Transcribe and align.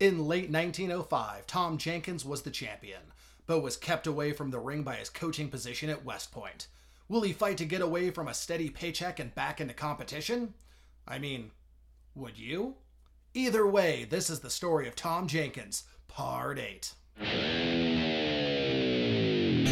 In 0.00 0.26
late 0.26 0.50
1905, 0.50 1.46
Tom 1.46 1.76
Jenkins 1.76 2.24
was 2.24 2.40
the 2.40 2.50
champion, 2.50 3.02
but 3.46 3.60
was 3.60 3.76
kept 3.76 4.06
away 4.06 4.32
from 4.32 4.50
the 4.50 4.58
ring 4.58 4.82
by 4.82 4.94
his 4.94 5.10
coaching 5.10 5.50
position 5.50 5.90
at 5.90 6.06
West 6.06 6.32
Point. 6.32 6.68
Will 7.06 7.20
he 7.20 7.34
fight 7.34 7.58
to 7.58 7.66
get 7.66 7.82
away 7.82 8.08
from 8.08 8.26
a 8.26 8.32
steady 8.32 8.70
paycheck 8.70 9.18
and 9.18 9.34
back 9.34 9.60
into 9.60 9.74
competition? 9.74 10.54
I 11.06 11.18
mean, 11.18 11.50
would 12.14 12.38
you? 12.38 12.76
Either 13.34 13.66
way, 13.66 14.06
this 14.08 14.30
is 14.30 14.40
the 14.40 14.48
story 14.48 14.88
of 14.88 14.96
Tom 14.96 15.28
Jenkins, 15.28 15.82
Part 16.08 16.58
8. 16.58 17.69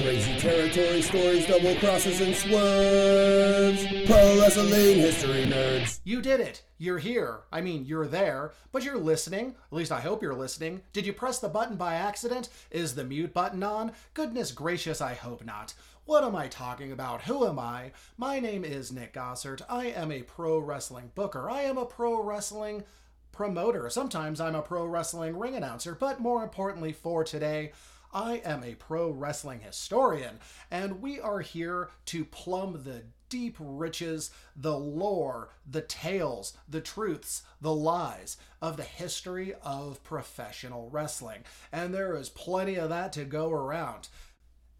Crazy 0.02 0.38
territory 0.38 1.02
stories, 1.02 1.46
double 1.48 1.74
crosses, 1.76 2.20
and 2.20 2.32
swerves. 2.32 3.84
Pro 4.06 4.40
wrestling 4.40 5.00
history 5.00 5.44
nerds. 5.44 6.00
You 6.04 6.22
did 6.22 6.38
it. 6.38 6.62
You're 6.78 6.98
here. 6.98 7.40
I 7.50 7.60
mean, 7.62 7.84
you're 7.84 8.06
there, 8.06 8.52
but 8.70 8.84
you're 8.84 8.96
listening. 8.96 9.56
At 9.72 9.76
least 9.76 9.90
I 9.90 10.00
hope 10.00 10.22
you're 10.22 10.34
listening. 10.34 10.82
Did 10.92 11.04
you 11.04 11.12
press 11.12 11.40
the 11.40 11.48
button 11.48 11.76
by 11.76 11.94
accident? 11.96 12.48
Is 12.70 12.94
the 12.94 13.02
mute 13.02 13.34
button 13.34 13.64
on? 13.64 13.90
Goodness 14.14 14.52
gracious, 14.52 15.00
I 15.00 15.14
hope 15.14 15.44
not. 15.44 15.74
What 16.04 16.22
am 16.22 16.36
I 16.36 16.46
talking 16.46 16.92
about? 16.92 17.22
Who 17.22 17.44
am 17.44 17.58
I? 17.58 17.90
My 18.16 18.38
name 18.38 18.64
is 18.64 18.92
Nick 18.92 19.14
Gossert. 19.14 19.62
I 19.68 19.86
am 19.86 20.12
a 20.12 20.22
pro 20.22 20.60
wrestling 20.60 21.10
booker. 21.16 21.50
I 21.50 21.62
am 21.62 21.76
a 21.76 21.84
pro 21.84 22.22
wrestling 22.22 22.84
promoter. 23.32 23.90
Sometimes 23.90 24.40
I'm 24.40 24.54
a 24.54 24.62
pro 24.62 24.86
wrestling 24.86 25.36
ring 25.36 25.56
announcer, 25.56 25.96
but 25.96 26.20
more 26.20 26.44
importantly 26.44 26.92
for 26.92 27.24
today, 27.24 27.72
I 28.12 28.36
am 28.44 28.64
a 28.64 28.74
pro 28.74 29.10
wrestling 29.10 29.60
historian, 29.60 30.38
and 30.70 31.02
we 31.02 31.20
are 31.20 31.40
here 31.40 31.90
to 32.06 32.24
plumb 32.24 32.82
the 32.84 33.02
deep 33.28 33.56
riches, 33.58 34.30
the 34.56 34.78
lore, 34.78 35.50
the 35.70 35.82
tales, 35.82 36.56
the 36.68 36.80
truths, 36.80 37.42
the 37.60 37.74
lies 37.74 38.38
of 38.62 38.76
the 38.76 38.84
history 38.84 39.54
of 39.62 40.02
professional 40.02 40.88
wrestling. 40.90 41.44
And 41.70 41.92
there 41.92 42.16
is 42.16 42.30
plenty 42.30 42.76
of 42.76 42.88
that 42.88 43.12
to 43.14 43.24
go 43.24 43.50
around, 43.50 44.08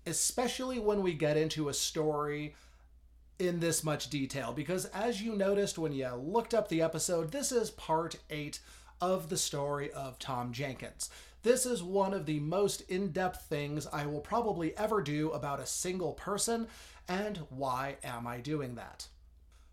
especially 0.07 0.79
when 0.79 1.03
we 1.03 1.13
get 1.13 1.37
into 1.37 1.69
a 1.69 1.75
story 1.75 2.55
in 3.39 3.61
this 3.61 3.85
much 3.85 4.11
detail 4.11 4.53
because 4.53 4.87
as 4.87 5.23
you 5.23 5.33
noticed 5.33 5.79
when 5.79 5.93
you 5.93 6.09
looked 6.15 6.55
up 6.55 6.69
the 6.69 6.83
episode, 6.83 7.31
this 7.31 7.53
is 7.53 7.71
part 7.71 8.17
8 8.31 8.59
of 9.01 9.29
the 9.29 9.37
story 9.37 9.93
of 9.93 10.19
Tom 10.19 10.53
Jenkins. 10.53 11.09
This 11.49 11.65
is 11.65 11.83
one 11.83 12.13
of 12.13 12.27
the 12.27 12.41
most 12.41 12.83
in 12.91 13.11
depth 13.11 13.47
things 13.47 13.87
I 13.87 14.05
will 14.05 14.21
probably 14.21 14.77
ever 14.77 15.01
do 15.01 15.31
about 15.31 15.61
a 15.61 15.65
single 15.65 16.13
person, 16.13 16.69
and 17.09 17.39
why 17.49 17.97
am 18.05 18.27
I 18.27 18.41
doing 18.41 18.75
that? 18.75 19.09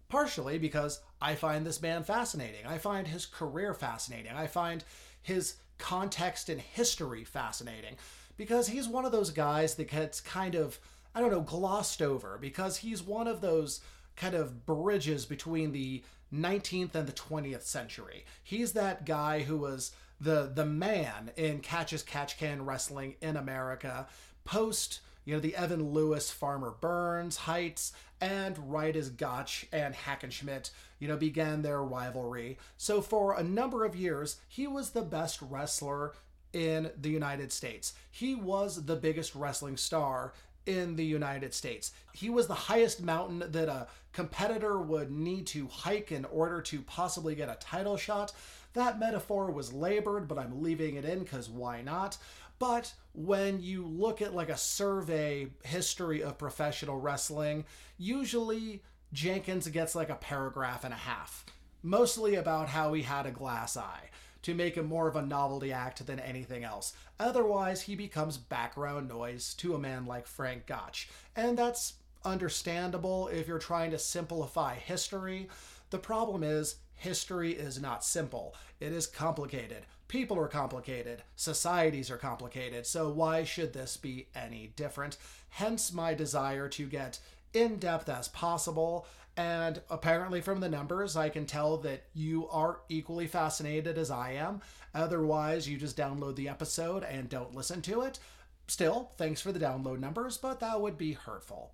Partially 0.08 0.58
because 0.58 1.02
I 1.22 1.36
find 1.36 1.66
this 1.66 1.82
man 1.82 2.06
fascinating. 2.06 2.66
I 2.66 2.78
find 2.78 3.06
his 3.06 3.26
career 3.26 3.74
fascinating. 3.74 4.32
I 4.32 4.48
find 4.48 4.86
his 5.22 5.56
context 5.78 6.48
and 6.48 6.62
history 6.62 7.26
fascinating 7.26 7.98
because 8.38 8.68
he's 8.68 8.88
one 8.88 9.04
of 9.04 9.12
those 9.12 9.32
guys 9.32 9.76
that 9.76 9.92
gets 9.92 10.22
kind 10.22 10.56
of 10.56 10.80
I 11.14 11.20
don't 11.20 11.32
know, 11.32 11.42
glossed 11.42 12.02
over 12.02 12.38
because 12.40 12.78
he's 12.78 13.04
one 13.04 13.28
of 13.28 13.42
those 13.42 13.82
kind 14.16 14.34
of 14.34 14.66
bridges 14.66 15.26
between 15.26 15.74
the 15.74 16.06
19th 16.34 16.96
and 16.96 17.06
the 17.06 17.12
20th 17.12 17.64
century. 17.64 18.24
He's 18.44 18.72
that 18.74 19.06
guy 19.06 19.42
who 19.42 19.58
was 19.58 19.92
the 20.20 20.52
the 20.54 20.66
man 20.66 21.32
in 21.36 21.60
catch 21.60 21.94
as 21.94 22.04
catch 22.04 22.38
can 22.38 22.66
wrestling 22.66 23.16
in 23.22 23.36
America 23.36 24.08
post 24.44 25.02
you 25.26 25.34
know 25.34 25.40
the 25.40 25.56
Evan 25.56 25.92
Lewis 25.92 26.32
Farmer 26.32 26.74
Burns 26.80 27.38
heights 27.38 27.92
and 28.22 28.72
right 28.72 28.96
as 28.96 29.10
Gotch 29.10 29.66
and 29.72 29.94
Hackenschmidt 29.94 30.72
you 31.00 31.08
know 31.08 31.18
began 31.18 31.62
their 31.62 31.84
rivalry. 31.84 32.58
So 32.78 33.02
for 33.02 33.36
a 33.36 33.44
number 33.44 33.84
of 33.84 33.96
years 33.96 34.38
he 34.48 34.68
was 34.68 34.92
the 34.92 35.02
best 35.02 35.40
wrestler 35.42 36.14
in 36.54 36.92
the 36.98 37.10
United 37.10 37.52
States. 37.52 37.94
He 38.10 38.34
was 38.34 38.86
the 38.86 38.96
biggest 38.96 39.36
wrestling 39.36 39.76
star 39.76 40.34
in 40.66 40.96
the 40.96 41.06
United 41.06 41.54
States. 41.54 41.92
He 42.14 42.30
was 42.30 42.48
the 42.48 42.54
highest 42.54 43.02
mountain 43.02 43.44
that 43.52 43.68
a 43.68 43.88
competitor 44.14 44.80
would 44.80 45.12
need 45.12 45.48
to 45.48 45.68
hike 45.68 46.12
in 46.12 46.26
order 46.26 46.62
to 46.62 46.82
possibly 46.82 47.36
get 47.36 47.50
a 47.50 47.58
title 47.60 47.98
shot. 47.98 48.32
That 48.76 49.00
metaphor 49.00 49.52
was 49.52 49.74
labored, 49.74 50.28
but 50.28 50.38
I'm 50.38 50.62
leaving 50.62 50.96
it 50.96 51.06
in 51.06 51.20
because 51.20 51.50
why 51.50 51.82
not? 51.82 52.18
But 52.60 52.94
when 53.14 53.62
you 53.62 53.86
look 53.86 54.22
at 54.22 54.36
like 54.36 54.50
a 54.50 54.58
survey 54.58 55.48
history 55.64 56.22
of 56.22 56.38
professional 56.38 57.00
wrestling, 57.00 57.66
usually 57.98 58.84
Jenkins 59.14 59.68
gets 59.70 59.96
like 59.96 60.10
a 60.10 60.16
paragraph 60.16 60.84
and 60.84 60.94
a 60.94 60.98
half, 60.98 61.46
mostly 61.84 62.36
about 62.36 62.68
how 62.68 62.94
he 62.94 63.02
had 63.02 63.26
a 63.26 63.32
glass 63.32 63.78
eye 63.78 64.10
to 64.42 64.54
make 64.54 64.76
him 64.76 64.86
more 64.86 65.08
of 65.08 65.16
a 65.16 65.26
novelty 65.26 65.72
act 65.72 66.06
than 66.06 66.20
anything 66.20 66.64
else. 66.64 66.94
Otherwise, 67.20 67.84
he 67.84 67.96
becomes 67.96 68.38
background 68.38 69.08
noise 69.08 69.54
to 69.56 69.74
a 69.74 69.80
man 69.80 70.06
like 70.06 70.28
Frank 70.28 70.68
Gotch. 70.68 71.10
And 71.36 71.58
that's 71.58 71.94
understandable 72.26 73.30
if 73.30 73.48
you're 73.48 73.58
trying 73.58 73.92
to 73.92 74.00
simplify 74.00 74.76
history. 74.76 75.48
The 75.90 75.98
problem 75.98 76.44
is, 76.44 76.76
history 76.96 77.52
is 77.52 77.82
not 77.82 78.04
simple, 78.04 78.56
it 78.80 78.92
is 78.92 79.08
complicated. 79.08 79.86
People 80.08 80.38
are 80.40 80.48
complicated, 80.48 81.24
societies 81.36 82.12
are 82.12 82.18
complicated, 82.18 82.86
so 82.86 83.10
why 83.10 83.44
should 83.44 83.74
this 83.74 83.98
be 83.98 84.28
any 84.36 84.74
different? 84.76 85.18
Hence, 85.50 85.92
my 85.92 86.14
desire 86.14 86.70
to 86.70 86.86
get 86.86 87.20
in 87.54 87.78
depth 87.78 88.10
as 88.10 88.28
possible 88.28 89.08
and 89.38 89.82
apparently, 89.90 90.40
from 90.40 90.62
the 90.62 90.70
numbers, 90.70 91.18
I 91.18 91.28
can 91.28 91.46
tell 91.46 91.78
that 91.78 92.06
you 92.14 92.48
are 92.50 92.80
equally 92.88 93.28
fascinated 93.28 93.98
as 93.98 94.10
I 94.10 94.32
am. 94.32 94.62
Otherwise, 94.94 95.68
you 95.68 95.78
just 95.78 95.98
download 95.98 96.38
the 96.38 96.48
episode 96.48 97.04
and 97.04 97.28
don't 97.28 97.54
listen 97.54 97.82
to 97.84 98.02
it. 98.02 98.20
Still, 98.68 99.12
thanks 99.18 99.42
for 99.42 99.52
the 99.52 99.60
download 99.60 100.00
numbers, 100.00 100.38
but 100.38 100.62
that 100.62 100.80
would 100.80 100.98
be 100.98 101.14
hurtful. 101.14 101.74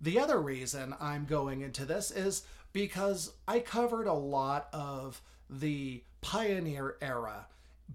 The 0.00 0.18
other 0.18 0.40
reason 0.40 0.94
I'm 1.00 1.24
going 1.24 1.62
into 1.62 1.86
this 1.86 2.10
is 2.10 2.42
because 2.72 3.32
I 3.46 3.60
covered 3.60 4.06
a 4.06 4.12
lot 4.12 4.68
of 4.72 5.20
the 5.50 6.04
pioneer 6.20 6.96
era 7.00 7.46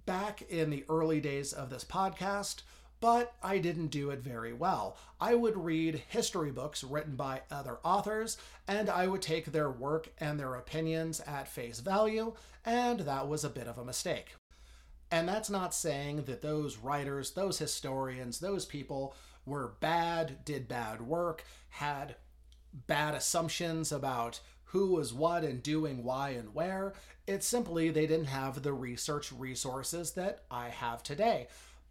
back 0.06 0.44
in 0.50 0.70
the 0.70 0.86
early 0.90 1.20
days 1.20 1.54
of 1.54 1.70
this 1.70 1.84
podcast 1.84 2.62
but 3.00 3.36
I 3.44 3.60
didn't 3.60 3.88
do 3.88 4.10
it 4.10 4.20
very 4.20 4.54
well. 4.54 4.98
I 5.22 5.36
would 5.36 5.56
read 5.56 6.04
history 6.10 6.52
books 6.52 6.84
written 6.84 7.16
by 7.16 7.42
other 7.52 7.78
authors, 7.84 8.38
and 8.68 8.90
I 8.90 9.08
would 9.08 9.22
take 9.22 9.46
their 9.46 9.70
work 9.70 10.10
and 10.20 10.40
their 10.40 10.56
opinions 10.56 11.20
at 11.22 11.48
face 11.48 11.80
value, 11.80 12.34
and 12.66 13.02
that 13.02 13.28
was 13.28 13.44
a 13.44 13.50
bit 13.50 13.68
of 13.68 13.78
a 13.78 13.86
mistake. 13.86 14.34
And 15.12 15.28
that's 15.28 15.50
not 15.50 15.74
saying 15.74 16.24
that 16.24 16.42
those 16.42 16.78
writers, 16.78 17.32
those 17.32 17.60
historians, 17.60 18.40
those 18.40 18.66
people 18.66 19.16
were 19.46 19.76
bad, 19.80 20.44
did 20.44 20.68
bad 20.68 21.02
work, 21.02 21.44
had 21.70 22.16
bad 22.88 23.14
assumptions 23.14 23.92
about 23.92 24.42
who 24.68 24.94
was 24.94 25.14
what 25.14 25.44
and 25.44 25.62
doing 25.64 26.04
why 26.04 26.30
and 26.30 26.54
where. 26.54 26.94
It's 27.26 27.48
simply 27.48 27.90
they 27.90 28.08
didn't 28.08 28.26
have 28.28 28.62
the 28.62 28.74
research 28.74 29.32
resources 29.32 30.12
that 30.12 30.44
I 30.50 30.70
have 30.70 31.04
today 31.04 31.48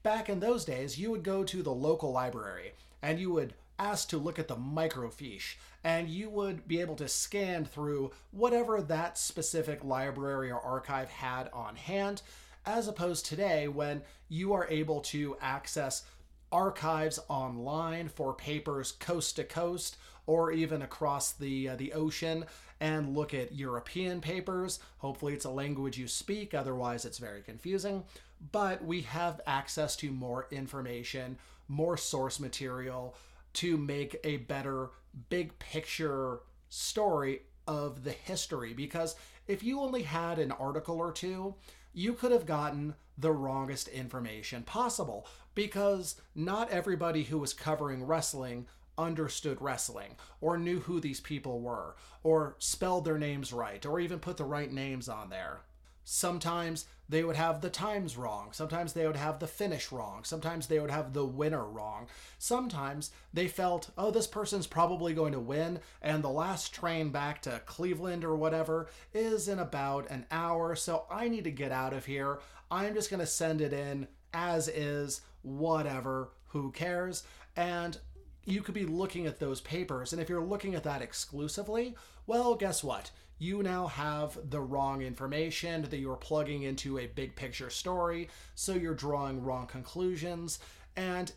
back 0.07 0.29
in 0.29 0.39
those 0.39 0.65
days, 0.65 1.01
you 1.01 1.11
would 1.11 1.25
go 1.25 1.43
to 1.43 1.65
the 1.65 1.75
local 1.75 2.13
library 2.13 2.75
and 3.03 3.19
you 3.19 3.29
would 3.33 3.55
ask 3.77 4.09
to 4.09 4.17
look 4.17 4.39
at 4.39 4.47
the 4.47 4.55
microfiche 4.55 5.57
and 5.83 6.09
you 6.09 6.31
would 6.31 6.69
be 6.69 6.81
able 6.81 6.95
to 6.95 7.09
scan 7.09 7.65
through 7.65 8.13
whatever 8.31 8.81
that 8.81 9.19
specific 9.19 9.83
library 9.83 10.49
or 10.49 10.61
archive 10.61 11.09
had 11.09 11.51
on 11.53 11.75
hand 11.75 12.23
as 12.65 12.87
opposed 12.87 13.27
today 13.27 13.67
when 13.67 14.01
you 14.29 14.53
are 14.53 14.69
able 14.71 15.01
to 15.01 15.37
access 15.41 16.05
archives 16.53 17.19
online 17.29 18.09
for 18.09 18.33
papers 18.33 18.93
coast 18.93 19.35
to 19.35 19.43
coast 19.43 19.97
or 20.29 20.53
even 20.53 20.83
across 20.83 21.33
the 21.33 21.69
uh, 21.69 21.75
the 21.75 21.93
ocean 21.93 22.45
and 22.81 23.17
look 23.17 23.33
at 23.35 23.55
European 23.55 24.21
papers. 24.21 24.79
Hopefully 24.99 25.33
it's 25.33 25.45
a 25.45 25.51
language 25.51 25.99
you 25.99 26.09
speak, 26.09 26.55
otherwise 26.55 27.05
it's 27.05 27.19
very 27.19 27.43
confusing 27.43 28.05
but 28.53 28.85
we 28.85 29.03
have 29.03 29.41
access 29.47 29.97
to 29.97 30.11
more 30.11 30.47
information, 30.51 31.39
more 31.69 31.97
source 31.97 32.39
material 32.39 33.15
to 33.55 33.77
make 33.77 34.17
a 34.25 34.39
better 34.39 34.91
big 35.29 35.59
picture 35.59 36.41
story 36.69 37.43
of 37.67 38.05
the 38.05 38.13
history. 38.13 38.75
Because 38.75 39.17
if 39.47 39.63
you 39.63 39.81
only 39.81 40.03
had 40.03 40.39
an 40.39 40.53
article 40.53 40.99
or 40.99 41.13
two, 41.13 41.55
you 41.95 42.13
could 42.13 42.33
have 42.33 42.47
gotten 42.47 42.95
the 43.17 43.33
wrongest 43.33 43.89
information 43.89 44.63
possible 44.63 45.27
because 45.55 46.21
not 46.35 46.71
everybody 46.71 47.25
who 47.25 47.39
was 47.39 47.55
covering 47.55 48.05
wrestling 48.05 48.67
understood 48.99 49.61
wrestling 49.61 50.17
or 50.41 50.57
knew 50.57 50.81
who 50.81 51.01
these 51.01 51.21
people 51.21 51.61
were 51.61 51.97
or 52.23 52.57
spelled 52.59 53.05
their 53.05 53.19
names 53.19 53.53
right 53.53 53.85
or 53.85 54.01
even 54.01 54.19
put 54.19 54.37
the 54.37 54.45
right 54.45 54.73
names 54.73 55.09
on 55.09 55.31
there. 55.31 55.61
Sometimes 56.09 56.87
they 57.09 57.25
would 57.25 57.35
have 57.35 57.61
the 57.61 57.71
times 57.71 58.17
wrong. 58.17 58.51
Sometimes 58.53 58.93
they 58.93 59.07
would 59.07 59.17
have 59.17 59.41
the 59.41 59.47
finish 59.49 59.91
wrong. 59.91 60.23
Sometimes 60.23 60.69
they 60.69 60.79
would 60.79 60.91
have 60.91 61.13
the 61.13 61.25
winner 61.25 61.65
wrong. 61.65 62.07
Sometimes 62.39 63.11
they 63.33 63.49
felt, 63.49 63.91
oh, 63.99 64.13
this 64.13 64.29
person's 64.29 64.69
probably 64.69 65.15
going 65.15 65.33
to 65.33 65.41
win, 65.41 65.81
and 66.01 66.23
the 66.23 66.29
last 66.29 66.73
train 66.73 67.11
back 67.11 67.43
to 67.43 67.61
Cleveland 67.67 68.25
or 68.25 68.37
whatever 68.37 68.89
is 69.13 69.49
in 69.49 69.59
about 69.59 70.09
an 70.09 70.27
hour, 70.31 70.77
so 70.77 71.07
I 71.11 71.29
need 71.29 71.45
to 71.45 71.51
get 71.51 71.73
out 71.73 71.93
of 71.93 72.07
here. 72.07 72.39
I'm 72.71 72.95
just 72.95 73.11
going 73.11 73.21
to 73.21 73.27
send 73.27 73.61
it 73.61 73.73
in 73.73 74.07
as 74.33 74.69
is, 74.69 75.23
whatever, 75.43 76.31
who 76.49 76.71
cares? 76.71 77.25
And 77.57 77.99
you 78.47 78.63
could 78.63 78.75
be 78.75 78.87
looking 78.87 79.27
at 79.27 79.39
those 79.39 79.61
papers, 79.61 80.13
and 80.13 80.23
if 80.23 80.29
you're 80.29 80.41
looking 80.41 80.75
at 80.75 80.85
that 80.85 81.03
exclusively, 81.03 81.95
well, 82.27 82.55
guess 82.55 82.83
what? 82.83 83.11
you 83.39 83.63
now 83.63 83.87
have 83.87 84.39
the 84.51 84.61
wrong 84.61 85.03
information 85.03 85.83
that 85.83 85.99
you're 85.99 86.17
plugging 86.17 86.63
into 86.63 86.99
a 86.99 87.07
big 87.07 87.37
picture 87.37 87.71
story, 87.71 88.29
so 88.55 88.73
you're 88.73 88.95
drawing 88.95 89.43
wrong 89.43 89.67
conclusions. 89.67 90.59
And 90.97 91.31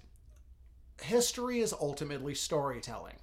history 1.01 1.59
is 1.59 1.73
ultimately 1.73 2.35
storytelling. 2.35 3.15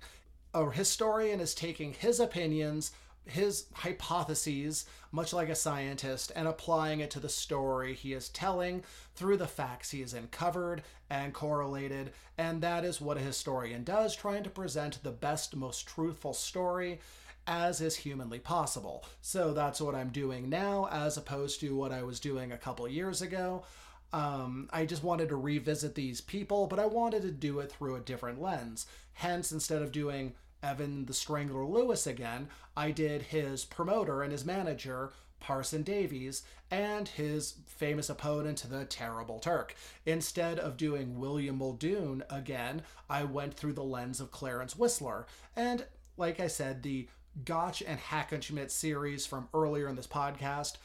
A 0.52 0.70
historian 0.70 1.40
is 1.40 1.54
taking 1.54 1.94
his 1.94 2.20
opinions, 2.20 2.92
his 3.26 3.66
hypotheses, 3.74 4.86
much 5.12 5.32
like 5.32 5.48
a 5.48 5.54
scientist, 5.54 6.32
and 6.34 6.46
applying 6.46 7.00
it 7.00 7.10
to 7.10 7.20
the 7.20 7.28
story 7.28 7.94
he 7.94 8.12
is 8.12 8.28
telling 8.28 8.82
through 9.14 9.36
the 9.36 9.46
facts 9.46 9.90
he 9.90 10.00
has 10.00 10.14
uncovered 10.14 10.82
and 11.10 11.34
correlated. 11.34 12.12
And 12.38 12.62
that 12.62 12.84
is 12.84 13.00
what 13.00 13.16
a 13.16 13.20
historian 13.20 13.84
does, 13.84 14.14
trying 14.14 14.44
to 14.44 14.50
present 14.50 15.02
the 15.02 15.10
best, 15.10 15.56
most 15.56 15.86
truthful 15.86 16.34
story 16.34 17.00
as 17.46 17.80
is 17.80 17.96
humanly 17.96 18.38
possible. 18.38 19.04
So 19.22 19.52
that's 19.52 19.80
what 19.80 19.94
I'm 19.94 20.08
doing 20.08 20.48
now, 20.48 20.88
as 20.90 21.16
opposed 21.16 21.60
to 21.60 21.76
what 21.76 21.92
I 21.92 22.02
was 22.02 22.18
doing 22.18 22.52
a 22.52 22.58
couple 22.58 22.88
years 22.88 23.22
ago. 23.22 23.64
Um, 24.12 24.68
I 24.72 24.84
just 24.84 25.04
wanted 25.04 25.28
to 25.28 25.36
revisit 25.36 25.94
these 25.94 26.20
people, 26.20 26.66
but 26.66 26.78
I 26.78 26.86
wanted 26.86 27.22
to 27.22 27.30
do 27.30 27.60
it 27.60 27.70
through 27.70 27.96
a 27.96 28.00
different 28.00 28.40
lens. 28.40 28.86
Hence, 29.12 29.52
instead 29.52 29.82
of 29.82 29.92
doing 29.92 30.34
Evan 30.62 31.06
the 31.06 31.14
Strangler 31.14 31.64
Lewis 31.64 32.06
again, 32.06 32.48
I 32.76 32.90
did 32.90 33.22
his 33.22 33.64
promoter 33.64 34.22
and 34.22 34.32
his 34.32 34.44
manager, 34.44 35.12
Parson 35.40 35.82
Davies, 35.82 36.42
and 36.70 37.08
his 37.08 37.54
famous 37.66 38.10
opponent, 38.10 38.64
the 38.68 38.84
Terrible 38.84 39.38
Turk. 39.38 39.74
Instead 40.04 40.58
of 40.58 40.76
doing 40.76 41.20
William 41.20 41.58
Muldoon 41.58 42.22
again, 42.28 42.82
I 43.08 43.24
went 43.24 43.54
through 43.54 43.74
the 43.74 43.84
lens 43.84 44.20
of 44.20 44.30
Clarence 44.30 44.76
Whistler. 44.76 45.26
And 45.54 45.84
like 46.16 46.40
I 46.40 46.48
said, 46.48 46.82
the 46.82 47.08
Gotch 47.44 47.82
and 47.86 47.98
Hackenschmidt 47.98 48.70
series 48.70 49.26
from 49.26 49.48
earlier 49.52 49.88
in 49.88 49.96
this 49.96 50.06
podcast. 50.06 50.76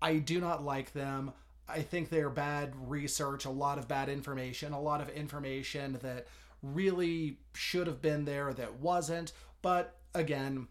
I 0.00 0.16
do 0.16 0.40
not 0.40 0.64
like 0.64 0.92
them. 0.92 1.32
I 1.68 1.82
think 1.82 2.08
they're 2.08 2.30
bad 2.30 2.72
research, 2.88 3.44
a 3.44 3.50
lot 3.50 3.78
of 3.78 3.88
bad 3.88 4.08
information, 4.08 4.72
a 4.72 4.80
lot 4.80 5.00
of 5.00 5.08
information 5.08 5.98
that 6.02 6.28
really 6.62 7.38
should 7.54 7.86
have 7.86 8.02
been 8.02 8.24
there 8.24 8.52
that 8.54 8.80
wasn't. 8.80 9.32
But 9.62 9.96
again, 10.14 10.68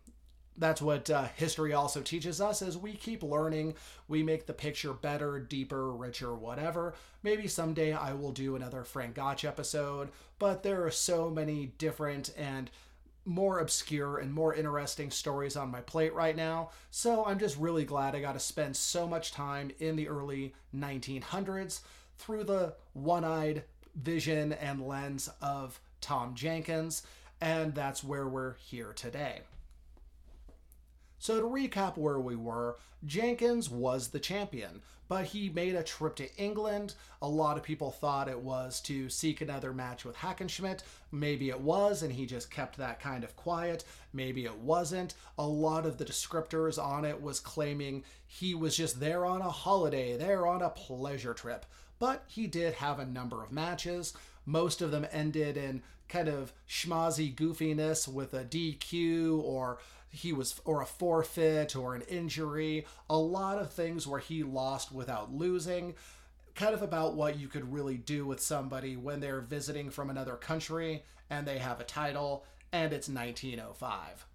that's 0.57 0.81
what 0.81 1.09
uh, 1.09 1.27
history 1.35 1.73
also 1.73 2.01
teaches 2.01 2.39
us 2.39 2.61
as 2.61 2.77
we 2.77 2.93
keep 2.93 3.21
learning 3.23 3.75
we 4.07 4.23
make 4.23 4.45
the 4.45 4.53
picture 4.53 4.93
better 4.93 5.37
deeper 5.37 5.91
richer 5.91 6.33
whatever 6.33 6.93
maybe 7.23 7.45
someday 7.45 7.91
i 7.91 8.13
will 8.13 8.31
do 8.31 8.55
another 8.55 8.85
frank 8.85 9.15
gotch 9.15 9.43
episode 9.43 10.07
but 10.39 10.63
there 10.63 10.85
are 10.85 10.91
so 10.91 11.29
many 11.29 11.73
different 11.77 12.33
and 12.37 12.71
more 13.25 13.59
obscure 13.59 14.19
and 14.19 14.31
more 14.31 14.53
interesting 14.53 15.09
stories 15.09 15.57
on 15.57 15.71
my 15.71 15.81
plate 15.81 16.13
right 16.13 16.35
now. 16.35 16.69
So 16.91 17.25
I'm 17.25 17.39
just 17.39 17.57
really 17.57 17.83
glad 17.83 18.15
I 18.15 18.21
got 18.21 18.33
to 18.33 18.39
spend 18.39 18.77
so 18.77 19.07
much 19.07 19.31
time 19.31 19.71
in 19.79 19.95
the 19.95 20.07
early 20.07 20.53
1900s 20.75 21.81
through 22.17 22.43
the 22.43 22.75
one 22.93 23.23
eyed 23.23 23.63
vision 23.95 24.53
and 24.53 24.85
lens 24.85 25.29
of 25.41 25.79
Tom 26.01 26.35
Jenkins. 26.35 27.03
And 27.41 27.73
that's 27.75 28.03
where 28.03 28.27
we're 28.27 28.55
here 28.55 28.93
today. 28.93 29.41
So, 31.19 31.39
to 31.39 31.47
recap 31.47 31.97
where 31.97 32.19
we 32.19 32.35
were, 32.35 32.77
Jenkins 33.05 33.69
was 33.69 34.09
the 34.09 34.19
champion, 34.19 34.81
but 35.07 35.25
he 35.25 35.49
made 35.49 35.75
a 35.75 35.83
trip 35.83 36.15
to 36.17 36.35
England. 36.35 36.93
A 37.21 37.27
lot 37.27 37.57
of 37.57 37.63
people 37.63 37.91
thought 37.91 38.27
it 38.27 38.39
was 38.39 38.79
to 38.81 39.09
seek 39.09 39.41
another 39.41 39.73
match 39.73 40.05
with 40.05 40.17
Hackenschmidt. 40.17 40.81
Maybe 41.11 41.49
it 41.49 41.59
was, 41.59 42.03
and 42.03 42.13
he 42.13 42.25
just 42.25 42.51
kept 42.51 42.77
that 42.77 42.99
kind 42.99 43.23
of 43.23 43.35
quiet. 43.35 43.83
Maybe 44.13 44.45
it 44.45 44.57
wasn't. 44.57 45.15
A 45.37 45.47
lot 45.47 45.85
of 45.85 45.97
the 45.97 46.05
descriptors 46.05 46.83
on 46.83 47.05
it 47.05 47.21
was 47.21 47.39
claiming 47.39 48.03
he 48.27 48.53
was 48.53 48.77
just 48.77 48.99
there 48.99 49.25
on 49.25 49.41
a 49.41 49.49
holiday, 49.49 50.17
there 50.17 50.45
on 50.45 50.61
a 50.61 50.69
pleasure 50.69 51.33
trip. 51.33 51.65
But 51.99 52.23
he 52.27 52.47
did 52.47 52.75
have 52.75 52.99
a 52.99 53.05
number 53.05 53.43
of 53.43 53.51
matches. 53.51 54.13
Most 54.45 54.81
of 54.81 54.91
them 54.91 55.07
ended 55.11 55.57
in 55.57 55.81
kind 56.07 56.27
of 56.27 56.53
schmozzy 56.67 57.33
goofiness 57.33 58.07
with 58.07 58.33
a 58.33 58.43
DQ 58.43 59.41
or 59.41 59.79
he 60.09 60.31
was 60.31 60.61
or 60.65 60.81
a 60.81 60.85
forfeit 60.85 61.75
or 61.75 61.95
an 61.95 62.01
injury, 62.03 62.85
a 63.09 63.17
lot 63.17 63.57
of 63.57 63.71
things 63.71 64.07
where 64.07 64.19
he 64.19 64.43
lost 64.43 64.91
without 64.91 65.33
losing. 65.33 65.95
Kind 66.53 66.73
of 66.73 66.81
about 66.81 67.15
what 67.15 67.37
you 67.37 67.47
could 67.47 67.73
really 67.73 67.97
do 67.97 68.25
with 68.25 68.39
somebody 68.39 68.95
when 68.95 69.19
they're 69.19 69.41
visiting 69.41 69.89
from 69.89 70.09
another 70.09 70.35
country 70.35 71.03
and 71.29 71.45
they 71.45 71.57
have 71.57 71.79
a 71.81 71.85
title 71.85 72.45
and 72.71 72.93
it's 72.93 73.09
1905. 73.09 74.25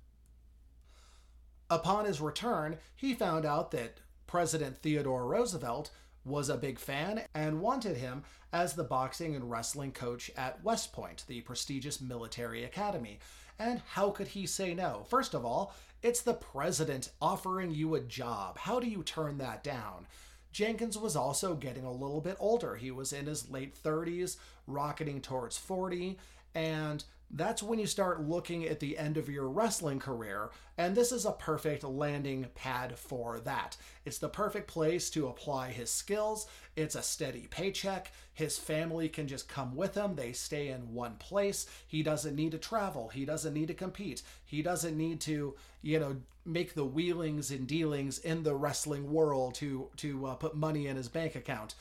Upon 1.71 2.05
his 2.05 2.21
return, 2.21 2.79
he 2.97 3.15
found 3.15 3.47
out 3.47 3.71
that 3.71 3.99
President 4.27 4.79
Theodore 4.79 5.27
Roosevelt 5.27 5.91
was 6.25 6.49
a 6.49 6.57
big 6.57 6.79
fan 6.79 7.23
and 7.35 7.61
wanted 7.61 7.97
him 7.97 8.23
as 8.53 8.75
the 8.75 8.85
boxing 8.85 9.35
and 9.35 9.51
wrestling 9.51 9.93
coach 9.93 10.31
at 10.37 10.63
West 10.63 10.93
Point, 10.93 11.25
the 11.27 11.41
prestigious 11.41 12.01
military 12.01 12.65
academy. 12.65 13.19
And 13.59 13.83
how 13.91 14.11
could 14.11 14.29
he 14.29 14.47
say 14.47 14.75
no? 14.75 15.05
First 15.09 15.35
of 15.35 15.45
all, 15.45 15.75
it's 16.03 16.23
the 16.23 16.35
president 16.35 17.11
offering 17.21 17.71
you 17.71 17.95
a 17.95 18.01
job. 18.01 18.59
How 18.59 18.81
do 18.81 18.87
you 18.87 19.03
turn 19.03 19.39
that 19.39 19.63
down? 19.63 20.07
Jenkins 20.53 20.99
was 20.99 21.15
also 21.15 21.55
getting 21.55 21.85
a 21.85 21.93
little 21.93 22.21
bit 22.21 22.37
older. 22.41 22.77
He 22.77 22.91
was 22.91 23.13
in 23.13 23.27
his 23.27 23.51
late 23.51 23.81
30s, 23.81 24.37
rocketing 24.67 25.21
towards 25.21 25.57
40, 25.57 26.19
and 26.55 27.05
that's 27.32 27.62
when 27.62 27.79
you 27.79 27.87
start 27.87 28.27
looking 28.27 28.67
at 28.67 28.81
the 28.81 28.99
end 28.99 29.17
of 29.17 29.29
your 29.29 29.49
wrestling 29.49 30.00
career, 30.00 30.50
and 30.77 30.97
this 30.97 31.12
is 31.12 31.25
a 31.25 31.32
perfect 31.32 31.85
landing 31.85 32.47
pad 32.56 32.99
for 32.99 33.38
that. 33.41 33.77
It's 34.05 34.19
the 34.19 34.29
perfect 34.29 34.67
place 34.67 35.11
to 35.11 35.29
apply 35.29 35.71
his 35.71 35.91
skills. 35.91 36.49
It's 36.75 36.97
a 36.97 37.03
steady 37.03 37.47
paycheck. 37.49 38.12
His 38.35 38.59
family 38.59 39.09
can 39.09 39.29
just 39.29 39.49
come 39.49 39.77
with 39.77 39.94
him. 39.94 40.17
They 40.17 40.32
stay 40.32 40.69
in 40.69 40.93
one 40.93 41.15
place. 41.17 41.67
He 41.87 42.03
doesn't 42.03 42.35
need 42.35 42.50
to 42.53 42.59
travel. 42.59 43.09
He 43.09 43.25
doesn't 43.25 43.55
need 43.55 43.69
to 43.69 43.75
compete. 43.75 44.23
He 44.44 44.62
doesn't 44.62 44.97
need 44.97 45.21
to, 45.23 45.55
you 45.83 46.00
know, 46.00 46.17
make 46.44 46.75
the 46.75 46.85
wheelings 46.85 47.53
and 47.53 47.67
dealings 47.67 48.19
in 48.19 48.43
the 48.43 48.56
wrestling 48.56 49.12
world 49.12 49.55
to 49.56 49.88
to 49.99 50.26
uh, 50.26 50.35
put 50.35 50.56
money 50.56 50.88
in 50.88 50.97
his 50.97 51.09
bank 51.09 51.37
account. 51.37 51.76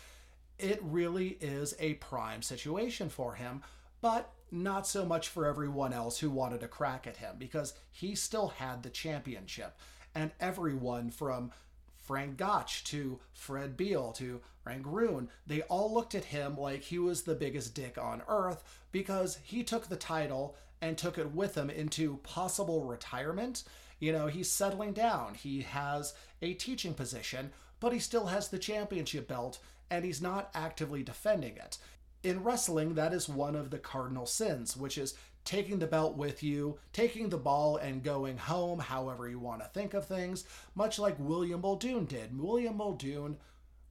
It 0.60 0.80
really 0.84 1.38
is 1.42 1.74
a 1.80 1.94
prime 1.96 2.42
situation 2.42 3.10
for 3.10 3.36
him, 3.36 3.64
but 4.02 4.30
not 4.52 4.88
so 4.88 5.06
much 5.06 5.28
for 5.28 5.46
everyone 5.46 5.94
else 5.94 6.20
who 6.20 6.30
wanted 6.30 6.64
a 6.64 6.68
crack 6.68 7.08
at 7.08 7.18
him 7.18 7.36
because 7.38 7.74
he 7.92 8.16
still 8.16 8.50
had 8.50 8.84
the 8.84 8.90
championship. 8.90 9.78
And 10.16 10.32
everyone 10.40 11.12
from 11.12 11.52
Frank 11.96 12.38
Gotch 12.38 12.84
to 12.86 13.20
Fred 13.34 13.78
Beal 13.78 14.12
to 14.14 14.42
Frank 14.64 14.86
Roon, 14.86 15.30
they 15.46 15.62
all 15.64 15.94
looked 15.94 16.16
at 16.16 16.26
him 16.26 16.58
like 16.58 16.82
he 16.82 16.98
was 16.98 17.24
the 17.24 17.36
biggest 17.36 17.76
dick 17.76 17.98
on 17.98 18.24
earth 18.28 18.64
because 18.92 19.40
he 19.44 19.64
took 19.64 19.88
the 19.88 19.96
title 19.96 20.56
and 20.82 20.98
took 20.98 21.18
it 21.18 21.32
with 21.34 21.56
him 21.56 21.70
into 21.70 22.18
possible 22.18 22.84
retirement. 22.84 23.64
You 24.00 24.12
know, 24.12 24.28
he's 24.28 24.50
settling 24.50 24.94
down. 24.94 25.36
He 25.36 25.62
has 25.62 26.14
a 26.42 26.54
teaching 26.54 26.94
position, 26.94 27.52
but 27.80 27.94
he 27.94 28.00
still 28.00 28.28
has 28.28 28.50
the 28.50 28.58
championship 28.60 29.28
belt 29.28 29.60
and 29.92 30.06
he's 30.06 30.22
not 30.22 30.50
actively 30.54 31.04
defending 31.04 31.58
it 31.58 31.78
in 32.24 32.44
wrestling, 32.44 32.96
that 32.96 33.14
is 33.14 33.30
one 33.30 33.56
of 33.56 33.70
the 33.70 33.80
cardinal 33.80 34.26
sins, 34.26 34.76
which 34.76 34.98
is 34.98 35.16
taking 35.46 35.80
the 35.80 35.88
belt 35.88 36.16
with 36.16 36.44
you, 36.44 36.78
taking 36.94 37.30
the 37.30 37.38
ball 37.38 37.78
and 37.78 38.04
going 38.04 38.38
home, 38.38 38.80
however 38.80 39.28
you 39.28 39.40
want 39.40 39.62
to 39.62 39.68
think 39.70 39.94
of 39.94 40.06
things, 40.06 40.44
much 40.76 41.00
like 41.00 41.16
William 41.18 41.62
Muldoon 41.62 42.06
did. 42.06 42.38
William 42.38 42.78
Muldoon 42.78 43.38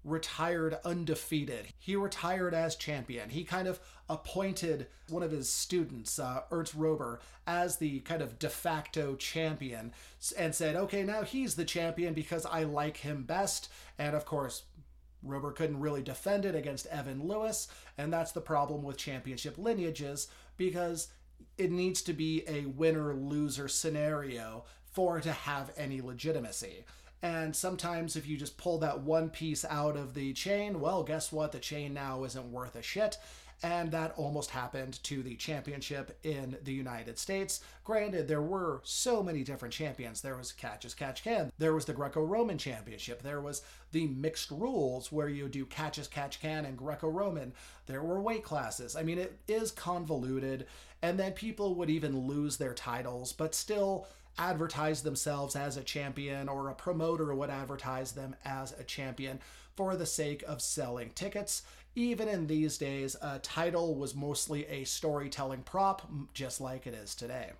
retired 0.04 0.78
undefeated. 0.84 1.68
He 1.78 1.96
retired 1.96 2.54
as 2.54 2.76
champion. 2.76 3.30
He 3.30 3.44
kind 3.44 3.66
of 3.66 3.80
appointed 4.08 4.86
one 5.08 5.22
of 5.22 5.30
his 5.30 5.50
students, 5.50 6.18
uh, 6.18 6.42
Ernst 6.50 6.78
Roeber, 6.78 7.18
as 7.46 7.76
the 7.76 8.00
kind 8.00 8.22
of 8.22 8.38
de 8.38 8.48
facto 8.48 9.16
champion 9.16 9.92
and 10.36 10.54
said, 10.54 10.76
okay, 10.76 11.02
now 11.02 11.22
he's 11.22 11.56
the 11.56 11.64
champion 11.64 12.14
because 12.14 12.46
I 12.46 12.64
like 12.64 12.98
him 12.98 13.24
best. 13.24 13.70
And 13.98 14.14
of 14.14 14.24
course, 14.24 14.62
Roeber 15.26 15.54
couldn't 15.54 15.80
really 15.80 16.02
defend 16.02 16.44
it 16.44 16.54
against 16.54 16.86
Evan 16.86 17.26
Lewis, 17.26 17.68
and 17.96 18.12
that's 18.12 18.32
the 18.32 18.40
problem 18.40 18.82
with 18.82 18.96
championship 18.96 19.58
lineages 19.58 20.28
because 20.56 21.08
it 21.56 21.70
needs 21.70 22.02
to 22.02 22.12
be 22.12 22.44
a 22.46 22.66
winner 22.66 23.14
loser 23.14 23.68
scenario 23.68 24.64
for 24.92 25.18
it 25.18 25.22
to 25.22 25.32
have 25.32 25.72
any 25.76 26.00
legitimacy. 26.00 26.84
And 27.20 27.54
sometimes, 27.54 28.14
if 28.14 28.28
you 28.28 28.36
just 28.36 28.58
pull 28.58 28.78
that 28.78 29.00
one 29.00 29.28
piece 29.28 29.64
out 29.64 29.96
of 29.96 30.14
the 30.14 30.32
chain, 30.34 30.80
well, 30.80 31.02
guess 31.02 31.32
what? 31.32 31.50
The 31.50 31.58
chain 31.58 31.92
now 31.92 32.22
isn't 32.24 32.52
worth 32.52 32.76
a 32.76 32.82
shit. 32.82 33.18
And 33.62 33.90
that 33.90 34.14
almost 34.16 34.50
happened 34.50 35.02
to 35.04 35.22
the 35.22 35.34
championship 35.34 36.16
in 36.22 36.56
the 36.62 36.72
United 36.72 37.18
States. 37.18 37.60
Granted, 37.82 38.28
there 38.28 38.42
were 38.42 38.80
so 38.84 39.20
many 39.20 39.42
different 39.42 39.74
champions. 39.74 40.20
There 40.20 40.36
was 40.36 40.52
Catch 40.52 40.84
as 40.84 40.94
Catch 40.94 41.24
Can, 41.24 41.50
there 41.58 41.74
was 41.74 41.84
the 41.84 41.92
Greco 41.92 42.22
Roman 42.22 42.56
Championship, 42.56 43.22
there 43.22 43.40
was 43.40 43.62
the 43.90 44.06
mixed 44.06 44.50
rules 44.50 45.10
where 45.10 45.28
you 45.28 45.48
do 45.48 45.66
Catch 45.66 45.98
as 45.98 46.06
Catch 46.06 46.40
Can 46.40 46.66
and 46.66 46.78
Greco 46.78 47.08
Roman. 47.08 47.52
There 47.86 48.02
were 48.02 48.20
weight 48.20 48.44
classes. 48.44 48.94
I 48.94 49.02
mean, 49.02 49.18
it 49.18 49.38
is 49.48 49.72
convoluted. 49.72 50.66
And 51.02 51.18
then 51.18 51.32
people 51.32 51.74
would 51.76 51.90
even 51.90 52.26
lose 52.26 52.56
their 52.56 52.74
titles, 52.74 53.32
but 53.32 53.54
still 53.54 54.06
advertise 54.38 55.02
themselves 55.02 55.56
as 55.56 55.76
a 55.76 55.82
champion 55.82 56.48
or 56.48 56.68
a 56.68 56.74
promoter 56.74 57.34
would 57.34 57.50
advertise 57.50 58.12
them 58.12 58.36
as 58.44 58.72
a 58.78 58.84
champion 58.84 59.40
for 59.76 59.96
the 59.96 60.06
sake 60.06 60.42
of 60.46 60.60
selling 60.60 61.10
tickets. 61.10 61.62
Even 61.98 62.28
in 62.28 62.46
these 62.46 62.78
days, 62.78 63.16
a 63.20 63.40
title 63.40 63.96
was 63.96 64.14
mostly 64.14 64.64
a 64.68 64.84
storytelling 64.84 65.62
prop, 65.62 66.08
just 66.32 66.60
like 66.60 66.86
it 66.86 66.94
is 66.94 67.12
today. 67.12 67.50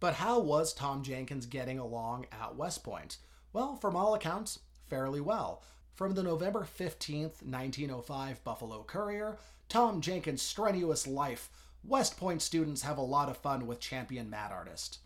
But 0.00 0.14
how 0.14 0.40
was 0.40 0.74
Tom 0.74 1.04
Jenkins 1.04 1.46
getting 1.46 1.78
along 1.78 2.26
at 2.32 2.56
West 2.56 2.82
Point? 2.82 3.18
Well, 3.52 3.76
from 3.76 3.94
all 3.94 4.16
accounts, 4.16 4.58
fairly 4.88 5.20
well. 5.20 5.62
From 5.94 6.14
the 6.14 6.24
November 6.24 6.66
15th, 6.66 7.40
1905 7.40 8.42
Buffalo 8.42 8.82
Courier, 8.82 9.38
Tom 9.68 10.00
Jenkins' 10.00 10.42
strenuous 10.42 11.06
life 11.06 11.50
West 11.84 12.16
Point 12.16 12.42
students 12.42 12.82
have 12.82 12.98
a 12.98 13.00
lot 13.00 13.28
of 13.28 13.36
fun 13.36 13.68
with 13.68 13.78
champion 13.78 14.28
mat 14.28 14.50
artist. 14.50 14.98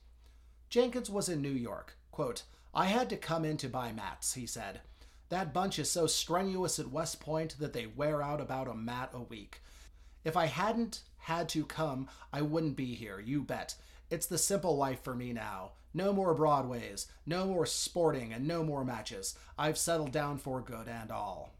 Jenkins 0.70 1.10
was 1.10 1.28
in 1.28 1.42
New 1.42 1.50
York. 1.50 1.98
Quote, 2.10 2.44
I 2.72 2.86
had 2.86 3.10
to 3.10 3.18
come 3.18 3.44
in 3.44 3.58
to 3.58 3.68
buy 3.68 3.92
mats, 3.92 4.32
he 4.32 4.46
said. 4.46 4.80
That 5.30 5.52
bunch 5.52 5.78
is 5.78 5.90
so 5.90 6.06
strenuous 6.06 6.78
at 6.78 6.90
West 6.90 7.20
Point 7.20 7.56
that 7.58 7.72
they 7.72 7.86
wear 7.86 8.22
out 8.22 8.40
about 8.40 8.68
a 8.68 8.74
mat 8.74 9.10
a 9.12 9.20
week. 9.20 9.60
If 10.24 10.36
I 10.36 10.46
hadn't 10.46 11.00
had 11.18 11.48
to 11.50 11.64
come, 11.64 12.08
I 12.32 12.42
wouldn't 12.42 12.76
be 12.76 12.94
here, 12.94 13.20
you 13.20 13.42
bet. 13.42 13.74
It's 14.10 14.26
the 14.26 14.38
simple 14.38 14.76
life 14.76 15.02
for 15.02 15.14
me 15.14 15.32
now. 15.32 15.72
No 15.94 16.12
more 16.12 16.34
Broadways, 16.34 17.06
no 17.24 17.46
more 17.46 17.66
sporting, 17.66 18.32
and 18.32 18.46
no 18.46 18.62
more 18.64 18.84
matches. 18.84 19.36
I've 19.56 19.78
settled 19.78 20.12
down 20.12 20.38
for 20.38 20.60
good 20.60 20.88
and 20.88 21.10
all. 21.10 21.54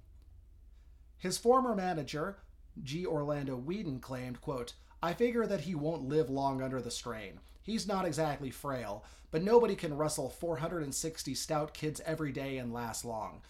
His 1.16 1.38
former 1.38 1.75
manager, 1.75 2.38
G. 2.83 3.06
Orlando 3.06 3.56
Weeden, 3.56 4.00
claimed, 4.00 4.40
quote, 4.40 4.75
I 5.02 5.14
figure 5.14 5.47
that 5.47 5.62
he 5.62 5.75
won't 5.75 6.09
live 6.09 6.28
long 6.30 6.61
under 6.61 6.80
the 6.80 6.90
strain. 6.90 7.40
He's 7.62 7.87
not 7.87 8.04
exactly 8.04 8.50
frail, 8.50 9.04
but 9.35 9.43
nobody 9.43 9.75
can 9.75 9.97
wrestle 9.97 10.29
460 10.29 11.35
stout 11.35 11.75
kids 11.75 12.00
every 12.07 12.31
day 12.31 12.57
and 12.57 12.73
last 12.73 13.05
long. 13.05 13.43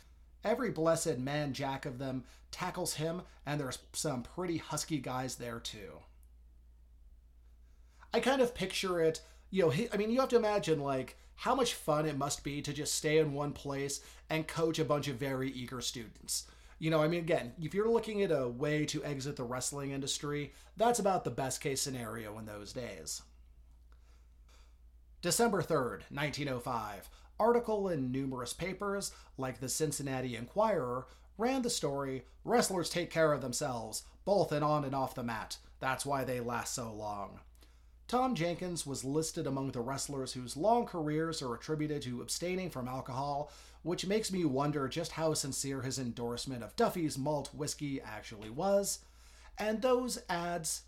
Every 0.43 0.71
blessed 0.71 1.19
man 1.19 1.53
jack 1.53 1.85
of 1.85 1.99
them 1.99 2.25
tackles 2.51 2.95
him, 2.95 3.21
and 3.45 3.61
there's 3.61 3.81
some 3.93 4.23
pretty 4.23 4.57
husky 4.57 4.97
guys 4.97 5.35
there 5.35 5.61
too. 5.61 5.99
I 8.15 8.21
kind 8.21 8.41
of 8.41 8.55
picture 8.55 8.99
it, 9.03 9.21
you 9.51 9.65
know, 9.67 9.75
I 9.93 9.99
mean, 9.99 10.11
you 10.11 10.21
have 10.21 10.31
to 10.31 10.37
imagine, 10.37 10.81
like, 10.81 11.19
how 11.37 11.55
much 11.55 11.75
fun 11.75 12.07
it 12.07 12.17
must 12.17 12.43
be 12.45 12.63
to 12.63 12.73
just 12.73 12.95
stay 12.95 13.19
in 13.19 13.35
one 13.35 13.53
place 13.53 14.01
and 14.31 14.49
coach 14.49 14.79
a 14.79 14.87
bunch 14.87 15.09
of 15.09 15.17
very 15.17 15.51
eager 15.51 15.83
students. 15.83 16.47
You 16.79 16.93
know, 16.93 17.03
I 17.03 17.09
mean, 17.09 17.21
again, 17.21 17.53
if 17.61 17.75
you're 17.75 17.91
looking 17.91 18.23
at 18.23 18.31
a 18.31 18.49
way 18.49 18.87
to 18.87 19.05
exit 19.05 19.37
the 19.37 19.45
wrestling 19.45 19.91
industry, 19.91 20.55
that's 20.79 20.99
about 20.99 21.25
the 21.25 21.31
best 21.31 21.61
case 21.61 21.83
scenario 21.83 22.39
in 22.39 22.47
those 22.47 22.73
days. 22.73 23.21
December 25.25 25.63
3rd, 25.63 26.03
1905. 26.11 27.09
Article 27.41 27.89
in 27.89 28.13
numerous 28.13 28.53
papers, 28.53 29.11
like 29.39 29.59
the 29.59 29.71
Cincinnati 29.71 30.37
Enquirer, 30.37 31.07
ran 31.39 31.63
the 31.63 31.71
story 31.71 32.27
Wrestlers 32.45 32.91
take 32.91 33.11
care 33.11 33.33
of 33.33 33.41
themselves, 33.41 34.03
both 34.27 34.53
and 34.53 34.63
on 34.63 34.85
and 34.85 34.95
off 34.95 35.15
the 35.15 35.23
mat. 35.23 35.57
That's 35.81 36.05
why 36.05 36.25
they 36.25 36.41
last 36.41 36.75
so 36.75 36.93
long. 36.93 37.41
Tom 38.07 38.35
Jenkins 38.35 38.87
was 38.87 39.03
listed 39.03 39.47
among 39.47 39.71
the 39.71 39.81
wrestlers 39.81 40.35
whose 40.35 40.59
long 40.59 40.85
careers 40.85 41.41
are 41.41 41.55
attributed 41.55 42.03
to 42.03 42.21
abstaining 42.21 42.69
from 42.69 42.87
alcohol, 42.87 43.51
which 43.83 44.05
makes 44.05 44.31
me 44.31 44.45
wonder 44.45 44.89
just 44.89 45.13
how 45.13 45.33
sincere 45.33 45.81
his 45.81 45.99
endorsement 45.99 46.63
of 46.63 46.77
Duffy's 46.77 47.17
malt 47.17 47.49
whiskey 47.55 47.99
actually 47.99 48.51
was. 48.51 48.99
And 49.57 49.81
those 49.81 50.19
ads 50.29 50.83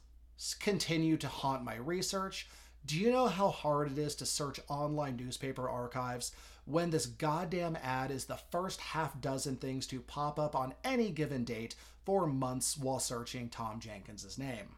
continue 0.60 1.16
to 1.16 1.28
haunt 1.28 1.64
my 1.64 1.76
research. 1.76 2.46
Do 2.86 2.96
you 2.96 3.10
know 3.10 3.26
how 3.26 3.48
hard 3.48 3.90
it 3.90 3.98
is 3.98 4.14
to 4.16 4.26
search 4.26 4.60
online 4.68 5.16
newspaper 5.16 5.68
archives 5.68 6.30
when 6.66 6.90
this 6.90 7.06
goddamn 7.06 7.76
ad 7.82 8.12
is 8.12 8.26
the 8.26 8.38
first 8.52 8.80
half 8.80 9.20
dozen 9.20 9.56
things 9.56 9.88
to 9.88 10.00
pop 10.00 10.38
up 10.38 10.54
on 10.54 10.72
any 10.84 11.10
given 11.10 11.42
date 11.42 11.74
for 12.04 12.28
months 12.28 12.78
while 12.78 13.00
searching 13.00 13.48
Tom 13.48 13.80
Jenkins' 13.80 14.38
name? 14.38 14.76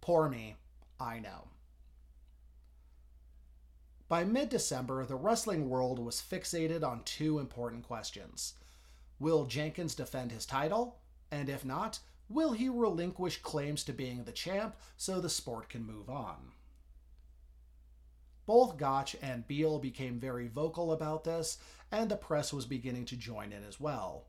Poor 0.00 0.28
me. 0.28 0.56
I 0.98 1.20
know. 1.20 1.48
By 4.08 4.24
mid 4.24 4.48
December, 4.48 5.04
the 5.04 5.14
wrestling 5.14 5.70
world 5.70 6.00
was 6.00 6.20
fixated 6.20 6.82
on 6.82 7.04
two 7.04 7.38
important 7.38 7.84
questions 7.84 8.54
Will 9.20 9.46
Jenkins 9.46 9.94
defend 9.94 10.32
his 10.32 10.46
title? 10.46 10.98
And 11.30 11.48
if 11.48 11.64
not, 11.64 12.00
will 12.28 12.52
he 12.52 12.68
relinquish 12.68 13.40
claims 13.40 13.84
to 13.84 13.92
being 13.92 14.24
the 14.24 14.32
champ 14.32 14.74
so 14.96 15.20
the 15.20 15.30
sport 15.30 15.68
can 15.68 15.86
move 15.86 16.10
on? 16.10 16.52
Both 18.46 18.76
Gotch 18.76 19.16
and 19.22 19.46
Beal 19.46 19.78
became 19.78 20.18
very 20.18 20.48
vocal 20.48 20.92
about 20.92 21.24
this, 21.24 21.58
and 21.90 22.10
the 22.10 22.16
press 22.16 22.52
was 22.52 22.66
beginning 22.66 23.04
to 23.06 23.16
join 23.16 23.52
in 23.52 23.64
as 23.64 23.78
well. 23.78 24.24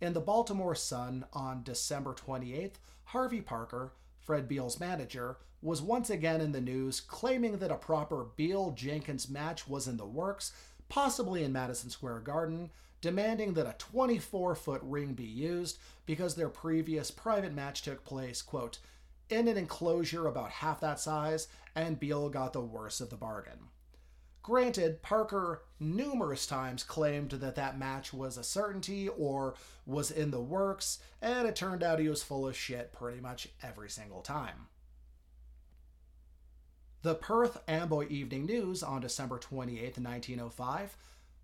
In 0.00 0.12
the 0.12 0.20
Baltimore 0.20 0.76
Sun 0.76 1.24
on 1.32 1.64
December 1.64 2.14
28th, 2.14 2.74
Harvey 3.04 3.40
Parker, 3.40 3.92
Fred 4.20 4.46
Beal's 4.46 4.78
manager, 4.78 5.38
was 5.60 5.82
once 5.82 6.08
again 6.08 6.40
in 6.40 6.52
the 6.52 6.60
news, 6.60 7.00
claiming 7.00 7.58
that 7.58 7.72
a 7.72 7.76
proper 7.76 8.26
Beal 8.36 8.70
Jenkins 8.70 9.28
match 9.28 9.66
was 9.66 9.88
in 9.88 9.96
the 9.96 10.06
works, 10.06 10.52
possibly 10.88 11.42
in 11.42 11.52
Madison 11.52 11.90
Square 11.90 12.20
Garden, 12.20 12.70
demanding 13.00 13.54
that 13.54 13.66
a 13.66 13.74
24 13.78 14.54
foot 14.54 14.80
ring 14.84 15.14
be 15.14 15.24
used 15.24 15.78
because 16.06 16.34
their 16.34 16.48
previous 16.48 17.10
private 17.10 17.52
match 17.52 17.82
took 17.82 18.04
place, 18.04 18.40
quote, 18.40 18.78
in 19.30 19.48
an 19.48 19.58
enclosure 19.58 20.26
about 20.26 20.50
half 20.50 20.80
that 20.80 20.98
size, 20.98 21.48
and 21.82 21.98
Beal 21.98 22.28
got 22.28 22.52
the 22.52 22.60
worst 22.60 23.00
of 23.00 23.10
the 23.10 23.16
bargain. 23.16 23.68
Granted, 24.42 25.02
Parker 25.02 25.62
numerous 25.78 26.46
times 26.46 26.82
claimed 26.82 27.32
that 27.32 27.56
that 27.56 27.78
match 27.78 28.14
was 28.14 28.38
a 28.38 28.42
certainty 28.42 29.08
or 29.08 29.54
was 29.84 30.10
in 30.10 30.30
the 30.30 30.40
works, 30.40 31.00
and 31.20 31.46
it 31.46 31.54
turned 31.54 31.82
out 31.82 31.98
he 31.98 32.08
was 32.08 32.22
full 32.22 32.48
of 32.48 32.56
shit 32.56 32.92
pretty 32.92 33.20
much 33.20 33.48
every 33.62 33.90
single 33.90 34.22
time. 34.22 34.68
The 37.02 37.14
Perth 37.14 37.62
Amboy 37.68 38.08
Evening 38.08 38.46
News 38.46 38.82
on 38.82 39.02
December 39.02 39.38
28, 39.38 39.98
1905, 39.98 40.96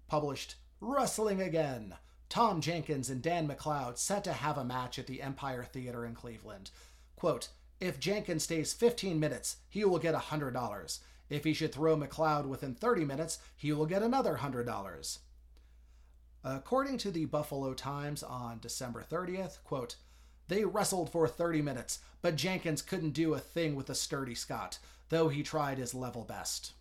published 0.08 0.56
Wrestling 0.80 1.40
Again. 1.40 1.94
Tom 2.28 2.60
Jenkins 2.60 3.10
and 3.10 3.22
Dan 3.22 3.46
McLeod 3.46 3.98
set 3.98 4.24
to 4.24 4.32
have 4.32 4.58
a 4.58 4.64
match 4.64 4.98
at 4.98 5.06
the 5.06 5.22
Empire 5.22 5.62
Theater 5.62 6.04
in 6.04 6.14
Cleveland. 6.14 6.70
Quote, 7.16 7.50
if 7.84 8.00
Jenkins 8.00 8.44
stays 8.44 8.72
15 8.72 9.20
minutes, 9.20 9.56
he 9.68 9.84
will 9.84 9.98
get 9.98 10.14
$100. 10.14 10.98
If 11.28 11.44
he 11.44 11.52
should 11.52 11.72
throw 11.72 11.96
McLeod 11.96 12.46
within 12.46 12.74
30 12.74 13.04
minutes, 13.04 13.38
he 13.56 13.72
will 13.72 13.84
get 13.84 14.02
another 14.02 14.38
$100. 14.40 15.18
According 16.42 16.98
to 16.98 17.10
the 17.10 17.26
Buffalo 17.26 17.74
Times 17.74 18.22
on 18.22 18.58
December 18.60 19.04
30th, 19.08 19.62
quote, 19.64 19.96
they 20.48 20.64
wrestled 20.64 21.10
for 21.10 21.28
30 21.28 21.60
minutes, 21.60 21.98
but 22.22 22.36
Jenkins 22.36 22.80
couldn't 22.82 23.10
do 23.10 23.34
a 23.34 23.38
thing 23.38 23.74
with 23.74 23.86
the 23.86 23.94
sturdy 23.94 24.34
Scot, 24.34 24.78
though 25.10 25.28
he 25.28 25.42
tried 25.42 25.78
his 25.78 25.94
level 25.94 26.24
best. 26.24 26.72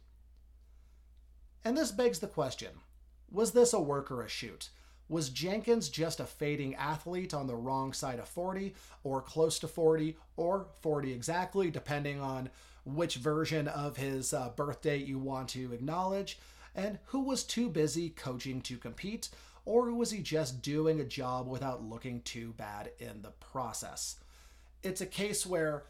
And 1.65 1.77
this 1.77 1.91
begs 1.91 2.19
the 2.19 2.27
question 2.27 2.69
was 3.29 3.51
this 3.51 3.74
a 3.74 3.79
work 3.79 4.12
or 4.12 4.22
a 4.22 4.29
shoot? 4.29 4.69
Was 5.13 5.29
Jenkins 5.29 5.89
just 5.89 6.20
a 6.20 6.25
fading 6.25 6.74
athlete 6.74 7.36
on 7.36 7.46
the 7.46 7.55
wrong 7.55 7.93
side 7.93 8.17
of 8.17 8.27
40, 8.27 8.74
or 9.03 9.22
close 9.22 9.60
to 9.60 9.67
40, 9.67 10.17
or 10.38 10.65
40 10.82 11.13
exactly, 11.13 11.70
depending 11.70 12.20
on 12.20 12.50
which 12.84 13.17
version 13.17 13.67
of 13.67 13.96
his 13.96 14.34
uh, 14.34 14.50
birthday 14.55 14.98
you 14.98 15.20
want 15.20 15.50
to 15.50 15.72
acknowledge, 15.72 16.39
and 16.74 16.98
who 17.05 17.20
was 17.20 17.43
too 17.43 17.70
busy 17.70 18.10
coaching 18.10 18.60
to 18.62 18.75
compete, 18.75 19.29
or 19.65 19.93
was 19.93 20.10
he 20.10 20.17
just 20.17 20.63
doing 20.63 21.00
a 21.00 21.05
job 21.05 21.48
without 21.48 21.84
looking 21.84 22.22
too 22.22 22.55
bad 22.58 22.89
in 22.98 23.22
the 23.22 23.34
process? 23.34 24.15
It's 24.82 25.01
a 25.01 25.05
case 25.05 25.46
where 25.46 25.84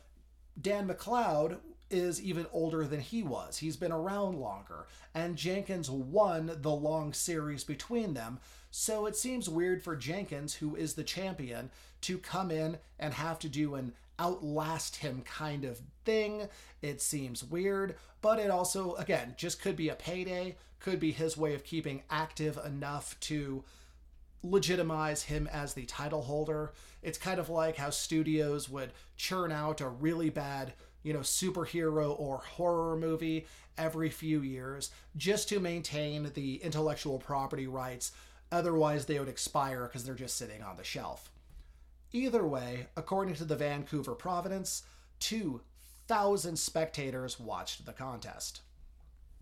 Dan 0.62 0.86
McLeod 0.86 1.60
is 1.90 2.22
even 2.22 2.46
older 2.52 2.86
than 2.86 3.00
he 3.00 3.24
was. 3.24 3.60
He's 3.60 3.78
been 3.78 3.94
around 3.94 4.38
longer, 4.38 4.88
and 5.14 5.38
Jenkins 5.38 5.90
won 5.90 6.58
the 6.62 6.72
long 6.72 7.14
series 7.14 7.64
between 7.64 8.16
them. 8.16 8.40
So 8.76 9.06
it 9.06 9.16
seems 9.16 9.48
weird 9.48 9.84
for 9.84 9.96
Jenkins, 9.96 10.56
who 10.56 10.76
is 10.76 10.96
the 10.96 11.04
champion, 11.04 11.70
to 12.02 12.18
come 12.18 12.50
in 12.50 12.80
and 12.98 13.14
have 13.14 13.38
to 13.40 13.48
do 13.48 13.76
an 13.76 13.94
outlast 14.18 14.96
him 14.96 15.22
kind 15.22 15.64
of 15.64 15.80
thing. 16.06 16.48
It 16.82 17.00
seems 17.00 17.44
weird, 17.44 17.94
but 18.24 18.40
it 18.40 18.50
also, 18.50 18.96
again, 18.96 19.36
just 19.38 19.62
could 19.62 19.76
be 19.76 19.90
a 19.90 19.96
payday, 19.96 20.56
could 20.80 21.00
be 21.00 21.12
his 21.12 21.38
way 21.38 21.54
of 21.54 21.64
keeping 21.64 22.02
active 22.10 22.58
enough 22.66 23.16
to 23.20 23.64
legitimize 24.42 25.22
him 25.22 25.48
as 25.54 25.76
the 25.76 25.86
title 25.86 26.24
holder. 26.24 26.74
It's 27.04 27.20
kind 27.20 27.40
of 27.40 27.50
like 27.50 27.76
how 27.76 27.92
studios 27.92 28.70
would 28.70 28.90
churn 29.18 29.52
out 29.52 29.82
a 29.82 29.88
really 29.88 30.32
bad, 30.32 30.74
you 31.04 31.14
know, 31.14 31.20
superhero 31.20 32.20
or 32.20 32.40
horror 32.40 32.98
movie 32.98 33.46
every 33.78 34.10
few 34.10 34.42
years 34.42 34.90
just 35.16 35.48
to 35.50 35.60
maintain 35.60 36.32
the 36.34 36.56
intellectual 36.56 37.20
property 37.20 37.68
rights. 37.68 38.14
Otherwise, 38.54 39.06
they 39.06 39.20
would 39.20 39.28
expire 39.28 39.84
because 39.84 40.06
they're 40.06 40.16
just 40.16 40.38
sitting 40.38 40.64
on 40.64 40.78
the 40.78 40.84
shelf. 40.84 41.32
Either 42.14 42.46
way, 42.46 42.88
according 42.96 43.34
to 43.34 43.44
the 43.44 43.56
Vancouver 43.56 44.14
Providence, 44.14 44.84
2,000 45.20 46.58
spectators 46.58 47.40
watched 47.40 47.86
the 47.86 47.94
contest 47.94 48.62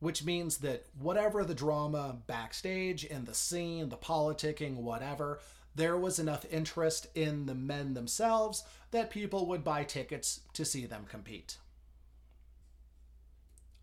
which 0.01 0.25
means 0.25 0.57
that 0.57 0.87
whatever 0.99 1.45
the 1.45 1.53
drama 1.53 2.17
backstage, 2.25 3.05
in 3.05 3.25
the 3.25 3.35
scene, 3.35 3.87
the 3.89 3.97
politicking, 3.97 4.75
whatever, 4.77 5.39
there 5.75 5.95
was 5.95 6.17
enough 6.17 6.43
interest 6.51 7.05
in 7.13 7.45
the 7.45 7.53
men 7.53 7.93
themselves 7.93 8.63
that 8.89 9.11
people 9.11 9.45
would 9.45 9.63
buy 9.63 9.83
tickets 9.83 10.41
to 10.53 10.65
see 10.65 10.87
them 10.87 11.05
compete. 11.07 11.57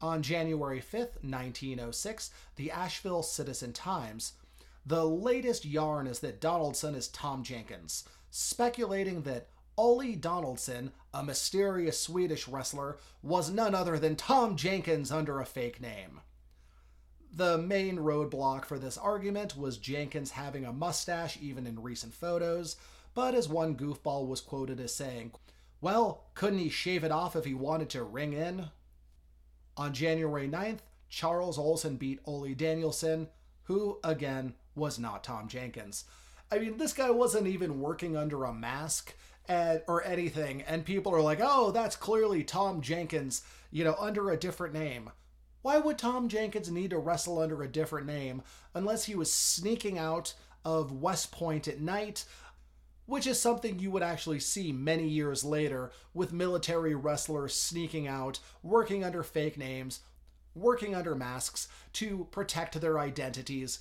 On 0.03 0.21
January 0.21 0.81
5th, 0.81 1.23
1906, 1.23 2.31
the 2.57 2.73
Asheville 2.73 3.23
Citizen 3.23 3.73
Times, 3.73 4.33
the 4.87 5.05
latest 5.05 5.65
yarn 5.65 6.07
is 6.07 6.21
that 6.21 6.41
Donaldson 6.41 6.95
is 6.95 7.09
Tom 7.09 7.43
Jenkins, 7.43 8.05
speculating 8.31 9.23
that 9.23 9.49
Ole 9.77 10.17
Donaldson, 10.17 10.93
a 11.15 11.23
mysterious 11.23 12.01
Swedish 12.01 12.49
wrestler, 12.49 12.99
was 13.23 13.51
none 13.51 13.75
other 13.75 13.99
than 13.99 14.17
Tom 14.17 14.57
Jenkins 14.57 15.13
under 15.13 15.41
a 15.41 15.47
fake 15.47 15.81
name. 15.81 16.21
The 17.33 17.59
main 17.59 17.99
roadblock 17.99 18.65
for 18.65 18.79
this 18.79 18.99
argument 18.99 19.57
was 19.57 19.79
Jenkins 19.79 20.33
having 20.33 20.65
a 20.65 20.73
mustache 20.73 21.39
even 21.41 21.67
in 21.67 21.83
recent 21.83 22.15
photos, 22.15 22.77
but 23.15 23.35
as 23.35 23.49
one 23.49 23.77
goofball 23.77 24.27
was 24.27 24.41
quoted 24.41 24.81
as 24.81 24.95
saying, 24.95 25.33
Well, 25.81 26.25
couldn't 26.35 26.59
he 26.59 26.71
shave 26.71 27.05
it 27.05 27.13
off 27.13 27.37
if 27.37 27.45
he 27.45 27.55
wanted 27.55 27.91
to 27.91 28.03
ring 28.03 28.33
in? 28.33 28.71
On 29.77 29.93
January 29.93 30.49
9th, 30.49 30.81
Charles 31.09 31.59
Olson 31.59 31.97
beat 31.97 32.21
Ole 32.25 32.55
Danielson, 32.55 33.29
who, 33.65 33.99
again, 34.03 34.55
was 34.79 34.99
not 34.99 35.25
Tom 35.25 35.49
Jenkins. 35.49 36.05
I 36.51 36.59
mean, 36.59 36.79
this 36.79 36.93
guy 36.93 37.11
wasn't 37.11 37.47
even 37.47 37.81
working 37.81 38.17
under 38.17 38.45
a 38.45 38.55
mask 38.55 39.15
and, 39.49 39.83
or 39.87 40.05
anything. 40.05 40.63
And 40.63 40.85
people 40.85 41.15
are 41.15 41.21
like, 41.21 41.41
oh, 41.43 41.71
that's 41.71 41.97
clearly 41.97 42.45
Tom 42.45 42.81
Jenkins, 42.81 43.43
you 43.71 43.85
know, 43.85 43.97
under 43.99 44.31
a 44.31 44.37
different 44.37 44.75
name. 44.75 45.11
Why 45.63 45.79
would 45.79 45.99
Tom 45.99 46.29
Jenkins 46.29 46.71
need 46.71 46.91
to 46.91 46.99
wrestle 46.99 47.41
under 47.41 47.63
a 47.63 47.69
different 47.69 48.07
name 48.07 48.43
unless 48.75 49.05
he 49.05 49.15
was 49.15 49.33
sneaking 49.33 49.99
out 49.99 50.35
of 50.65 50.93
West 50.93 51.33
Point 51.33 51.67
at 51.69 51.81
night? 51.81 52.25
Which 53.07 53.27
is 53.27 53.41
something 53.41 53.79
you 53.79 53.91
would 53.91 54.03
actually 54.03 54.41
see 54.41 54.71
many 54.71 55.09
years 55.09 55.43
later 55.43 55.91
with 56.13 56.33
military 56.33 56.95
wrestlers 56.95 57.55
sneaking 57.55 58.07
out, 58.07 58.39
working 58.63 59.03
under 59.03 59.23
fake 59.23 59.57
names, 59.57 60.01
working 60.55 60.95
under 60.95 61.15
masks 61.15 61.69
to 61.95 62.29
protect 62.31 62.81
their 62.81 62.99
identities, 62.99 63.79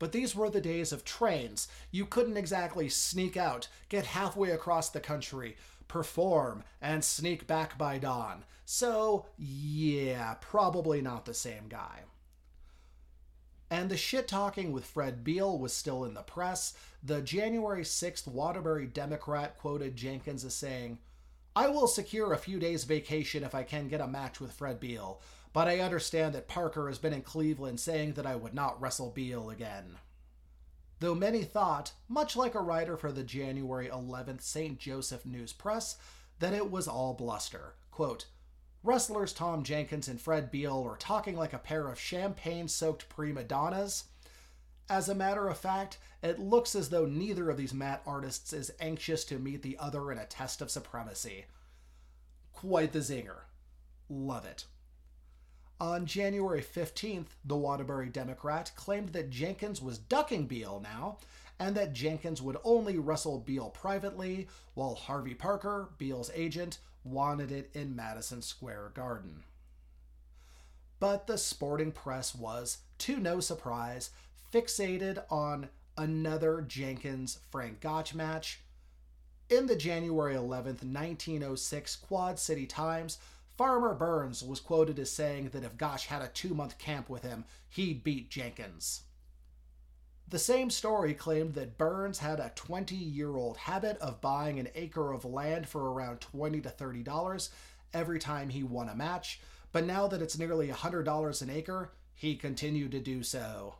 but 0.00 0.10
these 0.10 0.34
were 0.34 0.50
the 0.50 0.60
days 0.60 0.90
of 0.90 1.04
trains. 1.04 1.68
You 1.92 2.06
couldn't 2.06 2.38
exactly 2.38 2.88
sneak 2.88 3.36
out, 3.36 3.68
get 3.88 4.06
halfway 4.06 4.50
across 4.50 4.88
the 4.88 4.98
country, 4.98 5.56
perform, 5.86 6.64
and 6.80 7.04
sneak 7.04 7.46
back 7.46 7.78
by 7.78 7.98
dawn. 7.98 8.44
So, 8.64 9.26
yeah, 9.36 10.34
probably 10.40 11.00
not 11.02 11.26
the 11.26 11.34
same 11.34 11.68
guy. 11.68 12.00
And 13.70 13.88
the 13.88 13.96
shit 13.96 14.26
talking 14.26 14.72
with 14.72 14.86
Fred 14.86 15.22
Beal 15.22 15.56
was 15.58 15.72
still 15.72 16.04
in 16.04 16.14
the 16.14 16.22
press. 16.22 16.72
The 17.04 17.20
January 17.20 17.82
6th 17.82 18.26
Waterbury 18.26 18.86
Democrat 18.86 19.58
quoted 19.58 19.96
Jenkins 19.96 20.44
as 20.44 20.54
saying, 20.54 20.98
I 21.54 21.68
will 21.68 21.86
secure 21.86 22.32
a 22.32 22.38
few 22.38 22.58
days' 22.58 22.84
vacation 22.84 23.44
if 23.44 23.54
I 23.54 23.64
can 23.64 23.88
get 23.88 24.00
a 24.00 24.06
match 24.06 24.40
with 24.40 24.52
Fred 24.52 24.80
Beal 24.80 25.20
but 25.52 25.68
I 25.68 25.80
understand 25.80 26.34
that 26.34 26.48
Parker 26.48 26.88
has 26.88 26.98
been 26.98 27.12
in 27.12 27.22
Cleveland 27.22 27.80
saying 27.80 28.12
that 28.14 28.26
I 28.26 28.36
would 28.36 28.54
not 28.54 28.80
wrestle 28.80 29.10
Beal 29.10 29.50
again. 29.50 29.96
Though 31.00 31.14
many 31.14 31.42
thought, 31.42 31.92
much 32.08 32.36
like 32.36 32.54
a 32.54 32.60
writer 32.60 32.96
for 32.96 33.10
the 33.10 33.22
January 33.22 33.88
11th 33.88 34.42
St. 34.42 34.78
Joseph 34.78 35.24
News 35.24 35.52
Press, 35.52 35.96
that 36.38 36.52
it 36.52 36.70
was 36.70 36.86
all 36.86 37.14
bluster. 37.14 37.74
Quote, 37.90 38.26
Wrestlers 38.82 39.32
Tom 39.32 39.62
Jenkins 39.62 40.08
and 40.08 40.20
Fred 40.20 40.50
Beal 40.50 40.82
were 40.82 40.96
talking 40.96 41.36
like 41.36 41.52
a 41.52 41.58
pair 41.58 41.88
of 41.88 41.98
champagne 41.98 42.68
soaked 42.68 43.08
prima 43.08 43.44
donnas. 43.44 44.04
As 44.88 45.08
a 45.08 45.14
matter 45.14 45.48
of 45.48 45.58
fact, 45.58 45.98
it 46.22 46.38
looks 46.38 46.74
as 46.74 46.88
though 46.88 47.06
neither 47.06 47.50
of 47.50 47.56
these 47.56 47.74
mat 47.74 48.02
artists 48.06 48.52
is 48.52 48.72
anxious 48.80 49.24
to 49.26 49.38
meet 49.38 49.62
the 49.62 49.76
other 49.78 50.10
in 50.12 50.18
a 50.18 50.26
test 50.26 50.62
of 50.62 50.70
supremacy. 50.70 51.44
Quite 52.52 52.92
the 52.92 53.00
zinger. 53.00 53.42
Love 54.08 54.44
it. 54.44 54.64
On 55.80 56.04
January 56.04 56.60
15th, 56.60 57.28
the 57.42 57.56
Waterbury 57.56 58.10
Democrat 58.10 58.70
claimed 58.76 59.10
that 59.10 59.30
Jenkins 59.30 59.80
was 59.80 59.96
ducking 59.96 60.46
Beal 60.46 60.78
now, 60.82 61.16
and 61.58 61.74
that 61.74 61.94
Jenkins 61.94 62.42
would 62.42 62.58
only 62.64 62.98
wrestle 62.98 63.38
Beal 63.38 63.70
privately, 63.70 64.46
while 64.74 64.94
Harvey 64.94 65.34
Parker, 65.34 65.88
Beal's 65.96 66.30
agent, 66.34 66.78
wanted 67.02 67.50
it 67.50 67.70
in 67.72 67.96
Madison 67.96 68.42
Square 68.42 68.92
Garden. 68.94 69.42
But 70.98 71.26
the 71.26 71.38
sporting 71.38 71.92
press 71.92 72.34
was, 72.34 72.78
to 72.98 73.16
no 73.18 73.40
surprise, 73.40 74.10
fixated 74.52 75.22
on 75.30 75.70
another 75.96 76.60
Jenkins 76.60 77.38
Frank 77.50 77.80
Gotch 77.80 78.14
match. 78.14 78.60
In 79.48 79.66
the 79.66 79.76
January 79.76 80.34
11th, 80.34 80.84
1906 80.84 81.96
Quad 81.96 82.38
City 82.38 82.66
Times, 82.66 83.18
Farmer 83.60 83.92
Burns 83.92 84.42
was 84.42 84.58
quoted 84.58 84.98
as 84.98 85.12
saying 85.12 85.50
that 85.50 85.64
if 85.64 85.76
Gotch 85.76 86.06
had 86.06 86.22
a 86.22 86.28
two 86.28 86.54
month 86.54 86.78
camp 86.78 87.10
with 87.10 87.22
him, 87.22 87.44
he'd 87.68 88.02
beat 88.02 88.30
Jenkins. 88.30 89.02
The 90.26 90.38
same 90.38 90.70
story 90.70 91.12
claimed 91.12 91.52
that 91.56 91.76
Burns 91.76 92.20
had 92.20 92.40
a 92.40 92.52
20 92.54 92.94
year 92.94 93.36
old 93.36 93.58
habit 93.58 93.98
of 93.98 94.22
buying 94.22 94.58
an 94.58 94.68
acre 94.74 95.12
of 95.12 95.26
land 95.26 95.68
for 95.68 95.92
around 95.92 96.22
20 96.22 96.62
to 96.62 96.70
$30 96.70 97.50
every 97.92 98.18
time 98.18 98.48
he 98.48 98.62
won 98.62 98.88
a 98.88 98.94
match, 98.94 99.42
but 99.72 99.84
now 99.84 100.06
that 100.06 100.22
it's 100.22 100.38
nearly 100.38 100.68
$100 100.68 101.42
an 101.42 101.50
acre, 101.50 101.92
he 102.14 102.36
continued 102.36 102.92
to 102.92 102.98
do 102.98 103.22
so. 103.22 103.74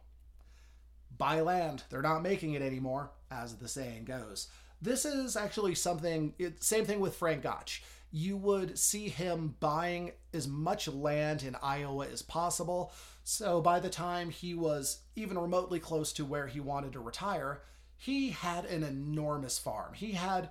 Buy 1.17 1.41
land, 1.41 1.85
they're 1.89 2.03
not 2.03 2.23
making 2.23 2.53
it 2.53 2.61
anymore, 2.61 3.13
as 3.31 3.57
the 3.57 3.67
saying 3.67 4.05
goes. 4.05 4.49
This 4.83 5.07
is 5.07 5.37
actually 5.37 5.75
something, 5.75 6.35
it, 6.39 6.63
same 6.63 6.85
thing 6.85 7.01
with 7.01 7.17
Frank 7.17 7.43
Gotch 7.43 7.83
you 8.13 8.37
would 8.37 8.79
see 8.79 9.09
him 9.09 9.55
buying 9.61 10.13
as 10.35 10.49
much 10.49 10.89
land 10.89 11.43
in 11.43 11.57
Iowa 11.63 12.07
as 12.13 12.23
possible. 12.23 12.93
So 13.25 13.61
by 13.61 13.81
the 13.81 13.91
time 13.91 14.31
he 14.31 14.55
was 14.55 15.01
even 15.15 15.39
remotely 15.39 15.79
close 15.79 16.13
to 16.15 16.25
where 16.25 16.47
he 16.47 16.61
wanted 16.61 16.93
to 16.95 17.01
retire, 17.01 17.63
he 17.97 18.31
had 18.31 18.65
an 18.65 18.83
enormous 18.83 19.59
farm. 19.59 19.95
He 19.95 20.13
had 20.13 20.51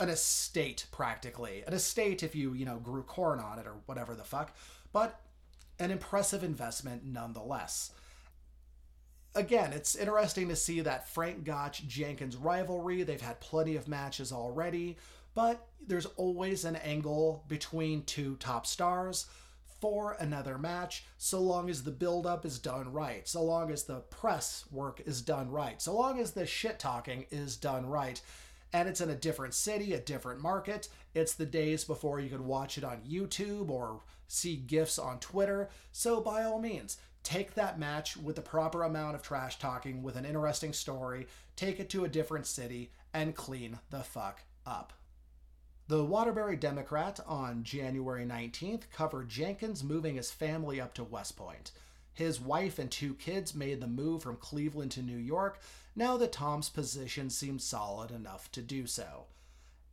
an 0.00 0.08
estate 0.08 0.86
practically. 0.90 1.64
An 1.66 1.72
estate 1.72 2.22
if 2.22 2.34
you, 2.34 2.52
you 2.52 2.64
know, 2.64 2.76
grew 2.76 3.02
corn 3.02 3.40
on 3.40 3.58
it 3.58 3.66
or 3.66 3.74
whatever 3.86 4.14
the 4.14 4.24
fuck, 4.24 4.54
but 4.92 5.20
an 5.78 5.90
impressive 5.90 6.44
investment 6.44 7.04
nonetheless. 7.04 7.92
Again, 9.34 9.72
it's 9.72 9.94
interesting 9.94 10.48
to 10.48 10.56
see 10.56 10.80
that 10.80 11.08
Frank 11.08 11.44
Gotch 11.44 11.86
Jenkins 11.86 12.36
rivalry. 12.36 13.02
They've 13.02 13.20
had 13.20 13.40
plenty 13.40 13.76
of 13.76 13.86
matches 13.86 14.32
already 14.32 14.96
but 15.38 15.68
there's 15.86 16.06
always 16.16 16.64
an 16.64 16.74
angle 16.74 17.44
between 17.46 18.02
two 18.02 18.34
top 18.40 18.66
stars 18.66 19.26
for 19.80 20.16
another 20.18 20.58
match, 20.58 21.04
so 21.16 21.38
long 21.40 21.70
as 21.70 21.84
the 21.84 21.92
build 21.92 22.26
up 22.26 22.44
is 22.44 22.58
done 22.58 22.92
right, 22.92 23.28
so 23.28 23.44
long 23.44 23.70
as 23.70 23.84
the 23.84 24.00
press 24.10 24.64
work 24.72 25.00
is 25.06 25.22
done 25.22 25.48
right, 25.48 25.80
so 25.80 25.94
long 25.94 26.18
as 26.18 26.32
the 26.32 26.44
shit 26.44 26.80
talking 26.80 27.24
is 27.30 27.56
done 27.56 27.86
right. 27.86 28.20
And 28.72 28.88
it's 28.88 29.00
in 29.00 29.10
a 29.10 29.14
different 29.14 29.54
city, 29.54 29.92
a 29.92 30.00
different 30.00 30.40
market. 30.40 30.88
It's 31.14 31.34
the 31.34 31.46
days 31.46 31.84
before 31.84 32.18
you 32.18 32.30
could 32.30 32.40
watch 32.40 32.76
it 32.76 32.82
on 32.82 33.02
YouTube 33.08 33.70
or 33.70 34.00
see 34.26 34.56
GIFs 34.56 34.98
on 34.98 35.20
Twitter. 35.20 35.70
So, 35.92 36.20
by 36.20 36.42
all 36.42 36.58
means, 36.60 36.96
take 37.22 37.54
that 37.54 37.78
match 37.78 38.16
with 38.16 38.34
the 38.34 38.42
proper 38.42 38.82
amount 38.82 39.14
of 39.14 39.22
trash 39.22 39.60
talking, 39.60 40.02
with 40.02 40.16
an 40.16 40.24
interesting 40.24 40.72
story, 40.72 41.28
take 41.54 41.78
it 41.78 41.88
to 41.90 42.04
a 42.04 42.08
different 42.08 42.48
city, 42.48 42.90
and 43.14 43.36
clean 43.36 43.78
the 43.90 44.00
fuck 44.00 44.42
up. 44.66 44.92
The 45.88 46.04
Waterbury 46.04 46.56
Democrat 46.56 47.18
on 47.26 47.64
January 47.64 48.26
19th 48.26 48.90
covered 48.92 49.30
Jenkins 49.30 49.82
moving 49.82 50.16
his 50.16 50.30
family 50.30 50.78
up 50.78 50.92
to 50.94 51.02
West 51.02 51.34
Point. 51.34 51.70
His 52.12 52.38
wife 52.38 52.78
and 52.78 52.90
two 52.90 53.14
kids 53.14 53.54
made 53.54 53.80
the 53.80 53.86
move 53.86 54.22
from 54.22 54.36
Cleveland 54.36 54.90
to 54.92 55.02
New 55.02 55.16
York 55.16 55.62
now 55.96 56.18
that 56.18 56.32
Tom's 56.32 56.68
position 56.68 57.30
seemed 57.30 57.62
solid 57.62 58.10
enough 58.10 58.52
to 58.52 58.60
do 58.60 58.86
so. 58.86 59.24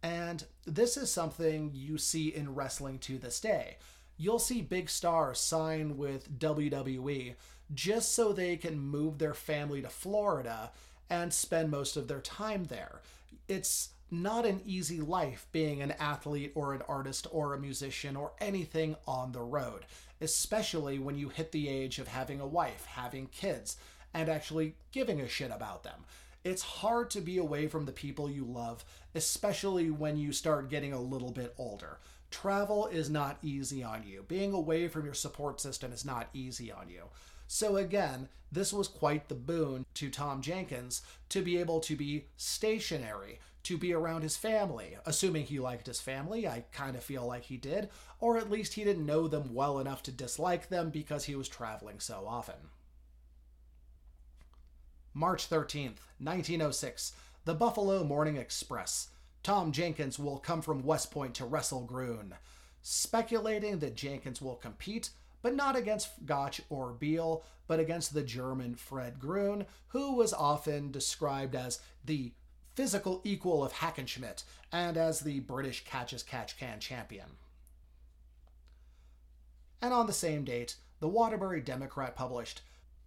And 0.04 0.44
this 0.66 0.98
is 0.98 1.10
something 1.10 1.72
you 1.74 1.98
see 1.98 2.28
in 2.28 2.56
wrestling 2.56 3.00
to 3.00 3.18
this 3.18 3.40
day. 3.40 3.78
You'll 4.18 4.38
see 4.38 4.62
big 4.62 4.90
stars 4.90 5.40
sign 5.40 5.96
with 5.96 6.38
WWE 6.38 7.36
just 7.74 8.14
so 8.14 8.34
they 8.34 8.58
can 8.58 8.78
move 8.78 9.18
their 9.18 9.34
family 9.34 9.82
to 9.82 9.90
Florida 9.90 10.72
and 11.10 11.34
spend 11.34 11.72
most 11.72 11.96
of 11.96 12.10
their 12.10 12.20
time 12.20 12.66
there. 12.66 13.02
It's 13.48 13.90
not 14.12 14.46
an 14.46 14.62
easy 14.66 15.02
life 15.02 15.48
being 15.52 15.82
an 15.82 15.92
athlete 16.00 16.52
or 16.56 16.74
an 16.74 16.82
artist 16.88 17.28
or 17.32 17.54
a 17.54 17.60
musician 17.60 18.16
or 18.16 18.34
anything 18.40 18.96
on 19.08 19.32
the 19.32 19.42
road, 19.42 19.86
especially 20.22 21.00
when 21.00 21.18
you 21.18 21.30
hit 21.30 21.52
the 21.52 21.68
age 21.68 22.00
of 22.00 22.08
having 22.08 22.40
a 22.40 22.48
wife, 22.48 22.86
having 22.86 23.28
kids, 23.28 23.78
and 24.14 24.30
actually 24.30 24.76
giving 24.92 25.20
a 25.20 25.28
shit 25.28 25.52
about 25.52 25.84
them. 25.84 26.06
It's 26.44 26.62
hard 26.62 27.10
to 27.10 27.22
be 27.22 27.38
away 27.38 27.68
from 27.68 27.86
the 27.86 27.92
people 27.92 28.30
you 28.30 28.46
love, 28.46 28.86
especially 29.16 29.90
when 29.90 30.16
you 30.16 30.32
start 30.32 30.70
getting 30.70 30.94
a 30.94 31.02
little 31.02 31.32
bit 31.32 31.56
older. 31.58 32.00
Travel 32.30 32.88
is 32.88 33.10
not 33.10 33.40
easy 33.42 33.84
on 33.84 34.04
you. 34.06 34.24
Being 34.28 34.54
away 34.54 34.88
from 34.88 35.06
your 35.06 35.14
support 35.16 35.60
system 35.60 35.92
is 35.92 36.06
not 36.06 36.30
easy 36.34 36.72
on 36.72 36.88
you. 36.90 37.06
So, 37.48 37.78
again, 37.78 38.30
this 38.52 38.72
was 38.72 38.88
quite 38.88 39.28
the 39.28 39.36
boon 39.36 39.86
to 39.96 40.10
Tom 40.10 40.42
Jenkins 40.42 41.02
to 41.30 41.42
be 41.42 41.58
able 41.58 41.80
to 41.82 41.96
be 41.96 42.26
stationary, 42.38 43.40
to 43.66 43.78
be 43.78 43.94
around 43.94 44.22
his 44.22 44.38
family, 44.38 44.96
assuming 45.06 45.46
he 45.46 45.60
liked 45.60 45.88
his 45.88 46.00
family. 46.00 46.48
I 46.48 46.66
kind 46.72 46.96
of 46.96 47.04
feel 47.04 47.26
like 47.26 47.44
he 47.44 47.58
did, 47.58 47.90
or 48.20 48.38
at 48.38 48.50
least 48.50 48.76
he 48.76 48.84
didn't 48.84 49.06
know 49.06 49.28
them 49.28 49.54
well 49.54 49.80
enough 49.80 50.04
to 50.04 50.12
dislike 50.12 50.70
them 50.70 50.92
because 50.92 51.26
he 51.26 51.36
was 51.36 51.50
traveling 51.50 52.00
so 52.00 52.26
often. 52.28 52.56
March 55.14 55.50
13th, 55.50 56.00
1906, 56.20 57.14
the 57.46 57.54
Buffalo 57.54 58.04
Morning 58.04 58.38
Express. 58.38 59.10
Tom 59.42 59.72
Jenkins 59.72 60.20
will 60.20 60.38
come 60.38 60.62
from 60.62 60.84
West 60.84 61.10
Point 61.12 61.34
to 61.36 61.46
wrestle 61.46 61.86
Grun. 61.86 62.36
Speculating 62.82 63.80
that 63.80 63.96
Jenkins 63.96 64.42
will 64.42 64.56
compete, 64.56 65.10
but 65.42 65.56
not 65.56 65.76
against 65.76 66.26
Gotch 66.26 66.62
or 66.70 66.92
Beal, 66.92 67.44
but 67.68 67.80
against 67.80 68.14
the 68.14 68.24
German 68.24 68.76
Fred 68.76 69.20
Grun, 69.20 69.66
who 69.88 70.16
was 70.16 70.34
often 70.34 70.92
described 70.92 71.56
as 71.56 71.80
the 72.04 72.34
physical 72.76 73.22
equal 73.24 73.64
of 73.64 73.74
Hackenschmidt 73.74 74.44
and 74.72 74.98
as 74.98 75.22
the 75.22 75.40
British 75.40 75.84
Catch 75.86 76.14
as 76.14 76.24
Catch 76.24 76.58
Can 76.60 76.80
champion. 76.80 77.38
And 79.82 79.94
on 79.94 80.08
the 80.08 80.14
same 80.14 80.44
date, 80.44 80.76
the 81.00 81.08
Waterbury 81.08 81.62
Democrat 81.62 82.16
published 82.16 82.62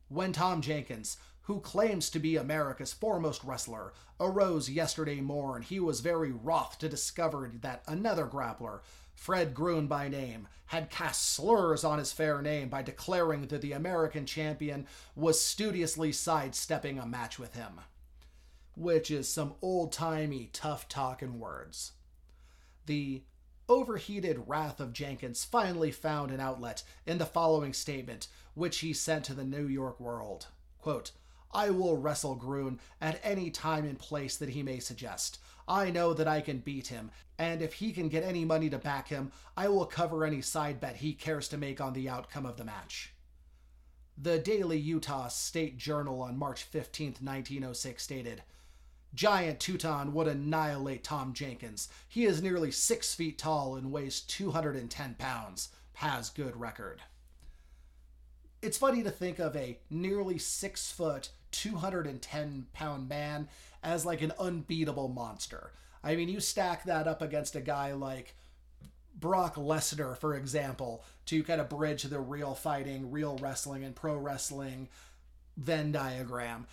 When 0.08 0.32
Tom 0.32 0.62
Jenkins, 0.62 1.18
who 1.42 1.60
claims 1.60 2.10
to 2.10 2.18
be 2.18 2.36
America's 2.36 2.92
foremost 2.92 3.42
wrestler, 3.44 3.92
arose 4.20 4.70
yesterday 4.70 5.20
morn, 5.20 5.62
he 5.62 5.80
was 5.80 6.00
very 6.00 6.32
wroth 6.32 6.78
to 6.78 6.88
discover 6.88 7.50
that 7.62 7.82
another 7.86 8.26
grappler, 8.26 8.80
Fred 9.14 9.54
Grun 9.54 9.86
by 9.86 10.08
name, 10.08 10.46
had 10.66 10.90
cast 10.90 11.32
slurs 11.32 11.84
on 11.84 11.98
his 11.98 12.12
fair 12.12 12.40
name 12.40 12.68
by 12.68 12.82
declaring 12.82 13.46
that 13.46 13.62
the 13.62 13.72
American 13.72 14.26
champion 14.26 14.86
was 15.16 15.40
studiously 15.40 16.12
sidestepping 16.12 16.98
a 16.98 17.06
match 17.06 17.38
with 17.38 17.54
him. 17.54 17.80
Which 18.78 19.10
is 19.10 19.28
some 19.28 19.54
old 19.60 19.90
timey, 19.90 20.50
tough 20.52 20.88
talking 20.88 21.40
words. 21.40 21.94
The 22.86 23.24
overheated 23.68 24.44
wrath 24.46 24.78
of 24.78 24.92
Jenkins 24.92 25.44
finally 25.44 25.90
found 25.90 26.30
an 26.30 26.38
outlet 26.38 26.84
in 27.04 27.18
the 27.18 27.26
following 27.26 27.72
statement, 27.72 28.28
which 28.54 28.78
he 28.78 28.92
sent 28.92 29.24
to 29.24 29.34
the 29.34 29.44
New 29.44 29.66
York 29.66 29.98
World. 29.98 30.46
Quote, 30.78 31.10
I 31.50 31.70
will 31.70 31.96
wrestle 31.96 32.36
Grun 32.36 32.78
at 33.00 33.20
any 33.24 33.50
time 33.50 33.84
and 33.84 33.98
place 33.98 34.36
that 34.36 34.50
he 34.50 34.62
may 34.62 34.78
suggest. 34.78 35.40
I 35.66 35.90
know 35.90 36.14
that 36.14 36.28
I 36.28 36.40
can 36.40 36.58
beat 36.58 36.86
him, 36.86 37.10
and 37.36 37.60
if 37.60 37.74
he 37.74 37.90
can 37.90 38.08
get 38.08 38.22
any 38.22 38.44
money 38.44 38.70
to 38.70 38.78
back 38.78 39.08
him, 39.08 39.32
I 39.56 39.66
will 39.66 39.86
cover 39.86 40.24
any 40.24 40.40
side 40.40 40.78
bet 40.78 40.96
he 40.96 41.14
cares 41.14 41.48
to 41.48 41.58
make 41.58 41.80
on 41.80 41.94
the 41.94 42.08
outcome 42.08 42.46
of 42.46 42.56
the 42.56 42.64
match. 42.64 43.12
The 44.16 44.38
Daily 44.38 44.78
Utah 44.78 45.26
State 45.26 45.78
Journal 45.78 46.22
on 46.22 46.38
March 46.38 46.62
15, 46.62 47.16
1906 47.20 48.02
stated 48.02 48.44
Giant 49.14 49.58
Teuton 49.58 50.12
would 50.12 50.28
annihilate 50.28 51.02
Tom 51.02 51.32
Jenkins. 51.32 51.88
He 52.08 52.24
is 52.24 52.42
nearly 52.42 52.70
six 52.70 53.14
feet 53.14 53.38
tall 53.38 53.76
and 53.76 53.90
weighs 53.90 54.20
210 54.20 55.14
pounds. 55.18 55.70
Has 55.94 56.30
good 56.30 56.58
record. 56.58 57.02
It's 58.62 58.78
funny 58.78 59.02
to 59.02 59.10
think 59.10 59.38
of 59.38 59.56
a 59.56 59.78
nearly 59.90 60.38
six 60.38 60.90
foot, 60.92 61.30
210 61.52 62.66
pound 62.72 63.08
man 63.08 63.48
as 63.82 64.04
like 64.04 64.20
an 64.22 64.32
unbeatable 64.38 65.08
monster. 65.08 65.72
I 66.02 66.16
mean, 66.16 66.28
you 66.28 66.40
stack 66.40 66.84
that 66.84 67.08
up 67.08 67.22
against 67.22 67.56
a 67.56 67.60
guy 67.60 67.92
like 67.92 68.34
Brock 69.18 69.56
Lesnar, 69.56 70.16
for 70.16 70.34
example, 70.34 71.04
to 71.26 71.42
kind 71.42 71.60
of 71.60 71.68
bridge 71.68 72.04
the 72.04 72.20
real 72.20 72.54
fighting, 72.54 73.10
real 73.10 73.36
wrestling, 73.38 73.84
and 73.84 73.94
pro 73.94 74.16
wrestling 74.16 74.88
Venn 75.56 75.90
diagram. 75.90 76.66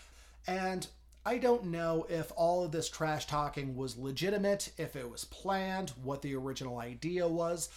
And 0.46 0.88
I 1.28 1.40
don't 1.40 1.66
know 1.66 2.06
if 2.08 2.32
all 2.36 2.64
of 2.64 2.72
this 2.72 2.88
trash 2.88 3.26
talking 3.26 3.76
was 3.76 3.98
legitimate, 3.98 4.72
if 4.78 4.96
it 4.96 5.10
was 5.10 5.26
planned, 5.26 5.92
what 6.04 6.22
the 6.22 6.36
original 6.36 6.78
idea 6.78 7.28
was. 7.28 7.70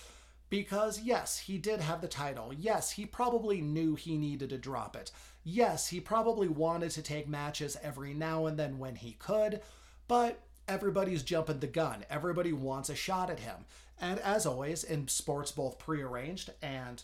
Because, 0.50 1.00
yes, 1.00 1.38
he 1.38 1.56
did 1.56 1.80
have 1.80 2.02
the 2.02 2.08
title. 2.08 2.52
Yes, 2.52 2.90
he 2.90 3.06
probably 3.06 3.62
knew 3.62 3.94
he 3.94 4.18
needed 4.18 4.50
to 4.50 4.58
drop 4.58 4.96
it. 4.96 5.10
Yes, 5.44 5.88
he 5.88 5.98
probably 5.98 6.48
wanted 6.48 6.90
to 6.90 7.02
take 7.02 7.26
matches 7.26 7.78
every 7.82 8.12
now 8.12 8.44
and 8.44 8.58
then 8.58 8.78
when 8.78 8.96
he 8.96 9.12
could, 9.12 9.62
but 10.08 10.40
everybody's 10.66 11.22
jumping 11.22 11.60
the 11.60 11.66
gun. 11.66 12.04
Everybody 12.10 12.52
wants 12.52 12.90
a 12.90 12.94
shot 12.94 13.30
at 13.30 13.40
him. 13.40 13.64
And 13.98 14.20
as 14.20 14.44
always, 14.44 14.84
in 14.84 15.08
sports 15.08 15.52
both 15.52 15.78
prearranged 15.78 16.50
and 16.60 17.02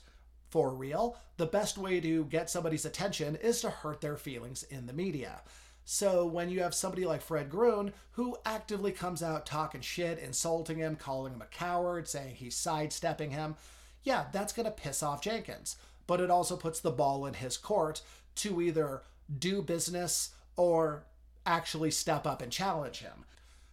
for 0.50 0.70
real, 0.74 1.16
the 1.38 1.46
best 1.46 1.78
way 1.78 2.00
to 2.00 2.24
get 2.26 2.50
somebody's 2.50 2.84
attention 2.84 3.36
is 3.36 3.62
to 3.62 3.70
hurt 3.70 4.02
their 4.02 4.16
feelings 4.16 4.62
in 4.64 4.86
the 4.86 4.92
media. 4.92 5.40
So 5.84 6.24
when 6.24 6.48
you 6.48 6.62
have 6.62 6.74
somebody 6.74 7.04
like 7.04 7.20
Fred 7.20 7.50
Grun 7.50 7.92
who 8.12 8.36
actively 8.46 8.92
comes 8.92 9.22
out 9.22 9.44
talking 9.44 9.82
shit, 9.82 10.18
insulting 10.18 10.78
him, 10.78 10.96
calling 10.96 11.34
him 11.34 11.42
a 11.42 11.46
coward, 11.46 12.08
saying 12.08 12.36
he's 12.36 12.56
sidestepping 12.56 13.30
him, 13.30 13.56
yeah, 14.02 14.26
that's 14.32 14.52
going 14.52 14.64
to 14.64 14.72
piss 14.72 15.02
off 15.02 15.22
Jenkins. 15.22 15.76
But 16.06 16.20
it 16.20 16.30
also 16.30 16.56
puts 16.56 16.80
the 16.80 16.90
ball 16.90 17.26
in 17.26 17.34
his 17.34 17.56
court 17.56 18.02
to 18.36 18.60
either 18.60 19.02
do 19.38 19.62
business 19.62 20.30
or 20.56 21.04
actually 21.46 21.90
step 21.90 22.26
up 22.26 22.40
and 22.40 22.52
challenge 22.52 22.98
him. 23.00 23.24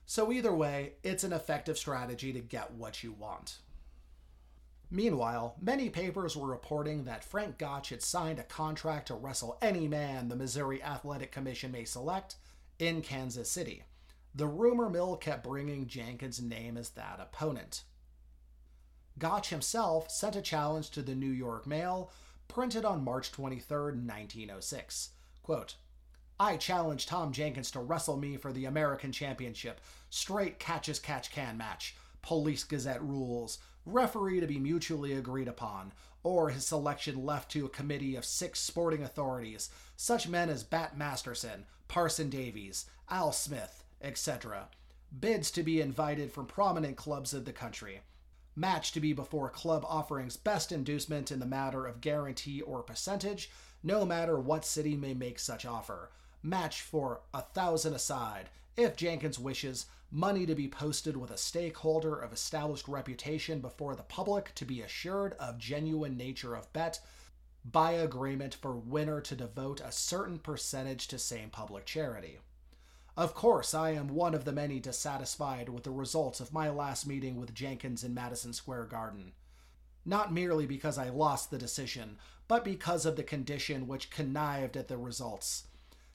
So 0.06 0.32
either 0.32 0.54
way, 0.54 0.94
it's 1.04 1.24
an 1.24 1.34
effective 1.34 1.78
strategy 1.78 2.34
to 2.34 2.40
get 2.40 2.74
what 2.74 3.04
you 3.04 3.14
want. 3.14 3.58
Meanwhile, 4.94 5.56
many 5.62 5.90
papers 5.90 6.36
were 6.36 6.50
reporting 6.50 7.06
that 7.06 7.24
Frank 7.24 7.58
Gotch 7.58 7.90
had 7.90 8.02
signed 8.02 8.40
a 8.40 8.44
contract 8.44 9.08
to 9.08 9.16
wrestle 9.16 9.58
any 9.62 9.88
man 9.88 10.28
the 10.28 10.36
Missouri 10.36 10.84
Athletic 10.84 11.32
Commission 11.32 11.72
may 11.72 11.86
select 11.86 12.36
in 12.78 13.02
Kansas 13.02 13.50
City. 13.50 13.84
The 14.36 14.48
rumor 14.48 14.90
mill 14.90 15.16
kept 15.16 15.46
bringing 15.46 15.88
Jenkins' 15.88 16.42
name 16.42 16.76
as 16.76 16.90
that 16.92 17.20
opponent. 17.22 17.84
Gotch 19.18 19.50
himself 19.50 20.12
sent 20.12 20.36
a 20.36 20.42
challenge 20.42 20.90
to 20.92 21.02
the 21.02 21.16
New 21.16 21.32
York 21.32 21.66
Mail, 21.66 22.12
printed 22.50 22.84
on 22.84 23.04
March 23.04 23.32
23, 23.32 23.78
1906. 23.78 25.10
Quote, 25.42 25.76
I 26.38 26.58
challenge 26.58 27.06
Tom 27.06 27.32
Jenkins 27.32 27.72
to 27.72 27.80
wrestle 27.80 28.18
me 28.18 28.36
for 28.36 28.52
the 28.52 28.66
American 28.66 29.14
Championship. 29.14 29.80
Straight 30.10 30.60
catch 30.60 30.90
as 30.90 31.00
catch 31.00 31.32
can 31.32 31.58
match. 31.58 31.96
Police 32.22 32.64
Gazette 32.64 33.02
rules 33.02 33.60
referee 33.86 34.40
to 34.40 34.48
be 34.48 34.60
mutually 34.60 35.14
agreed 35.14 35.48
upon, 35.48 35.94
or 36.24 36.50
his 36.50 36.68
selection 36.68 37.26
left 37.26 37.52
to 37.52 37.66
a 37.66 37.70
committee 37.70 38.16
of 38.16 38.26
six 38.26 38.60
sporting 38.60 39.04
authorities, 39.04 39.70
such 39.96 40.28
men 40.28 40.50
as 40.50 40.64
Bat 40.64 40.98
Masterson, 40.98 41.66
Parson 41.88 42.30
Davies, 42.30 42.86
Al 43.10 43.32
Smith, 43.32 43.84
etc. 44.02 44.68
Bids 45.20 45.52
to 45.52 45.64
be 45.64 45.82
invited 45.82 46.32
from 46.32 46.46
prominent 46.46 46.96
clubs 46.96 47.34
of 47.34 47.46
the 47.46 47.52
country. 47.52 48.02
Match 48.56 48.92
to 48.92 49.00
be 49.00 49.14
before 49.14 49.50
club 49.50 49.86
offerings 49.88 50.38
best 50.38 50.72
inducement 50.72 51.32
in 51.32 51.40
the 51.40 51.46
matter 51.46 51.86
of 51.86 52.02
guarantee 52.02 52.62
or 52.62 52.84
percentage, 52.84 53.50
no 53.84 54.06
matter 54.06 54.40
what 54.40 54.66
city 54.66 54.96
may 54.96 55.14
make 55.14 55.40
such 55.40 55.66
offer. 55.66 56.12
Match 56.44 56.82
for 56.82 57.22
a 57.34 57.42
thousand 57.42 57.94
aside. 57.94 58.50
If 58.78 58.96
Jenkins 58.96 59.40
wishes, 59.40 59.86
money 60.12 60.46
to 60.46 60.54
be 60.54 60.68
posted 60.68 61.16
with 61.16 61.32
a 61.32 61.38
stakeholder 61.38 62.16
of 62.16 62.34
established 62.34 62.88
reputation 62.88 63.62
before 63.62 63.96
the 63.96 64.04
public 64.04 64.54
to 64.56 64.66
be 64.66 64.82
assured 64.82 65.34
of 65.40 65.58
genuine 65.58 66.18
nature 66.18 66.54
of 66.54 66.72
bet 66.74 67.00
by 67.64 67.94
agreement 67.94 68.54
for 68.56 68.76
winner 68.76 69.22
to 69.22 69.36
devote 69.36 69.80
a 69.80 69.92
certain 69.92 70.38
percentage 70.38 71.08
to 71.08 71.18
same 71.18 71.50
public 71.50 71.86
charity. 71.86 72.40
Of 73.16 73.34
course, 73.34 73.74
I 73.74 73.92
am 73.92 74.08
one 74.08 74.34
of 74.34 74.46
the 74.46 74.52
many 74.52 74.80
dissatisfied 74.80 75.70
with 75.70 75.84
the 75.84 75.92
results 75.92 76.40
of 76.40 76.54
my 76.54 76.70
last 76.70 77.06
meeting 77.06 77.38
with 77.38 77.54
Jenkins 77.54 78.04
in 78.04 78.14
Madison 78.14 78.52
Square 78.52 78.86
Garden. 78.86 79.34
Not 80.06 80.34
merely 80.34 80.66
because 80.66 80.98
I 80.98 81.10
lost 81.10 81.52
the 81.52 81.58
decision, 81.58 82.18
but 82.48 82.66
because 82.66 83.06
of 83.06 83.16
the 83.16 83.24
condition 83.24 83.88
which 83.88 84.10
connived 84.10 84.76
at 84.76 84.88
the 84.88 84.98
results. 84.98 85.68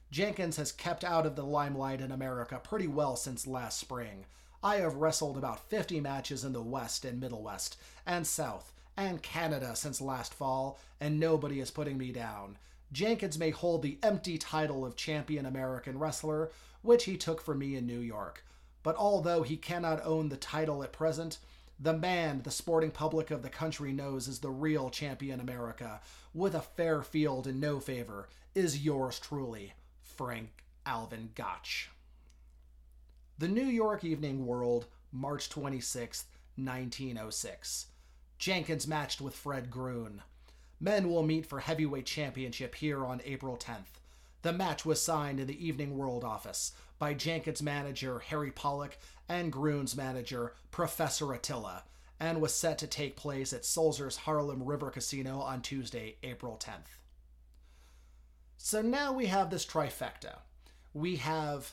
Jenkins 0.09 0.55
has 0.55 0.71
kept 0.71 1.03
out 1.03 1.25
of 1.25 1.35
the 1.35 1.43
limelight 1.43 1.99
in 1.99 2.11
America 2.11 2.61
pretty 2.63 2.87
well 2.87 3.15
since 3.15 3.45
last 3.45 3.77
spring. 3.77 4.25
I 4.63 4.77
have 4.77 4.95
wrestled 4.95 5.37
about 5.37 5.69
50 5.69 5.99
matches 5.99 6.43
in 6.45 6.53
the 6.53 6.61
West 6.61 7.03
and 7.03 7.19
Middle 7.19 7.43
West, 7.43 7.77
and 8.05 8.25
South, 8.25 8.71
and 8.95 9.21
Canada 9.21 9.75
since 9.75 9.99
last 9.99 10.33
fall, 10.33 10.79
and 10.99 11.19
nobody 11.19 11.59
is 11.59 11.71
putting 11.71 11.97
me 11.97 12.11
down. 12.11 12.57
Jenkins 12.91 13.37
may 13.37 13.49
hold 13.49 13.81
the 13.81 13.99
empty 14.01 14.37
title 14.37 14.85
of 14.85 14.95
champion 14.95 15.45
American 15.45 15.99
wrestler, 15.99 16.51
which 16.81 17.03
he 17.03 17.17
took 17.17 17.41
from 17.41 17.59
me 17.59 17.75
in 17.75 17.85
New 17.85 17.99
York. 17.99 18.45
But 18.83 18.95
although 18.95 19.43
he 19.43 19.57
cannot 19.57 20.05
own 20.05 20.29
the 20.29 20.37
title 20.37 20.83
at 20.83 20.93
present, 20.93 21.39
the 21.79 21.93
man 21.93 22.41
the 22.43 22.51
sporting 22.51 22.91
public 22.91 23.29
of 23.29 23.43
the 23.43 23.49
country 23.49 23.91
knows 23.91 24.27
is 24.29 24.39
the 24.39 24.49
real 24.49 24.89
champion 24.89 25.41
America, 25.41 25.99
with 26.33 26.55
a 26.55 26.61
fair 26.61 27.03
field 27.03 27.45
and 27.45 27.59
no 27.59 27.81
favor, 27.81 28.29
is 28.55 28.83
yours 28.83 29.19
truly, 29.19 29.73
Frank 30.17 30.63
Alvin 30.83 31.29
Gotch. 31.35 31.91
The 33.37 33.47
New 33.47 33.65
York 33.65 34.03
Evening 34.03 34.47
World, 34.47 34.87
March 35.11 35.47
26, 35.47 36.25
1906. 36.55 37.85
Jenkins 38.39 38.87
matched 38.87 39.21
with 39.21 39.35
Fred 39.35 39.69
Gruen. 39.69 40.23
Men 40.79 41.11
will 41.11 41.21
meet 41.21 41.45
for 41.45 41.59
heavyweight 41.59 42.07
championship 42.07 42.73
here 42.73 43.05
on 43.05 43.21
April 43.25 43.57
10th. 43.57 44.01
The 44.41 44.53
match 44.53 44.85
was 44.85 44.99
signed 44.99 45.39
in 45.39 45.45
the 45.45 45.65
Evening 45.65 45.95
World 45.95 46.23
office 46.23 46.71
by 46.97 47.13
Jenkins' 47.13 47.61
manager 47.61 48.17
Harry 48.17 48.51
Pollock 48.51 48.97
and 49.29 49.51
Gruen's 49.51 49.95
manager 49.95 50.55
Professor 50.71 51.31
Attila, 51.31 51.83
and 52.19 52.41
was 52.41 52.55
set 52.55 52.79
to 52.79 52.87
take 52.87 53.15
place 53.15 53.53
at 53.53 53.65
Sulzer's 53.65 54.17
Harlem 54.17 54.63
River 54.63 54.89
Casino 54.89 55.41
on 55.41 55.61
Tuesday, 55.61 56.15
April 56.23 56.59
10th. 56.59 56.97
So 58.57 58.81
now 58.81 59.13
we 59.13 59.27
have 59.27 59.49
this 59.49 59.65
trifecta. 59.65 60.39
We 60.93 61.17
have 61.17 61.71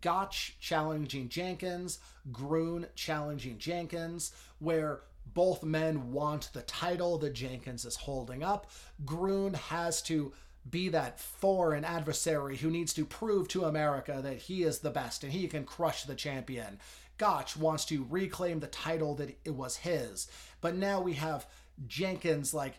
Gotch 0.00 0.56
challenging 0.60 1.28
Jenkins, 1.28 1.98
Gruen 2.30 2.86
challenging 2.94 3.58
Jenkins, 3.58 4.32
where 4.58 5.00
both 5.34 5.64
men 5.64 6.12
want 6.12 6.50
the 6.52 6.62
title 6.62 7.18
that 7.18 7.32
Jenkins 7.32 7.84
is 7.84 7.96
holding 7.96 8.42
up. 8.42 8.70
Gruen 9.04 9.54
has 9.54 10.00
to 10.02 10.32
be 10.68 10.88
that 10.88 11.20
foreign 11.20 11.84
adversary 11.84 12.56
who 12.56 12.70
needs 12.70 12.92
to 12.94 13.04
prove 13.04 13.48
to 13.48 13.64
America 13.64 14.20
that 14.22 14.38
he 14.38 14.62
is 14.62 14.80
the 14.80 14.90
best 14.90 15.22
and 15.22 15.32
he 15.32 15.46
can 15.46 15.64
crush 15.64 16.04
the 16.04 16.14
champion. 16.14 16.78
Gotch 17.18 17.56
wants 17.56 17.84
to 17.86 18.06
reclaim 18.10 18.60
the 18.60 18.66
title 18.66 19.14
that 19.16 19.38
it 19.44 19.54
was 19.54 19.76
his. 19.76 20.28
But 20.60 20.76
now 20.76 21.00
we 21.00 21.14
have 21.14 21.46
Jenkins 21.86 22.52
like 22.52 22.74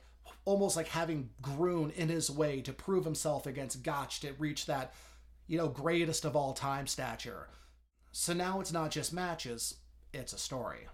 almost 0.48 0.78
like 0.78 0.88
having 0.88 1.30
Gruen 1.42 1.92
in 1.92 2.08
his 2.08 2.32
way 2.32 2.62
to 2.62 2.72
prove 2.72 3.04
himself 3.04 3.46
against 3.46 3.84
Gotch 3.84 4.22
to 4.22 4.32
reach 4.40 4.66
that, 4.66 4.94
you 5.46 5.58
know, 5.58 5.68
greatest 5.68 6.24
of 6.24 6.38
all 6.38 6.54
time 6.54 6.88
stature. 6.88 7.50
So 8.14 8.32
now 8.32 8.62
it's 8.62 8.72
not 8.72 8.90
just 8.90 9.12
matches, 9.12 9.76
it's 10.14 10.32
a 10.32 10.38
story. 10.38 10.88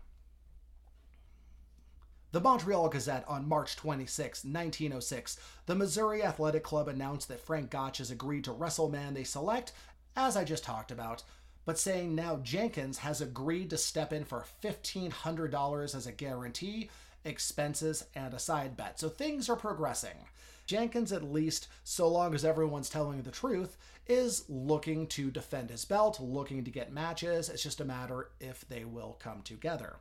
The 2.31 2.41
Montreal 2.41 2.89
Gazette 2.89 3.25
on 3.27 3.47
March 3.47 3.75
26, 3.75 4.43
1906, 4.43 5.37
the 5.67 5.75
Missouri 5.75 6.23
Athletic 6.23 6.63
Club 6.63 6.87
announced 6.87 7.27
that 7.27 7.39
Frank 7.39 7.69
Gotch 7.69 7.99
has 7.99 8.09
agreed 8.09 8.45
to 8.45 8.51
wrestle 8.51 8.89
man 8.89 9.13
they 9.13 9.23
select, 9.23 9.71
as 10.15 10.35
I 10.35 10.45
just 10.45 10.63
talked 10.63 10.89
about, 10.89 11.21
but 11.63 11.77
saying 11.77 12.15
now 12.15 12.37
Jenkins 12.37 12.97
has 12.97 13.21
agreed 13.21 13.69
to 13.69 13.77
step 13.77 14.11
in 14.13 14.25
for 14.25 14.45
$1,500 14.63 15.95
as 15.95 16.07
a 16.07 16.11
guarantee, 16.11 16.89
expenses, 17.25 18.05
and 18.15 18.33
a 18.33 18.39
side 18.39 18.75
bet. 18.75 18.99
So 18.99 19.09
things 19.09 19.49
are 19.49 19.55
progressing. 19.55 20.27
Jenkins, 20.65 21.11
at 21.11 21.23
least, 21.23 21.67
so 21.83 22.07
long 22.07 22.33
as 22.33 22.45
everyone's 22.45 22.89
telling 22.89 23.21
the 23.21 23.31
truth, 23.31 23.77
is 24.07 24.45
looking 24.49 25.07
to 25.07 25.31
defend 25.31 25.69
his 25.69 25.85
belt, 25.85 26.19
looking 26.19 26.63
to 26.63 26.71
get 26.71 26.91
matches. 26.91 27.49
It's 27.49 27.63
just 27.63 27.81
a 27.81 27.85
matter 27.85 28.29
if 28.39 28.67
they 28.67 28.85
will 28.85 29.17
come 29.19 29.41
together. 29.41 29.97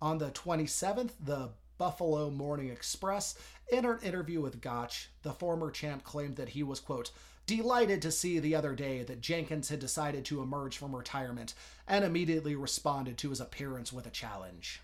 On 0.00 0.18
the 0.18 0.30
27th, 0.30 1.12
the 1.22 1.50
Buffalo 1.78 2.30
Morning 2.30 2.70
Express, 2.70 3.34
in 3.70 3.84
an 3.84 3.98
interview 4.02 4.40
with 4.40 4.60
Gotch, 4.60 5.10
the 5.22 5.32
former 5.32 5.70
champ 5.70 6.04
claimed 6.04 6.36
that 6.36 6.50
he 6.50 6.62
was, 6.62 6.80
quote, 6.80 7.10
delighted 7.46 8.02
to 8.02 8.10
see 8.10 8.38
the 8.38 8.54
other 8.54 8.74
day 8.74 9.02
that 9.02 9.20
Jenkins 9.20 9.68
had 9.68 9.78
decided 9.78 10.24
to 10.26 10.42
emerge 10.42 10.76
from 10.76 10.96
retirement 10.96 11.54
and 11.86 12.04
immediately 12.04 12.56
responded 12.56 13.18
to 13.18 13.30
his 13.30 13.40
appearance 13.40 13.92
with 13.92 14.06
a 14.06 14.10
challenge. 14.10 14.80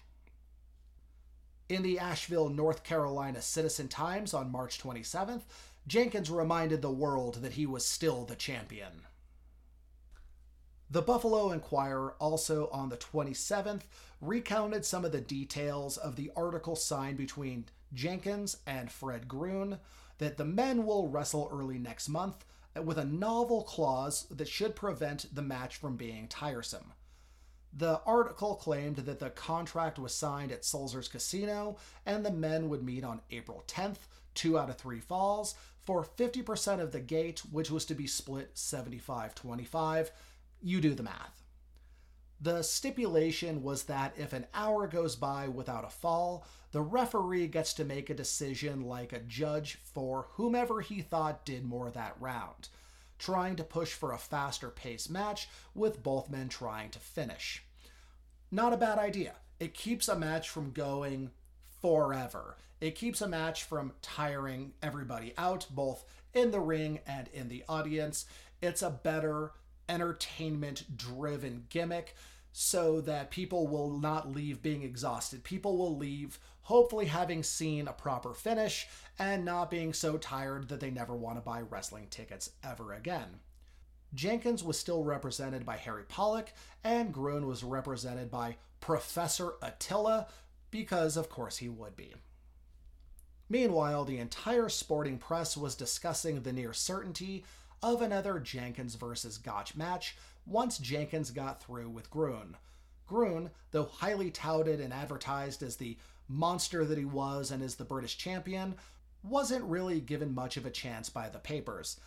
In 1.72 1.80
the 1.80 1.98
Asheville, 1.98 2.50
North 2.50 2.84
Carolina 2.84 3.40
Citizen 3.40 3.88
Times 3.88 4.34
on 4.34 4.52
March 4.52 4.78
27th, 4.78 5.40
Jenkins 5.86 6.28
reminded 6.28 6.82
the 6.82 6.90
world 6.90 7.36
that 7.36 7.54
he 7.54 7.64
was 7.64 7.82
still 7.82 8.26
the 8.26 8.36
champion. 8.36 9.06
The 10.90 11.00
Buffalo 11.00 11.50
Enquirer, 11.50 12.14
also 12.18 12.68
on 12.74 12.90
the 12.90 12.98
27th, 12.98 13.84
recounted 14.20 14.84
some 14.84 15.06
of 15.06 15.12
the 15.12 15.22
details 15.22 15.96
of 15.96 16.16
the 16.16 16.30
article 16.36 16.76
signed 16.76 17.16
between 17.16 17.64
Jenkins 17.94 18.58
and 18.66 18.92
Fred 18.92 19.26
Gruen 19.26 19.78
that 20.18 20.36
the 20.36 20.44
men 20.44 20.84
will 20.84 21.08
wrestle 21.08 21.48
early 21.50 21.78
next 21.78 22.06
month 22.06 22.44
with 22.84 22.98
a 22.98 23.06
novel 23.06 23.62
clause 23.62 24.26
that 24.30 24.46
should 24.46 24.76
prevent 24.76 25.34
the 25.34 25.40
match 25.40 25.76
from 25.76 25.96
being 25.96 26.28
tiresome. 26.28 26.92
The 27.72 28.00
article 28.04 28.54
claimed 28.56 28.96
that 28.96 29.18
the 29.18 29.30
contract 29.30 29.98
was 29.98 30.14
signed 30.14 30.52
at 30.52 30.64
Sulzer's 30.64 31.08
Casino 31.08 31.76
and 32.04 32.24
the 32.24 32.30
men 32.30 32.68
would 32.68 32.82
meet 32.82 33.04
on 33.04 33.22
April 33.30 33.64
10th, 33.66 33.98
two 34.34 34.58
out 34.58 34.68
of 34.68 34.76
three 34.76 35.00
falls, 35.00 35.54
for 35.80 36.04
50% 36.04 36.80
of 36.80 36.92
the 36.92 37.00
gate, 37.00 37.40
which 37.50 37.70
was 37.70 37.84
to 37.86 37.94
be 37.94 38.06
split 38.06 38.50
75 38.54 39.34
25 39.34 40.12
you 40.62 40.80
do 40.80 40.94
the 40.94 41.02
math. 41.02 41.42
The 42.40 42.62
stipulation 42.62 43.62
was 43.62 43.84
that 43.84 44.14
if 44.16 44.32
an 44.32 44.46
hour 44.54 44.86
goes 44.86 45.16
by 45.16 45.48
without 45.48 45.84
a 45.84 45.90
fall, 45.90 46.44
the 46.72 46.80
referee 46.80 47.46
gets 47.48 47.74
to 47.74 47.84
make 47.84 48.10
a 48.10 48.14
decision 48.14 48.82
like 48.82 49.12
a 49.12 49.20
judge 49.20 49.78
for 49.82 50.26
whomever 50.30 50.80
he 50.80 51.02
thought 51.02 51.44
did 51.44 51.64
more 51.64 51.90
that 51.90 52.16
round, 52.18 52.68
trying 53.22 53.54
to 53.54 53.62
push 53.62 53.92
for 53.92 54.12
a 54.12 54.18
faster 54.18 54.68
paced 54.68 55.08
match 55.08 55.48
with 55.76 56.02
both 56.02 56.28
men 56.28 56.48
trying 56.48 56.90
to 56.90 56.98
finish. 56.98 57.62
Not 58.50 58.72
a 58.72 58.76
bad 58.76 58.98
idea. 58.98 59.34
It 59.60 59.74
keeps 59.74 60.08
a 60.08 60.18
match 60.18 60.48
from 60.48 60.72
going 60.72 61.30
forever. 61.80 62.56
It 62.80 62.96
keeps 62.96 63.20
a 63.20 63.28
match 63.28 63.62
from 63.62 63.92
tiring 64.02 64.72
everybody 64.82 65.34
out, 65.38 65.68
both 65.70 66.04
in 66.34 66.50
the 66.50 66.58
ring 66.58 66.98
and 67.06 67.28
in 67.32 67.48
the 67.48 67.62
audience. 67.68 68.26
It's 68.60 68.82
a 68.82 68.90
better 68.90 69.52
entertainment 69.88 70.96
driven 70.96 71.66
gimmick 71.68 72.16
so 72.52 73.00
that 73.02 73.30
people 73.30 73.68
will 73.68 73.90
not 73.90 74.32
leave 74.32 74.62
being 74.62 74.82
exhausted. 74.82 75.44
People 75.44 75.78
will 75.78 75.96
leave 75.96 76.40
hopefully 76.62 77.06
having 77.06 77.42
seen 77.42 77.88
a 77.88 77.92
proper 77.92 78.34
finish 78.34 78.86
and 79.18 79.44
not 79.44 79.70
being 79.70 79.92
so 79.92 80.16
tired 80.16 80.68
that 80.68 80.80
they 80.80 80.90
never 80.90 81.14
want 81.14 81.36
to 81.36 81.42
buy 81.42 81.60
wrestling 81.60 82.06
tickets 82.10 82.50
ever 82.62 82.92
again. 82.92 83.40
Jenkins 84.14 84.62
was 84.62 84.78
still 84.78 85.04
represented 85.04 85.64
by 85.64 85.76
Harry 85.76 86.04
Pollock, 86.04 86.52
and 86.84 87.14
Gruen 87.14 87.46
was 87.46 87.64
represented 87.64 88.30
by 88.30 88.56
Professor 88.80 89.54
Attila, 89.62 90.26
because 90.70 91.16
of 91.16 91.28
course 91.28 91.58
he 91.58 91.68
would 91.68 91.96
be. 91.96 92.14
Meanwhile, 93.48 94.04
the 94.04 94.18
entire 94.18 94.68
sporting 94.68 95.18
press 95.18 95.56
was 95.56 95.74
discussing 95.74 96.42
the 96.42 96.52
near 96.52 96.72
certainty 96.72 97.44
of 97.82 98.00
another 98.00 98.38
Jenkins 98.38 98.94
versus 98.94 99.38
Gotch 99.38 99.76
match 99.76 100.16
once 100.46 100.78
Jenkins 100.78 101.30
got 101.30 101.62
through 101.62 101.90
with 101.90 102.10
Gruen. 102.10 102.56
Gruen, 103.06 103.50
though 103.70 103.84
highly 103.84 104.30
touted 104.30 104.80
and 104.80 104.92
advertised 104.92 105.62
as 105.62 105.76
the 105.76 105.98
monster 106.32 106.84
that 106.84 106.98
he 106.98 107.04
was 107.04 107.50
and 107.50 107.62
is 107.62 107.76
the 107.76 107.84
British 107.84 108.16
champion, 108.16 108.74
wasn't 109.22 109.64
really 109.64 110.00
given 110.00 110.34
much 110.34 110.56
of 110.56 110.66
a 110.66 110.70
chance 110.70 111.08
by 111.08 111.28
the 111.28 111.38
papers. 111.38 112.00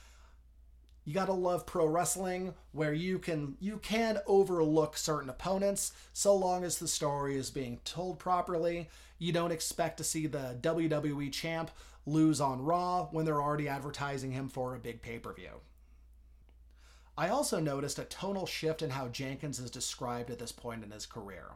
You 1.06 1.14
gotta 1.14 1.34
love 1.34 1.68
pro 1.68 1.86
wrestling 1.86 2.56
where 2.72 2.94
you 2.94 3.20
can 3.20 3.58
you 3.60 3.78
can 3.78 4.20
overlook 4.26 4.98
certain 4.98 5.30
opponents 5.30 5.92
so 6.14 6.36
long 6.36 6.64
as 6.64 6.80
the 6.80 6.88
story 6.88 7.36
is 7.38 7.52
being 7.52 7.80
told 7.86 8.18
properly. 8.18 8.90
You 9.20 9.32
don't 9.32 9.52
expect 9.52 9.98
to 9.98 10.04
see 10.04 10.26
the 10.26 10.58
WWE 10.62 11.32
champ 11.32 11.70
lose 12.08 12.42
on 12.42 12.64
Raw 12.64 13.06
when 13.12 13.26
they're 13.26 13.42
already 13.42 13.70
advertising 13.70 14.32
him 14.32 14.50
for 14.50 14.76
a 14.76 14.80
big 14.80 15.02
pay 15.02 15.20
per 15.20 15.32
view. 15.32 15.62
I 17.18 17.30
also 17.30 17.60
noticed 17.60 18.00
a 18.00 18.06
tonal 18.06 18.46
shift 18.46 18.82
in 18.82 18.90
how 18.90 19.08
Jenkins 19.08 19.60
is 19.60 19.72
described 19.72 20.30
at 20.32 20.40
this 20.40 20.52
point 20.52 20.84
in 20.84 20.92
his 20.92 21.06
career. 21.06 21.52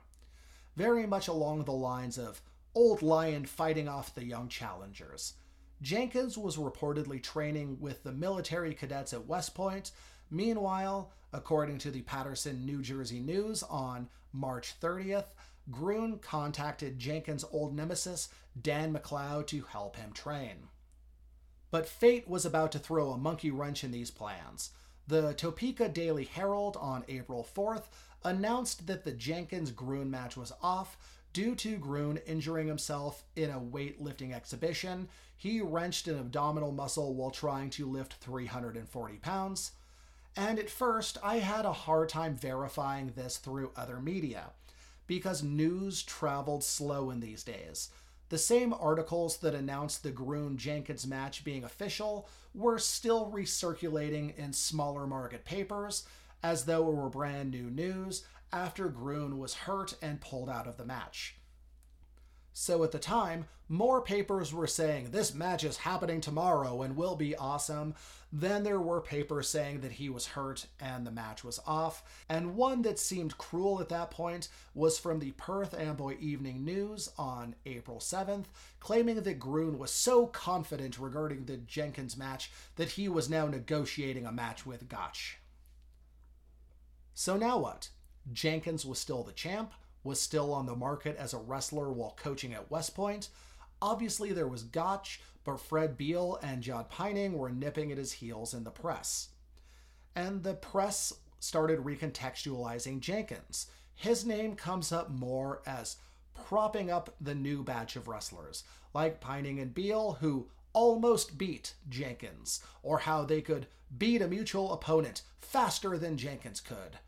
Very 0.78 1.06
much 1.06 1.28
along 1.28 1.66
the 1.66 1.74
lines 1.74 2.18
of 2.18 2.42
Old 2.76 3.02
Lion 3.02 3.46
fighting 3.46 3.88
off 3.88 4.14
the 4.14 4.26
young 4.26 4.48
challengers. 4.48 5.34
Jenkins 5.82 6.38
was 6.38 6.58
reportedly 6.58 7.22
training 7.22 7.78
with 7.80 8.04
the 8.04 8.12
military 8.12 8.74
cadets 8.74 9.14
at 9.14 9.28
West 9.28 9.56
Point. 9.56 9.92
Meanwhile, 10.30 11.12
according 11.34 11.78
to 11.80 11.92
the 11.92 12.02
Paterson, 12.02 12.66
New 12.66 12.82
Jersey 12.82 13.20
News 13.20 13.64
on 13.64 14.10
March 14.34 14.76
30th, 14.80 15.34
Gruen 15.72 16.20
contacted 16.20 17.00
Jenkins' 17.00 17.46
old 17.52 17.76
nemesis, 17.76 18.30
Dan 18.60 18.94
McLeod, 18.94 19.48
to 19.48 19.62
help 19.62 19.96
him 19.96 20.12
train. 20.12 20.68
But 21.72 21.88
fate 21.88 22.28
was 22.28 22.46
about 22.46 22.72
to 22.74 22.80
throw 22.80 23.12
a 23.12 23.18
monkey 23.18 23.52
wrench 23.52 23.84
in 23.84 23.92
these 23.92 24.12
plans. 24.12 24.72
The 25.08 25.34
Topeka 25.34 25.90
Daily 25.90 26.26
Herald 26.26 26.78
on 26.78 27.06
April 27.08 27.48
4th 27.56 27.86
announced 28.24 28.88
that 28.88 29.06
the 29.06 29.12
Jenkins 29.12 29.72
Gruen 29.72 30.12
match 30.12 30.36
was 30.36 30.52
off 30.62 30.98
Due 31.32 31.54
to 31.56 31.78
Grun 31.78 32.18
injuring 32.26 32.68
himself 32.68 33.24
in 33.36 33.52
a 33.52 33.60
weightlifting 33.60 34.34
exhibition, 34.34 35.08
he 35.38 35.62
wrenched 35.62 36.08
an 36.08 36.20
abdominal 36.20 36.72
muscle 36.72 37.14
while 37.14 37.32
trying 37.32 37.70
to 37.72 37.90
lift 37.90 38.16
340 38.16 39.16
pounds. 39.18 39.72
And 40.36 40.58
at 40.58 40.70
first, 40.70 41.18
I 41.24 41.38
had 41.38 41.66
a 41.66 41.74
hard 41.74 42.10
time 42.10 42.36
verifying 42.36 43.14
this 43.16 43.38
through 43.38 43.72
other 43.76 44.00
media, 44.00 44.52
because 45.06 45.44
news 45.44 46.02
traveled 46.02 46.64
slow 46.64 47.10
in 47.10 47.20
these 47.20 47.44
days. 47.44 47.90
The 48.30 48.38
same 48.38 48.74
articles 48.74 49.38
that 49.38 49.56
announced 49.56 50.04
the 50.04 50.12
Grun 50.12 50.58
Jenkins 50.58 51.08
match 51.08 51.44
being 51.44 51.64
official 51.64 52.28
were 52.54 52.80
still 52.80 53.32
recirculating 53.32 54.38
in 54.38 54.54
smaller 54.54 55.08
market 55.08 55.46
papers 55.46 56.06
as 56.44 56.66
though 56.66 56.88
it 56.88 56.96
were 56.96 57.10
brand 57.10 57.52
new 57.52 57.70
news 57.70 58.24
after 58.52 58.90
Grun 58.90 59.38
was 59.38 59.54
hurt 59.54 59.96
and 60.02 60.22
pulled 60.22 60.50
out 60.50 60.68
of 60.68 60.78
the 60.78 60.86
match. 60.86 61.36
So 62.52 62.84
at 62.84 62.92
the 62.92 63.00
time, 63.00 63.46
more 63.70 64.02
papers 64.02 64.54
were 64.54 64.68
saying 64.68 65.12
this 65.12 65.34
match 65.34 65.64
is 65.64 65.78
happening 65.78 66.20
tomorrow 66.20 66.82
and 66.82 66.96
will 66.96 67.16
be 67.16 67.36
awesome 67.36 67.94
than 68.34 68.64
there 68.64 68.82
were 68.82 69.00
papers 69.00 69.48
saying 69.48 69.82
that 69.82 69.94
he 69.94 70.10
was 70.10 70.28
hurt 70.28 70.66
and 70.80 71.06
the 71.06 71.12
match 71.12 71.44
was 71.44 71.60
off. 71.66 72.04
And 72.28 72.56
one 72.56 72.82
that 72.82 73.00
seemed 73.00 73.38
cruel 73.38 73.80
at 73.80 73.90
that 73.90 74.12
point 74.12 74.50
was 74.74 75.00
from 75.00 75.20
the 75.20 75.32
Perth 75.32 75.74
Amboy 75.74 76.18
Evening 76.20 76.66
News 76.66 77.12
on 77.18 77.56
April 77.66 78.00
7th, 78.00 78.46
claiming 78.80 79.22
that 79.22 79.40
Grun 79.40 79.78
was 79.78 79.92
so 79.92 80.28
confident 80.28 81.00
regarding 81.00 81.46
the 81.46 81.58
Jenkins 81.58 82.18
match 82.18 82.52
that 82.76 82.90
he 82.90 83.08
was 83.08 83.30
now 83.30 83.48
negotiating 83.48 84.26
a 84.26 84.32
match 84.32 84.66
with 84.66 84.90
Gotch. 84.90 85.38
So 87.14 87.38
now 87.38 87.60
what? 87.60 87.90
Jenkins 88.32 88.86
was 88.86 89.00
still 89.00 89.24
the 89.24 89.32
champ, 89.32 89.74
was 90.04 90.20
still 90.20 90.54
on 90.54 90.66
the 90.66 90.76
market 90.76 91.18
as 91.18 91.34
a 91.34 91.38
wrestler 91.38 91.92
while 91.92 92.18
coaching 92.22 92.54
at 92.54 92.72
West 92.72 92.96
Point. 92.96 93.30
Obviously, 93.82 94.32
there 94.32 94.48
was 94.48 94.64
Gotch, 94.64 95.22
but 95.44 95.60
Fred 95.60 95.98
Beal 95.98 96.38
and 96.42 96.62
John 96.62 96.86
Piening 96.86 97.38
were 97.38 97.50
nipping 97.50 97.92
at 97.92 97.98
his 97.98 98.14
heels 98.14 98.54
in 98.54 98.64
the 98.64 98.72
press. 98.72 99.30
And 100.16 100.44
the 100.44 100.54
press 100.54 101.14
started 101.40 101.80
recontextualizing 101.80 103.00
Jenkins. 103.00 103.68
His 103.96 104.26
name 104.26 104.56
comes 104.56 104.92
up 104.92 105.10
more 105.10 105.62
as 105.66 105.98
propping 106.34 106.90
up 106.90 107.16
the 107.20 107.36
new 107.36 107.64
batch 107.64 107.96
of 107.96 108.08
wrestlers, 108.08 108.64
like 108.94 109.22
Piening 109.22 109.60
and 109.60 109.74
Beal, 109.74 110.18
who 110.20 110.48
almost 110.74 111.38
beat 111.38 111.74
Jenkins, 111.90 112.62
or 112.84 113.00
how 113.00 113.24
they 113.24 113.42
could 113.42 113.68
beat 113.98 114.22
a 114.22 114.28
mutual 114.28 114.74
opponent 114.74 115.24
faster 115.42 115.98
than 115.98 116.18
Jenkins 116.18 116.62
could. 116.62 117.00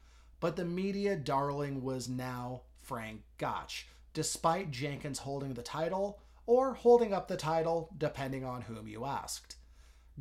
But 0.41 0.57
the 0.57 0.65
media 0.65 1.15
darling 1.15 1.83
was 1.83 2.09
now 2.09 2.63
Frank 2.81 3.21
Gotch, 3.37 3.87
despite 4.13 4.71
Jenkins 4.71 5.19
holding 5.19 5.53
the 5.53 5.61
title, 5.61 6.19
or 6.45 6.73
holding 6.73 7.13
up 7.13 7.29
the 7.29 7.37
title, 7.37 7.91
depending 7.97 8.43
on 8.43 8.63
whom 8.63 8.87
you 8.87 9.05
asked. 9.05 9.55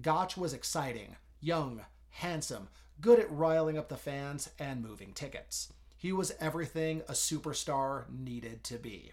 Gotch 0.01 0.37
was 0.37 0.53
exciting, 0.53 1.17
young, 1.41 1.85
handsome, 2.11 2.69
good 3.01 3.19
at 3.19 3.33
riling 3.33 3.79
up 3.79 3.89
the 3.89 3.97
fans 3.97 4.51
and 4.59 4.83
moving 4.83 5.13
tickets. 5.15 5.73
He 5.97 6.13
was 6.13 6.35
everything 6.39 7.01
a 7.09 7.13
superstar 7.13 8.05
needed 8.11 8.63
to 8.65 8.77
be. 8.77 9.13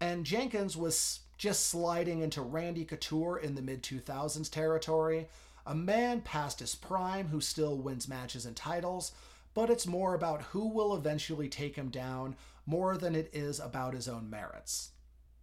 And 0.00 0.24
Jenkins 0.24 0.76
was 0.76 1.20
just 1.36 1.66
sliding 1.66 2.20
into 2.20 2.42
Randy 2.42 2.84
Couture 2.84 3.38
in 3.38 3.56
the 3.56 3.62
mid 3.62 3.82
2000s 3.82 4.50
territory, 4.50 5.28
a 5.66 5.74
man 5.74 6.20
past 6.20 6.60
his 6.60 6.76
prime 6.76 7.28
who 7.28 7.40
still 7.40 7.76
wins 7.76 8.08
matches 8.08 8.46
and 8.46 8.54
titles, 8.54 9.12
but 9.56 9.70
it's 9.70 9.86
more 9.86 10.12
about 10.12 10.42
who 10.42 10.68
will 10.68 10.94
eventually 10.94 11.48
take 11.48 11.76
him 11.76 11.88
down 11.88 12.36
more 12.66 12.98
than 12.98 13.14
it 13.14 13.30
is 13.32 13.58
about 13.58 13.94
his 13.94 14.06
own 14.06 14.28
merits. 14.28 14.90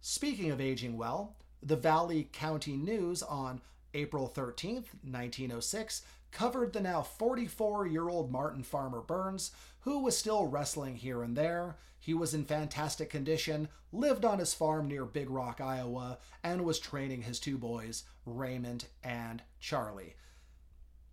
Speaking 0.00 0.52
of 0.52 0.60
aging 0.60 0.96
well, 0.96 1.34
the 1.60 1.74
Valley 1.74 2.28
County 2.32 2.76
News 2.76 3.24
on 3.24 3.60
April 3.92 4.32
13th, 4.32 4.86
1906, 5.02 6.02
covered 6.30 6.72
the 6.72 6.80
now 6.80 7.02
44 7.02 7.88
year 7.88 8.08
old 8.08 8.30
Martin 8.30 8.62
Farmer 8.62 9.00
Burns, 9.00 9.50
who 9.80 9.98
was 9.98 10.16
still 10.16 10.46
wrestling 10.46 10.94
here 10.94 11.24
and 11.24 11.36
there. 11.36 11.74
He 11.98 12.14
was 12.14 12.34
in 12.34 12.44
fantastic 12.44 13.10
condition, 13.10 13.66
lived 13.90 14.24
on 14.24 14.38
his 14.38 14.54
farm 14.54 14.86
near 14.86 15.04
Big 15.04 15.28
Rock, 15.28 15.60
Iowa, 15.60 16.18
and 16.44 16.64
was 16.64 16.78
training 16.78 17.22
his 17.22 17.40
two 17.40 17.58
boys, 17.58 18.04
Raymond 18.24 18.84
and 19.02 19.42
Charlie. 19.58 20.14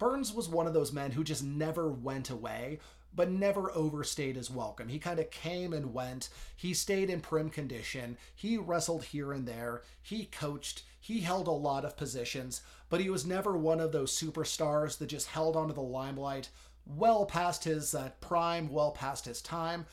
Burns 0.01 0.33
was 0.33 0.49
one 0.49 0.65
of 0.65 0.73
those 0.73 0.91
men 0.91 1.11
who 1.11 1.23
just 1.23 1.43
never 1.43 1.87
went 1.87 2.31
away, 2.31 2.79
but 3.13 3.29
never 3.29 3.71
overstayed 3.75 4.35
his 4.35 4.49
welcome. 4.49 4.89
He 4.89 4.97
kind 4.97 5.19
of 5.19 5.29
came 5.29 5.73
and 5.73 5.93
went. 5.93 6.29
He 6.55 6.73
stayed 6.73 7.11
in 7.11 7.21
prim 7.21 7.51
condition. 7.51 8.17
He 8.33 8.57
wrestled 8.57 9.03
here 9.03 9.31
and 9.31 9.47
there. 9.47 9.83
He 10.01 10.25
coached. 10.25 10.81
He 10.99 11.19
held 11.19 11.47
a 11.47 11.51
lot 11.51 11.85
of 11.85 11.97
positions, 11.97 12.61
but 12.89 12.99
he 12.99 13.11
was 13.11 13.27
never 13.27 13.55
one 13.55 13.79
of 13.79 13.91
those 13.91 14.11
superstars 14.11 14.97
that 14.97 15.05
just 15.05 15.27
held 15.27 15.55
onto 15.55 15.75
the 15.75 15.81
limelight 15.81 16.49
well 16.83 17.27
past 17.27 17.65
his 17.65 17.93
uh, 17.93 18.09
prime, 18.21 18.69
well 18.69 18.89
past 18.89 19.25
his 19.25 19.39
time. 19.39 19.85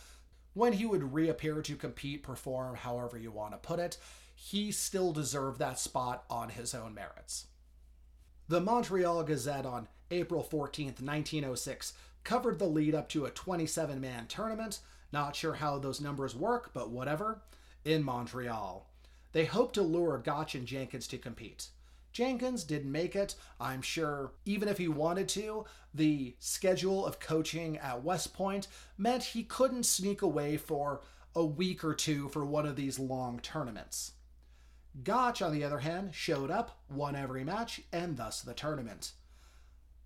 When 0.54 0.72
he 0.72 0.86
would 0.86 1.12
reappear 1.12 1.60
to 1.60 1.76
compete, 1.76 2.22
perform, 2.22 2.76
however 2.76 3.18
you 3.18 3.30
want 3.30 3.52
to 3.52 3.58
put 3.58 3.78
it, 3.78 3.98
he 4.34 4.72
still 4.72 5.12
deserved 5.12 5.58
that 5.58 5.78
spot 5.78 6.24
on 6.30 6.48
his 6.48 6.74
own 6.74 6.94
merits. 6.94 7.48
The 8.48 8.62
Montreal 8.62 9.24
Gazette 9.24 9.66
on 9.66 9.88
April 10.10 10.42
14th, 10.42 11.00
1906, 11.00 11.92
covered 12.24 12.58
the 12.58 12.66
lead 12.66 12.94
up 12.94 13.08
to 13.10 13.24
a 13.24 13.30
27 13.30 14.00
man 14.00 14.26
tournament. 14.26 14.80
Not 15.12 15.36
sure 15.36 15.54
how 15.54 15.78
those 15.78 16.00
numbers 16.00 16.34
work, 16.34 16.70
but 16.72 16.90
whatever. 16.90 17.40
In 17.84 18.02
Montreal. 18.02 18.86
They 19.32 19.44
hoped 19.44 19.74
to 19.74 19.82
lure 19.82 20.18
Gotch 20.18 20.54
and 20.54 20.66
Jenkins 20.66 21.06
to 21.08 21.18
compete. 21.18 21.68
Jenkins 22.12 22.64
didn't 22.64 22.90
make 22.90 23.14
it. 23.14 23.34
I'm 23.60 23.82
sure, 23.82 24.32
even 24.44 24.68
if 24.68 24.78
he 24.78 24.88
wanted 24.88 25.28
to, 25.30 25.66
the 25.94 26.34
schedule 26.38 27.06
of 27.06 27.20
coaching 27.20 27.78
at 27.78 28.02
West 28.02 28.34
Point 28.34 28.66
meant 28.96 29.22
he 29.22 29.42
couldn't 29.44 29.84
sneak 29.84 30.22
away 30.22 30.56
for 30.56 31.02
a 31.34 31.44
week 31.44 31.84
or 31.84 31.94
two 31.94 32.28
for 32.30 32.44
one 32.44 32.66
of 32.66 32.76
these 32.76 32.98
long 32.98 33.38
tournaments. 33.40 34.12
Gotch, 35.04 35.40
on 35.42 35.52
the 35.52 35.62
other 35.62 35.78
hand, 35.78 36.14
showed 36.14 36.50
up, 36.50 36.80
won 36.90 37.14
every 37.14 37.44
match, 37.44 37.82
and 37.92 38.16
thus 38.16 38.40
the 38.40 38.54
tournament. 38.54 39.12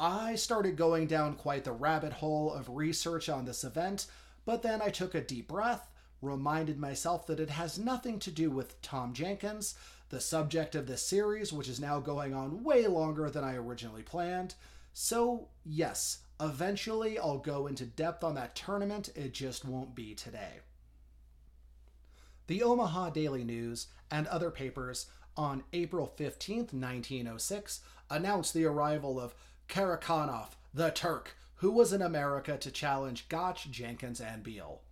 I 0.02 0.34
started 0.34 0.74
going 0.74 1.06
down 1.06 1.36
quite 1.36 1.62
the 1.62 1.70
rabbit 1.70 2.14
hole 2.14 2.52
of 2.52 2.68
research 2.68 3.28
on 3.28 3.44
this 3.44 3.62
event, 3.62 4.08
but 4.44 4.60
then 4.60 4.82
I 4.82 4.88
took 4.88 5.14
a 5.14 5.20
deep 5.20 5.46
breath, 5.46 5.88
reminded 6.20 6.76
myself 6.76 7.24
that 7.28 7.38
it 7.38 7.50
has 7.50 7.78
nothing 7.78 8.18
to 8.18 8.32
do 8.32 8.50
with 8.50 8.82
Tom 8.82 9.12
Jenkins, 9.12 9.76
the 10.08 10.20
subject 10.20 10.74
of 10.74 10.88
this 10.88 11.06
series, 11.06 11.52
which 11.52 11.68
is 11.68 11.78
now 11.78 12.00
going 12.00 12.34
on 12.34 12.64
way 12.64 12.88
longer 12.88 13.30
than 13.30 13.44
I 13.44 13.54
originally 13.54 14.02
planned. 14.02 14.56
So, 14.92 15.46
yes, 15.64 16.18
eventually 16.40 17.16
I'll 17.16 17.38
go 17.38 17.68
into 17.68 17.86
depth 17.86 18.24
on 18.24 18.34
that 18.34 18.56
tournament, 18.56 19.10
it 19.14 19.32
just 19.32 19.64
won't 19.64 19.94
be 19.94 20.16
today. 20.16 20.62
The 22.48 22.64
Omaha 22.64 23.10
Daily 23.10 23.44
News 23.44 23.86
and 24.10 24.26
other 24.26 24.50
papers 24.50 25.06
on 25.36 25.62
April 25.72 26.12
15th, 26.18 26.74
1906, 26.74 27.82
announced 28.10 28.52
the 28.52 28.64
arrival 28.64 29.20
of 29.20 29.36
Karakanov, 29.68 30.50
the 30.74 30.90
Turk, 30.90 31.36
who 31.56 31.70
was 31.70 31.92
in 31.92 32.02
America 32.02 32.56
to 32.58 32.70
challenge 32.70 33.28
Gotch, 33.28 33.70
Jenkins, 33.70 34.20
and 34.20 34.42
Beal. 34.42 34.82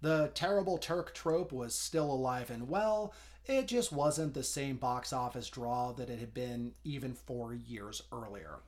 The 0.00 0.30
terrible 0.34 0.78
Turk 0.78 1.14
trope 1.14 1.52
was 1.52 1.74
still 1.74 2.10
alive 2.10 2.50
and 2.50 2.68
well, 2.68 3.14
it 3.44 3.66
just 3.66 3.92
wasn't 3.92 4.34
the 4.34 4.44
same 4.44 4.76
box 4.76 5.12
office 5.12 5.48
draw 5.48 5.92
that 5.92 6.10
it 6.10 6.18
had 6.18 6.32
been 6.32 6.74
even 6.84 7.14
four 7.14 7.54
years 7.54 8.02
earlier. 8.12 8.60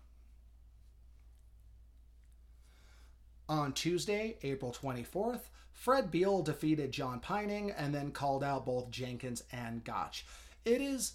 On 3.48 3.72
Tuesday, 3.72 4.36
April 4.42 4.72
24th, 4.72 5.50
Fred 5.70 6.10
Beal 6.10 6.42
defeated 6.42 6.92
John 6.92 7.20
Piening 7.20 7.70
and 7.70 7.94
then 7.94 8.10
called 8.10 8.42
out 8.42 8.64
both 8.64 8.90
Jenkins 8.90 9.42
and 9.52 9.84
Gotch. 9.84 10.24
It 10.64 10.80
is 10.80 11.14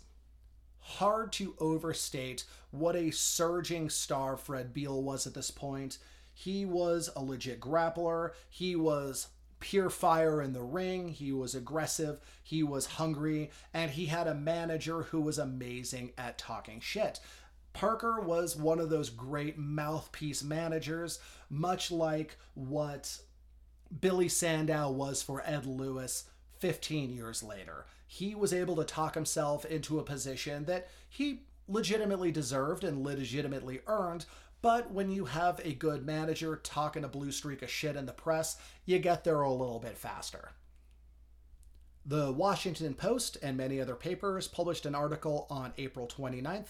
hard 0.82 1.32
to 1.34 1.56
overstate 1.60 2.44
what 2.72 2.96
a 2.96 3.12
surging 3.12 3.89
star 3.89 4.38
Fred 4.38 4.74
Beal 4.74 5.02
was 5.02 5.26
at 5.26 5.34
this 5.34 5.52
point. 5.52 5.98
He 6.34 6.65
was 6.65 7.10
a 7.15 7.24
legit 7.24 7.60
grappler. 7.60 8.32
He 8.50 8.76
was 8.76 9.28
pure 9.60 9.89
fire 9.89 10.42
in 10.42 10.54
the 10.54 10.62
ring. 10.62 11.10
He 11.10 11.32
was 11.32 11.54
aggressive. 11.54 12.22
He 12.44 12.63
was 12.63 12.86
hungry. 12.86 13.52
And 13.74 13.92
he 13.92 14.06
had 14.06 14.28
a 14.28 14.34
manager 14.34 15.04
who 15.04 15.22
was 15.22 15.38
amazing 15.38 16.12
at 16.18 16.38
talking 16.38 16.80
shit. 16.80 17.19
Parker 17.73 18.19
was 18.19 18.56
one 18.56 18.80
of 18.80 18.90
those 18.90 19.10
great 19.10 19.58
mouthpiece 19.58 20.44
managers, 20.44 21.19
much 21.50 21.92
like 21.92 22.38
what 22.54 23.19
Billy 24.02 24.30
Sandow 24.30 24.90
was 24.90 25.21
for 25.21 25.44
Ed 25.46 25.65
Lewis 25.65 26.25
15 26.60 27.12
years 27.12 27.44
later 27.44 27.86
he 28.12 28.34
was 28.34 28.52
able 28.52 28.76
to 28.76 28.84
talk 28.84 29.14
himself 29.14 29.64
into 29.66 30.00
a 30.00 30.04
position 30.04 30.66
that 30.66 30.88
he 31.08 31.44
legitimately 31.68 32.32
deserved 32.32 32.84
and 32.84 33.04
legitimately 33.04 33.82
earned. 33.86 34.26
But 34.64 34.90
when 34.90 35.12
you 35.12 35.26
have 35.26 35.62
a 35.64 35.76
good 35.76 36.04
manager 36.04 36.56
talking 36.56 37.04
a 37.04 37.08
blue 37.08 37.32
streak 37.32 37.62
of 37.62 37.70
shit 37.70 37.96
in 37.96 38.08
the 38.08 38.12
press, 38.12 38.58
you 38.84 38.98
get 38.98 39.24
there 39.24 39.42
a 39.42 39.52
little 39.52 39.78
bit 39.78 39.96
faster. 39.96 40.54
The 42.04 42.32
Washington 42.32 42.96
Post 42.96 43.38
and 43.44 43.56
many 43.56 43.80
other 43.80 43.94
papers 43.94 44.48
published 44.48 44.88
an 44.88 44.96
article 44.96 45.46
on 45.52 45.74
April 45.78 46.08
29th 46.08 46.70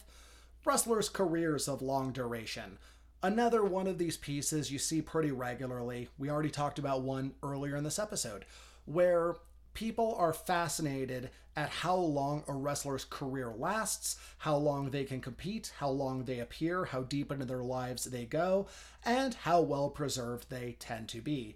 Wrestlers' 0.65 1.07
Careers 1.07 1.69
of 1.69 1.81
Long 1.81 2.11
Duration. 2.11 2.79
Another 3.23 3.63
one 3.63 3.87
of 3.87 3.97
these 3.97 4.17
pieces 4.17 4.73
you 4.73 4.77
see 4.77 5.01
pretty 5.01 5.31
regularly. 5.31 6.09
We 6.17 6.29
already 6.29 6.49
talked 6.49 6.79
about 6.79 7.03
one 7.03 7.31
earlier 7.41 7.77
in 7.77 7.85
this 7.85 7.97
episode, 7.97 8.43
where 8.83 9.35
people 9.79 10.13
are 10.17 10.33
fascinated 10.33 11.29
at 11.55 11.69
how 11.69 11.95
long 11.95 12.43
a 12.49 12.53
wrestler's 12.53 13.05
career 13.05 13.53
lasts, 13.57 14.17
how 14.39 14.57
long 14.57 14.89
they 14.89 15.05
can 15.05 15.21
compete, 15.21 15.71
how 15.77 15.87
long 15.87 16.25
they 16.25 16.39
appear, 16.39 16.83
how 16.83 17.01
deep 17.03 17.31
into 17.31 17.45
their 17.45 17.63
lives 17.63 18.03
they 18.03 18.25
go, 18.25 18.67
and 19.05 19.35
how 19.35 19.61
well 19.61 19.89
preserved 19.89 20.49
they 20.49 20.75
tend 20.79 21.07
to 21.07 21.21
be 21.21 21.55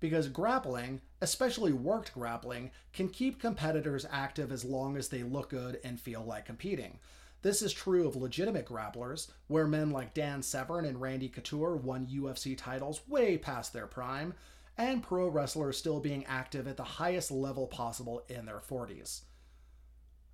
because 0.00 0.28
grappling, 0.28 1.00
especially 1.20 1.72
worked 1.72 2.12
grappling, 2.12 2.72
can 2.92 3.08
keep 3.08 3.38
competitors 3.38 4.06
active 4.10 4.50
as 4.50 4.64
long 4.64 4.96
as 4.96 5.08
they 5.08 5.22
look 5.22 5.50
good 5.50 5.78
and 5.84 6.00
feel 6.00 6.24
like 6.24 6.46
competing. 6.46 6.98
This 7.42 7.62
is 7.62 7.72
true 7.72 8.08
of 8.08 8.16
legitimate 8.16 8.66
grapplers, 8.66 9.30
where 9.46 9.68
men 9.68 9.90
like 9.90 10.12
Dan 10.12 10.42
Severn 10.42 10.86
and 10.86 11.00
Randy 11.00 11.28
Couture 11.28 11.76
won 11.76 12.06
UFC 12.06 12.56
titles 12.58 13.02
way 13.08 13.38
past 13.38 13.72
their 13.72 13.86
prime, 13.86 14.34
and 14.80 15.02
pro 15.02 15.28
wrestlers 15.28 15.76
still 15.76 16.00
being 16.00 16.24
active 16.24 16.66
at 16.66 16.78
the 16.78 16.82
highest 16.82 17.30
level 17.30 17.66
possible 17.66 18.24
in 18.28 18.46
their 18.46 18.60
40s. 18.60 19.20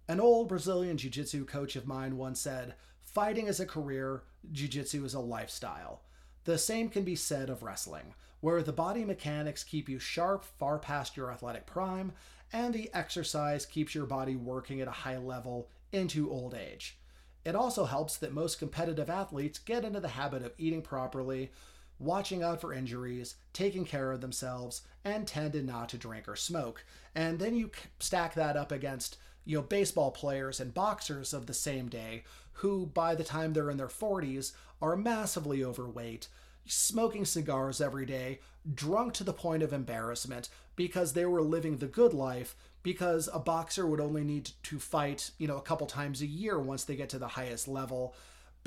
An 0.08 0.20
old 0.20 0.48
Brazilian 0.48 0.96
jiu 0.96 1.10
jitsu 1.10 1.44
coach 1.44 1.74
of 1.74 1.88
mine 1.88 2.16
once 2.16 2.40
said, 2.40 2.74
Fighting 3.02 3.48
is 3.48 3.58
a 3.58 3.66
career, 3.66 4.22
jiu 4.52 4.68
jitsu 4.68 5.04
is 5.04 5.14
a 5.14 5.20
lifestyle. 5.20 6.02
The 6.44 6.58
same 6.58 6.90
can 6.90 7.02
be 7.02 7.16
said 7.16 7.50
of 7.50 7.64
wrestling 7.64 8.14
where 8.40 8.62
the 8.62 8.72
body 8.72 9.04
mechanics 9.04 9.64
keep 9.64 9.88
you 9.88 9.98
sharp 9.98 10.44
far 10.44 10.78
past 10.78 11.16
your 11.16 11.32
athletic 11.32 11.66
prime, 11.66 12.12
and 12.52 12.72
the 12.72 12.88
exercise 12.94 13.66
keeps 13.66 13.96
your 13.96 14.06
body 14.06 14.36
working 14.36 14.80
at 14.80 14.86
a 14.86 14.92
high 14.92 15.16
level 15.16 15.68
into 15.90 16.30
old 16.30 16.54
age. 16.54 16.98
It 17.44 17.56
also 17.56 17.86
helps 17.86 18.16
that 18.18 18.32
most 18.32 18.60
competitive 18.60 19.10
athletes 19.10 19.58
get 19.58 19.84
into 19.84 19.98
the 19.98 20.08
habit 20.08 20.44
of 20.44 20.52
eating 20.58 20.82
properly, 20.82 21.50
watching 21.98 22.42
out 22.42 22.60
for 22.60 22.72
injuries, 22.72 23.36
taking 23.52 23.84
care 23.84 24.12
of 24.12 24.20
themselves, 24.20 24.82
and 25.04 25.26
tended 25.26 25.66
not 25.66 25.88
to 25.90 25.98
drink 25.98 26.28
or 26.28 26.36
smoke. 26.36 26.84
And 27.14 27.38
then 27.38 27.54
you 27.54 27.70
stack 28.00 28.34
that 28.34 28.56
up 28.56 28.72
against 28.72 29.16
you 29.44 29.56
know 29.56 29.62
baseball 29.62 30.10
players 30.10 30.60
and 30.60 30.74
boxers 30.74 31.32
of 31.32 31.46
the 31.46 31.54
same 31.54 31.88
day 31.88 32.24
who 32.60 32.86
by 32.86 33.14
the 33.14 33.24
time 33.24 33.52
they're 33.52 33.70
in 33.70 33.76
their 33.76 33.86
40s 33.86 34.52
are 34.80 34.96
massively 34.96 35.62
overweight 35.62 36.28
smoking 36.66 37.24
cigars 37.24 37.80
every 37.80 38.04
day, 38.04 38.40
drunk 38.74 39.14
to 39.14 39.24
the 39.24 39.32
point 39.32 39.62
of 39.62 39.72
embarrassment 39.72 40.48
because 40.74 41.12
they 41.12 41.24
were 41.24 41.42
living 41.42 41.76
the 41.76 41.86
good 41.86 42.12
life 42.12 42.54
because 42.82 43.28
a 43.32 43.38
boxer 43.38 43.86
would 43.86 44.00
only 44.00 44.22
need 44.22 44.50
to 44.62 44.78
fight, 44.78 45.30
you 45.38 45.48
know, 45.48 45.56
a 45.56 45.62
couple 45.62 45.86
times 45.86 46.20
a 46.22 46.26
year 46.26 46.58
once 46.58 46.84
they 46.84 46.96
get 46.96 47.08
to 47.08 47.18
the 47.18 47.28
highest 47.28 47.66
level. 47.66 48.14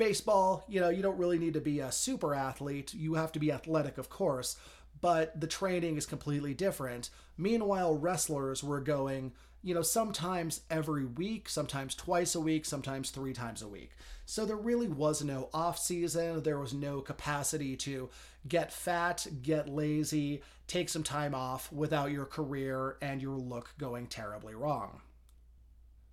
Baseball, 0.00 0.64
you 0.66 0.80
know, 0.80 0.88
you 0.88 1.02
don't 1.02 1.18
really 1.18 1.38
need 1.38 1.52
to 1.52 1.60
be 1.60 1.80
a 1.80 1.92
super 1.92 2.34
athlete. 2.34 2.94
You 2.94 3.16
have 3.16 3.32
to 3.32 3.38
be 3.38 3.52
athletic, 3.52 3.98
of 3.98 4.08
course, 4.08 4.56
but 5.02 5.38
the 5.38 5.46
training 5.46 5.98
is 5.98 6.06
completely 6.06 6.54
different. 6.54 7.10
Meanwhile, 7.36 7.98
wrestlers 7.98 8.64
were 8.64 8.80
going, 8.80 9.34
you 9.62 9.74
know, 9.74 9.82
sometimes 9.82 10.62
every 10.70 11.04
week, 11.04 11.50
sometimes 11.50 11.94
twice 11.94 12.34
a 12.34 12.40
week, 12.40 12.64
sometimes 12.64 13.10
three 13.10 13.34
times 13.34 13.60
a 13.60 13.68
week. 13.68 13.90
So 14.24 14.46
there 14.46 14.56
really 14.56 14.88
was 14.88 15.22
no 15.22 15.50
off 15.52 15.78
season. 15.78 16.44
There 16.44 16.58
was 16.58 16.72
no 16.72 17.02
capacity 17.02 17.76
to 17.76 18.08
get 18.48 18.72
fat, 18.72 19.26
get 19.42 19.68
lazy, 19.68 20.40
take 20.66 20.88
some 20.88 21.02
time 21.02 21.34
off 21.34 21.70
without 21.70 22.10
your 22.10 22.24
career 22.24 22.96
and 23.02 23.20
your 23.20 23.36
look 23.36 23.74
going 23.76 24.06
terribly 24.06 24.54
wrong. 24.54 25.02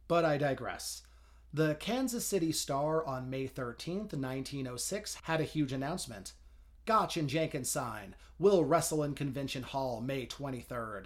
But 0.09 0.25
I 0.25 0.37
digress. 0.37 1.03
The 1.57 1.73
Kansas 1.73 2.23
City 2.23 2.51
Star 2.51 3.03
on 3.03 3.31
May 3.31 3.47
13th, 3.47 4.13
1906, 4.13 5.17
had 5.23 5.41
a 5.41 5.43
huge 5.43 5.73
announcement. 5.73 6.33
Gotch 6.85 7.17
and 7.17 7.27
Jenkins 7.27 7.67
sign. 7.67 8.13
Will 8.37 8.63
wrestle 8.63 9.01
in 9.01 9.15
Convention 9.15 9.63
Hall 9.63 9.99
May 9.99 10.27
23rd. 10.27 11.05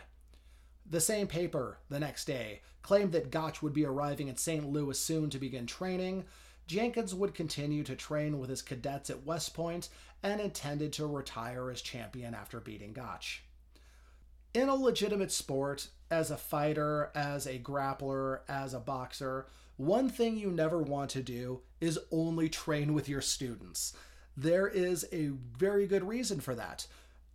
The 0.86 1.00
same 1.00 1.28
paper, 1.28 1.78
the 1.88 2.02
next 2.02 2.26
day, 2.26 2.64
claimed 2.82 3.14
that 3.14 3.32
Gotch 3.32 3.62
would 3.62 3.72
be 3.72 3.86
arriving 3.86 4.30
at 4.30 4.40
St. 4.42 4.70
Louis 4.70 5.00
soon 5.00 5.30
to 5.30 5.40
begin 5.40 5.68
training. 5.68 6.26
Jenkins 6.68 7.16
would 7.16 7.34
continue 7.34 7.86
to 7.86 7.96
train 7.96 8.38
with 8.38 8.50
his 8.50 8.62
cadets 8.62 9.10
at 9.10 9.26
West 9.26 9.54
Point 9.54 9.88
and 10.22 10.42
intended 10.42 10.92
to 10.92 11.06
retire 11.06 11.72
as 11.72 11.82
champion 11.82 12.34
after 12.34 12.60
beating 12.60 12.92
Gotch. 12.92 13.46
In 14.54 14.68
a 14.68 14.76
legitimate 14.76 15.32
sport, 15.32 15.88
as 16.10 16.30
a 16.30 16.36
fighter, 16.36 17.10
as 17.16 17.48
a 17.48 17.58
grappler, 17.58 18.42
as 18.50 18.74
a 18.74 18.82
boxer, 18.82 19.46
one 19.82 20.10
thing 20.10 20.38
you 20.38 20.52
never 20.52 20.80
want 20.80 21.10
to 21.12 21.24
do 21.24 21.62
is 21.80 22.00
only 22.12 22.48
train 22.48 22.94
with 22.94 23.10
your 23.10 23.22
students. 23.22 23.94
There 24.38 24.68
is 24.68 25.08
a 25.12 25.32
very 25.58 25.88
good 25.88 26.08
reason 26.08 26.40
for 26.40 26.54
that. 26.56 26.86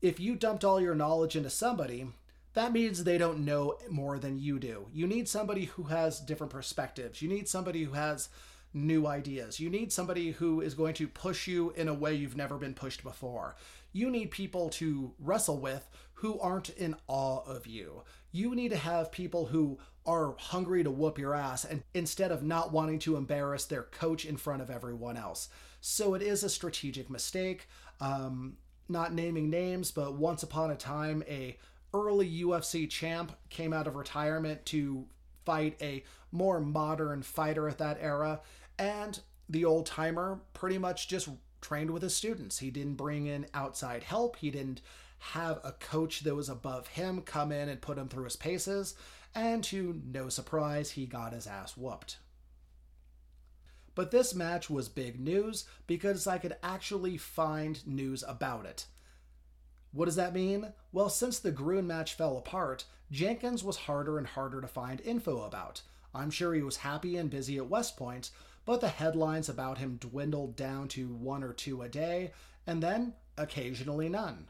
If 0.01 0.21
you 0.21 0.37
dumped 0.37 0.65
all 0.65 0.81
your 0.81 0.95
knowledge 0.95 1.35
into 1.35 1.51
somebody, 1.51 2.07
that 2.55 2.73
means 2.73 3.03
they 3.03 3.19
don't 3.19 3.45
know 3.45 3.77
more 3.91 4.19
than 4.19 4.39
you 4.39 4.61
do. 4.61 4.87
You 4.93 5.09
need 5.09 5.29
somebody 5.29 5.65
who 5.65 5.85
has 5.85 6.21
different 6.21 6.53
perspectives. 6.53 7.21
You 7.21 7.29
need 7.29 7.49
somebody 7.49 7.83
who 7.83 7.93
has 7.93 8.29
new 8.73 9.07
ideas. 9.07 9.59
You 9.59 9.69
need 9.69 9.93
somebody 9.93 10.31
who 10.31 10.61
is 10.61 10.75
going 10.75 10.95
to 10.95 11.09
push 11.09 11.49
you 11.49 11.73
in 11.77 11.89
a 11.89 11.95
way 11.95 12.15
you've 12.15 12.37
never 12.37 12.59
been 12.59 12.75
pushed 12.75 13.03
before. 13.03 13.57
You 13.93 14.09
need 14.09 14.31
people 14.31 14.69
to 14.71 15.13
wrestle 15.19 15.59
with 15.59 15.89
who 16.15 16.39
aren't 16.39 16.71
in 16.71 16.95
awe 17.09 17.43
of 17.45 17.67
you. 17.67 18.03
You 18.31 18.55
need 18.55 18.71
to 18.71 18.77
have 18.77 19.11
people 19.11 19.47
who 19.47 19.79
are 20.07 20.35
hungry 20.39 20.85
to 20.85 20.91
whoop 20.91 21.19
your 21.19 21.35
ass 21.35 21.65
and 21.65 21.83
instead 21.95 22.31
of 22.31 22.43
not 22.43 22.73
wanting 22.73 22.99
to 23.01 23.17
embarrass 23.17 23.65
their 23.65 23.83
coach 23.83 24.25
in 24.25 24.37
front 24.37 24.63
of 24.63 24.71
everyone 24.71 25.17
else. 25.17 25.49
So 25.81 26.15
it 26.15 26.23
is 26.23 26.43
a 26.43 26.49
strategic 26.49 27.11
mistake. 27.11 27.69
Um, 28.01 28.57
not 28.89 29.13
naming 29.13 29.51
names, 29.51 29.91
but 29.91 30.15
once 30.15 30.43
upon 30.43 30.71
a 30.71 30.77
time, 30.77 31.25
a 31.29 31.59
early 31.93 32.29
UFC 32.43 32.89
champ 32.89 33.33
came 33.51 33.73
out 33.73 33.87
of 33.87 33.97
retirement 33.97 34.65
to 34.67 35.07
fight 35.45 35.77
a 35.81 36.05
more 36.31 36.61
modern 36.61 37.23
fighter 37.23 37.69
at 37.69 37.79
that 37.79 37.99
era. 38.01 38.41
And 38.79 39.19
the 39.49 39.65
old 39.65 39.87
timer 39.87 40.41
pretty 40.55 40.79
much 40.79 41.09
just 41.09 41.29
trained 41.61 41.91
with 41.91 42.03
his 42.03 42.15
students. 42.15 42.59
He 42.59 42.71
didn't 42.71 42.95
bring 42.95 43.27
in 43.27 43.47
outside 43.55 44.03
help. 44.03 44.37
He 44.37 44.51
didn't 44.51 44.83
have 45.19 45.59
a 45.65 45.73
coach 45.73 46.21
that 46.21 46.35
was 46.35 46.49
above 46.49 46.89
him 46.89 47.23
come 47.23 47.51
in 47.51 47.69
and 47.69 47.81
put 47.81 47.99
him 47.99 48.09
through 48.09 48.25
his 48.25 48.37
paces. 48.37 48.95
And 49.37 49.63
to 49.65 50.01
no 50.11 50.31
surprise, 50.31 50.93
he 50.93 51.05
got 51.05 51.35
his 51.35 51.47
ass 51.47 51.77
whooped. 51.77 52.17
But 53.95 54.11
this 54.11 54.35
match 54.35 54.71
was 54.71 54.89
big 54.89 55.21
news 55.21 55.67
because 55.87 56.27
I 56.27 56.39
could 56.39 56.57
actually 56.63 57.19
find 57.19 57.87
news 57.87 58.25
about 58.27 58.65
it. 58.65 58.87
What 59.93 60.07
does 60.07 60.17
that 60.17 60.33
mean? 60.33 60.73
Well, 60.91 61.11
since 61.11 61.39
the 61.39 61.53
Gruen 61.53 61.87
match 61.87 62.15
fell 62.15 62.39
apart, 62.39 62.87
Jenkins 63.11 63.63
was 63.63 63.77
harder 63.77 64.17
and 64.17 64.27
harder 64.27 64.63
to 64.63 64.67
find 64.67 65.03
info 65.03 65.43
about. 65.43 65.83
I'm 66.15 66.31
sure 66.31 66.55
he 66.55 66.63
was 66.63 66.79
happy 66.79 67.19
and 67.19 67.29
busy 67.29 67.59
at 67.59 67.69
West 67.69 67.99
Point, 67.99 68.31
but 68.65 68.81
the 68.81 68.89
headlines 68.89 69.51
about 69.51 69.77
him 69.77 69.97
dwindled 69.97 70.57
down 70.57 70.89
to 70.89 71.09
one 71.09 71.43
or 71.45 71.53
two 71.53 71.83
a 71.83 71.91
day, 71.91 72.33
and 72.67 72.83
then 72.83 73.13
occasionally 73.37 74.09
none. 74.09 74.49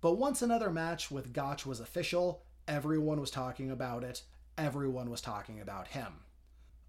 But 0.00 0.14
once 0.14 0.42
another 0.42 0.70
match 0.70 1.10
with 1.10 1.32
Gotch 1.32 1.66
was 1.66 1.80
official, 1.80 2.45
everyone 2.68 3.20
was 3.20 3.30
talking 3.30 3.70
about 3.70 4.04
it, 4.04 4.22
everyone 4.58 5.10
was 5.10 5.20
talking 5.20 5.60
about 5.60 5.88
him. 5.88 6.20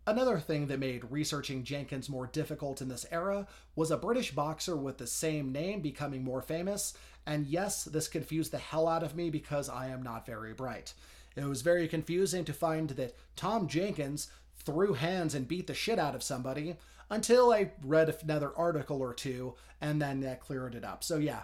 Another 0.06 0.40
thing 0.40 0.68
that 0.68 0.80
made 0.80 1.12
researching 1.12 1.66
Jenkins 1.66 2.10
more 2.10 2.28
difficult 2.28 2.82
in 2.82 2.88
this 2.88 3.06
era 3.12 3.46
was 3.76 3.92
a 3.92 3.98
British 3.98 4.32
boxer 4.32 4.78
with 4.78 4.98
the 4.98 5.08
same 5.08 5.52
name 5.52 5.82
becoming 5.82 6.24
more 6.24 6.42
famous, 6.42 6.94
and 7.26 7.46
yes, 7.46 7.84
this 7.84 8.08
confused 8.08 8.54
the 8.54 8.58
hell 8.58 8.88
out 8.88 9.04
of 9.04 9.16
me 9.16 9.30
because 9.30 9.68
I 9.68 9.88
am 9.88 10.02
not 10.02 10.26
very 10.26 10.54
bright. 10.54 10.94
It 11.36 11.44
was 11.44 11.62
very 11.62 11.88
confusing 11.88 12.46
to 12.46 12.54
find 12.54 12.90
that 12.92 13.16
Tom 13.36 13.68
Jenkins 13.68 14.30
threw 14.56 14.94
hands 14.94 15.36
and 15.36 15.48
beat 15.48 15.68
the 15.68 15.74
shit 15.74 16.00
out 16.00 16.16
of 16.16 16.24
somebody 16.24 16.78
until 17.10 17.52
I 17.52 17.72
read 17.84 18.16
another 18.24 18.52
article 18.58 19.02
or 19.02 19.14
two, 19.14 19.56
and 19.82 20.02
then 20.02 20.22
that 20.22 20.40
cleared 20.40 20.74
it 20.74 20.84
up. 20.84 21.04
So, 21.04 21.18
yeah. 21.18 21.44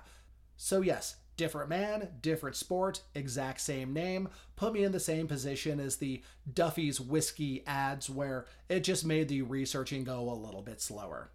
So, 0.56 0.82
yes, 0.82 1.18
Different 1.36 1.70
man, 1.70 2.10
different 2.22 2.56
sport, 2.56 3.02
exact 3.16 3.60
same 3.62 3.92
name. 3.92 4.30
Put 4.56 4.74
me 4.74 4.84
in 4.84 4.92
the 4.92 5.00
same 5.00 5.28
position 5.28 5.80
as 5.80 5.96
the 5.96 6.22
Duffy's 6.52 7.02
whiskey 7.02 7.64
ads 7.66 8.10
where 8.10 8.46
it 8.70 8.82
just 8.82 9.04
made 9.04 9.30
the 9.30 9.42
researching 9.42 10.04
go 10.04 10.30
a 10.30 10.34
little 10.34 10.62
bit 10.62 10.80
slower. 10.80 11.32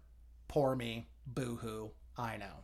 Poor 0.47 0.75
me. 0.75 1.07
Boo 1.27 1.57
hoo. 1.61 1.91
I 2.17 2.37
know. 2.37 2.63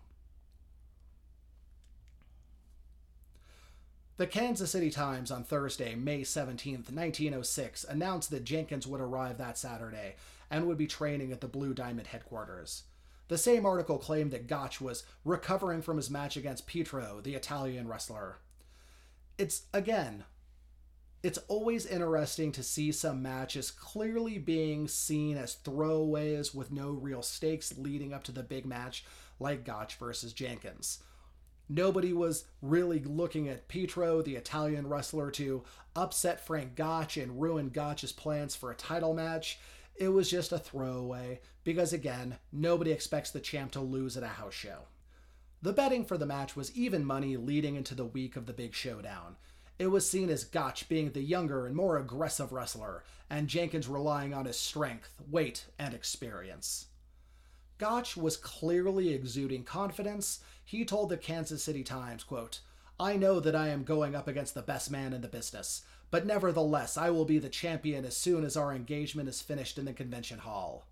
The 4.17 4.27
Kansas 4.27 4.71
City 4.71 4.89
Times 4.89 5.29
on 5.29 5.43
Thursday, 5.43 5.93
May 5.93 6.23
17, 6.23 6.73
1906, 6.75 7.83
announced 7.83 8.31
that 8.31 8.45
Jenkins 8.45 8.87
would 8.87 9.01
arrive 9.01 9.37
that 9.39 9.57
Saturday 9.57 10.15
and 10.49 10.65
would 10.67 10.77
be 10.77 10.87
training 10.87 11.33
at 11.33 11.41
the 11.41 11.49
Blue 11.49 11.73
Diamond 11.73 12.07
headquarters. 12.07 12.83
The 13.27 13.37
same 13.37 13.65
article 13.65 13.97
claimed 13.97 14.31
that 14.31 14.47
Gotch 14.47 14.79
was 14.79 15.03
recovering 15.23 15.81
from 15.81 15.97
his 15.97 16.09
match 16.09 16.37
against 16.37 16.67
Pietro, 16.67 17.21
the 17.23 17.35
Italian 17.35 17.87
wrestler. 17.87 18.37
It's, 19.37 19.63
again, 19.73 20.25
It's 21.25 21.39
always 21.47 21.87
interesting 21.87 22.51
to 22.51 22.61
see 22.61 22.91
some 22.91 23.23
matches 23.23 23.71
clearly 23.71 24.37
being 24.37 24.87
seen 24.87 25.37
as 25.37 25.57
throwaways 25.63 26.53
with 26.53 26.71
no 26.71 26.91
real 26.91 27.23
stakes 27.23 27.75
leading 27.79 28.13
up 28.13 28.23
to 28.25 28.31
the 28.31 28.43
big 28.43 28.63
match, 28.63 29.03
like 29.39 29.65
Gotch 29.65 29.95
versus 29.95 30.33
Jenkins. 30.33 31.01
Nobody 31.67 32.13
was 32.13 32.45
really 32.61 32.99
looking 32.99 33.47
at 33.49 33.67
Petro, 33.67 34.21
the 34.21 34.35
Italian 34.35 34.87
wrestler, 34.87 35.31
to 35.31 35.63
upset 35.95 36.45
Frank 36.45 36.75
Gotch 36.75 37.17
and 37.17 37.41
ruin 37.41 37.69
Gotch's 37.69 38.11
plans 38.11 38.55
for 38.55 38.69
a 38.69 38.75
title 38.75 39.15
match. 39.15 39.57
It 39.97 40.09
was 40.09 40.29
just 40.29 40.51
a 40.51 40.59
throwaway, 40.59 41.39
because 41.63 41.93
again, 41.93 42.37
nobody 42.51 42.91
expects 42.91 43.31
the 43.31 43.39
champ 43.39 43.71
to 43.71 43.81
lose 43.81 44.17
at 44.17 44.23
a 44.23 44.27
house 44.27 44.53
show. 44.53 44.87
The 45.61 45.73
betting 45.73 46.05
for 46.05 46.17
the 46.17 46.25
match 46.25 46.55
was 46.55 46.75
even 46.75 47.05
money 47.05 47.37
leading 47.37 47.75
into 47.75 47.95
the 47.95 48.05
week 48.05 48.35
of 48.35 48.45
the 48.45 48.53
big 48.53 48.73
showdown. 48.73 49.37
It 49.79 49.87
was 49.87 50.09
seen 50.09 50.29
as 50.29 50.43
Gotch 50.43 50.87
being 50.87 51.11
the 51.11 51.21
younger 51.21 51.65
and 51.65 51.75
more 51.75 51.97
aggressive 51.97 52.51
wrestler, 52.51 53.03
and 53.29 53.47
Jenkins 53.47 53.87
relying 53.87 54.33
on 54.33 54.45
his 54.45 54.57
strength, 54.57 55.21
weight, 55.29 55.65
and 55.79 55.93
experience. 55.93 56.87
Gotch 57.77 58.15
was 58.15 58.37
clearly 58.37 59.13
exuding 59.13 59.63
confidence. 59.63 60.39
He 60.63 60.85
told 60.85 61.09
the 61.09 61.17
Kansas 61.17 61.63
City 61.63 61.83
Times, 61.83 62.23
quote, 62.23 62.59
I 62.99 63.17
know 63.17 63.41
that 63.41 63.55
I 63.55 63.69
am 63.69 63.83
going 63.83 64.15
up 64.15 64.27
against 64.27 64.53
the 64.53 64.61
best 64.61 64.89
man 64.89 65.13
in 65.13 65.21
the 65.21 65.27
business, 65.27 65.83
but 66.15 66.25
nevertheless, 66.25 66.95
I 66.95 67.09
will 67.09 67.25
be 67.25 67.39
the 67.39 67.49
champion 67.49 68.05
as 68.05 68.15
soon 68.15 68.45
as 68.45 68.55
our 68.55 68.73
engagement 68.73 69.27
is 69.27 69.41
finished 69.41 69.77
in 69.77 69.83
the 69.83 69.91
convention 69.91 70.39
hall. 70.39 70.87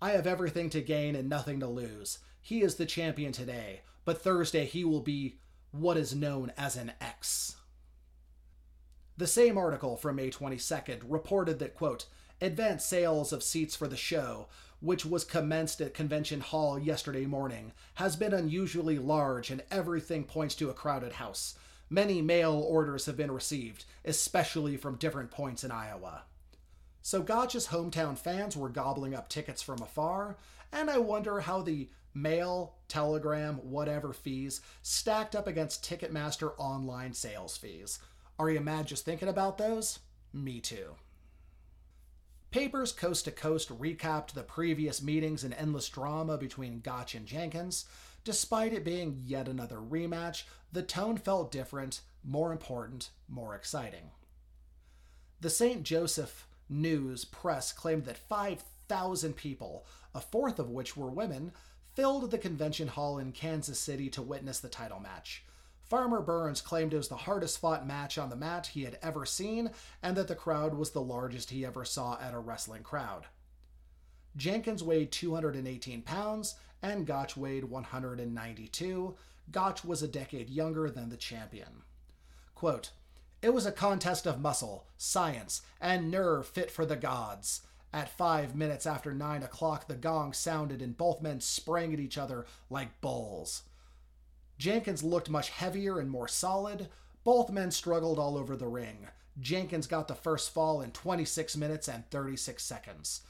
I 0.00 0.12
have 0.12 0.26
everything 0.26 0.70
to 0.70 0.80
gain 0.80 1.14
and 1.14 1.28
nothing 1.28 1.60
to 1.60 1.66
lose. 1.66 2.20
He 2.40 2.62
is 2.62 2.76
the 2.76 2.86
champion 2.86 3.32
today, 3.32 3.82
but 4.06 4.22
Thursday 4.22 4.64
he 4.64 4.82
will 4.82 5.00
be 5.02 5.36
what 5.72 5.98
is 5.98 6.14
known 6.14 6.54
as 6.56 6.74
an 6.74 6.92
X. 7.02 7.56
The 9.18 9.26
same 9.26 9.58
article 9.58 9.98
from 9.98 10.16
May 10.16 10.30
22nd 10.30 11.02
reported 11.06 11.58
that, 11.58 11.74
quote, 11.74 12.06
advanced 12.40 12.88
sales 12.88 13.30
of 13.30 13.42
seats 13.42 13.76
for 13.76 13.88
the 13.88 13.94
show, 13.98 14.48
which 14.80 15.04
was 15.04 15.22
commenced 15.22 15.82
at 15.82 15.92
Convention 15.92 16.40
Hall 16.40 16.78
yesterday 16.78 17.26
morning, 17.26 17.72
has 17.96 18.16
been 18.16 18.32
unusually 18.32 18.98
large 18.98 19.50
and 19.50 19.62
everything 19.70 20.24
points 20.24 20.54
to 20.54 20.70
a 20.70 20.74
crowded 20.74 21.12
house. 21.12 21.58
Many 21.92 22.22
mail 22.22 22.54
orders 22.54 23.04
have 23.04 23.18
been 23.18 23.30
received, 23.30 23.84
especially 24.02 24.78
from 24.78 24.96
different 24.96 25.30
points 25.30 25.62
in 25.62 25.70
Iowa. 25.70 26.22
So 27.02 27.20
Gotch's 27.20 27.66
hometown 27.66 28.16
fans 28.16 28.56
were 28.56 28.70
gobbling 28.70 29.14
up 29.14 29.28
tickets 29.28 29.60
from 29.60 29.82
afar, 29.82 30.38
and 30.72 30.88
I 30.88 30.96
wonder 30.96 31.40
how 31.40 31.60
the 31.60 31.90
mail, 32.14 32.76
telegram, 32.88 33.56
whatever 33.56 34.14
fees 34.14 34.62
stacked 34.80 35.36
up 35.36 35.46
against 35.46 35.84
Ticketmaster 35.84 36.54
online 36.56 37.12
sales 37.12 37.58
fees. 37.58 37.98
Are 38.38 38.48
you 38.48 38.60
mad 38.60 38.86
just 38.86 39.04
thinking 39.04 39.28
about 39.28 39.58
those? 39.58 39.98
Me 40.32 40.60
too. 40.60 40.94
Papers 42.50 42.92
Coast 42.92 43.26
to 43.26 43.30
Coast 43.30 43.68
recapped 43.68 44.32
the 44.32 44.42
previous 44.42 45.02
meetings 45.02 45.44
and 45.44 45.52
endless 45.52 45.90
drama 45.90 46.38
between 46.38 46.80
Gotch 46.80 47.14
and 47.14 47.26
Jenkins. 47.26 47.84
Despite 48.24 48.72
it 48.72 48.84
being 48.84 49.20
yet 49.26 49.48
another 49.48 49.78
rematch, 49.78 50.44
the 50.72 50.82
tone 50.82 51.18
felt 51.18 51.52
different, 51.52 52.00
more 52.24 52.50
important, 52.50 53.10
more 53.28 53.54
exciting. 53.54 54.10
The 55.40 55.50
St. 55.50 55.82
Joseph 55.82 56.46
News 56.68 57.24
Press 57.24 57.72
claimed 57.72 58.04
that 58.06 58.16
5,000 58.16 59.36
people, 59.36 59.84
a 60.14 60.20
fourth 60.20 60.58
of 60.58 60.70
which 60.70 60.96
were 60.96 61.10
women, 61.10 61.52
filled 61.94 62.30
the 62.30 62.38
convention 62.38 62.88
hall 62.88 63.18
in 63.18 63.32
Kansas 63.32 63.78
City 63.78 64.08
to 64.10 64.22
witness 64.22 64.60
the 64.60 64.68
title 64.68 65.00
match. 65.00 65.44
Farmer 65.82 66.22
Burns 66.22 66.62
claimed 66.62 66.94
it 66.94 66.96
was 66.96 67.08
the 67.08 67.16
hardest 67.16 67.58
fought 67.58 67.86
match 67.86 68.16
on 68.16 68.30
the 68.30 68.36
mat 68.36 68.68
he 68.68 68.84
had 68.84 68.98
ever 69.02 69.26
seen, 69.26 69.72
and 70.02 70.16
that 70.16 70.28
the 70.28 70.34
crowd 70.34 70.72
was 70.72 70.92
the 70.92 71.02
largest 71.02 71.50
he 71.50 71.66
ever 71.66 71.84
saw 71.84 72.18
at 72.18 72.32
a 72.32 72.38
wrestling 72.38 72.82
crowd. 72.82 73.26
Jenkins 74.34 74.82
weighed 74.82 75.12
218 75.12 76.00
pounds, 76.00 76.54
and 76.80 77.06
Gotch 77.06 77.36
weighed 77.36 77.64
192. 77.64 79.16
Gotch 79.52 79.84
was 79.84 80.02
a 80.02 80.08
decade 80.08 80.50
younger 80.50 80.90
than 80.90 81.10
the 81.10 81.16
champion. 81.16 81.82
Quote, 82.54 82.90
It 83.42 83.52
was 83.52 83.66
a 83.66 83.72
contest 83.72 84.26
of 84.26 84.40
muscle, 84.40 84.86
science, 84.96 85.62
and 85.80 86.10
nerve 86.10 86.46
fit 86.46 86.70
for 86.70 86.86
the 86.86 86.96
gods. 86.96 87.62
At 87.92 88.16
five 88.16 88.56
minutes 88.56 88.86
after 88.86 89.12
nine 89.12 89.42
o'clock, 89.42 89.86
the 89.86 89.94
gong 89.94 90.32
sounded 90.32 90.80
and 90.80 90.96
both 90.96 91.20
men 91.20 91.40
sprang 91.40 91.92
at 91.92 92.00
each 92.00 92.16
other 92.16 92.46
like 92.70 93.00
bulls. 93.02 93.64
Jenkins 94.56 95.02
looked 95.02 95.28
much 95.28 95.50
heavier 95.50 95.98
and 95.98 96.08
more 96.08 96.28
solid. 96.28 96.88
Both 97.24 97.50
men 97.50 97.70
struggled 97.70 98.18
all 98.18 98.38
over 98.38 98.56
the 98.56 98.68
ring. 98.68 99.08
Jenkins 99.38 99.86
got 99.86 100.08
the 100.08 100.14
first 100.14 100.50
fall 100.50 100.80
in 100.80 100.92
26 100.92 101.56
minutes 101.56 101.88
and 101.88 102.08
36 102.10 102.62
seconds. 102.62 103.22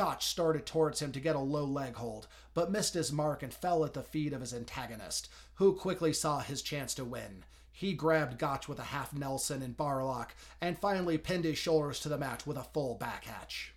Gotch 0.00 0.24
started 0.24 0.64
towards 0.64 1.02
him 1.02 1.12
to 1.12 1.20
get 1.20 1.36
a 1.36 1.40
low 1.40 1.66
leg 1.66 1.96
hold, 1.96 2.26
but 2.54 2.72
missed 2.72 2.94
his 2.94 3.12
mark 3.12 3.42
and 3.42 3.52
fell 3.52 3.84
at 3.84 3.92
the 3.92 4.02
feet 4.02 4.32
of 4.32 4.40
his 4.40 4.54
antagonist, 4.54 5.28
who 5.56 5.74
quickly 5.74 6.14
saw 6.14 6.38
his 6.38 6.62
chance 6.62 6.94
to 6.94 7.04
win. 7.04 7.44
He 7.70 7.92
grabbed 7.92 8.38
Gotch 8.38 8.66
with 8.66 8.78
a 8.78 8.84
half 8.84 9.12
Nelson 9.12 9.60
and 9.60 9.76
barlock, 9.76 10.34
and 10.58 10.78
finally 10.78 11.18
pinned 11.18 11.44
his 11.44 11.58
shoulders 11.58 12.00
to 12.00 12.08
the 12.08 12.16
mat 12.16 12.46
with 12.46 12.56
a 12.56 12.62
full 12.62 12.94
back 12.94 13.24
hatch. 13.24 13.74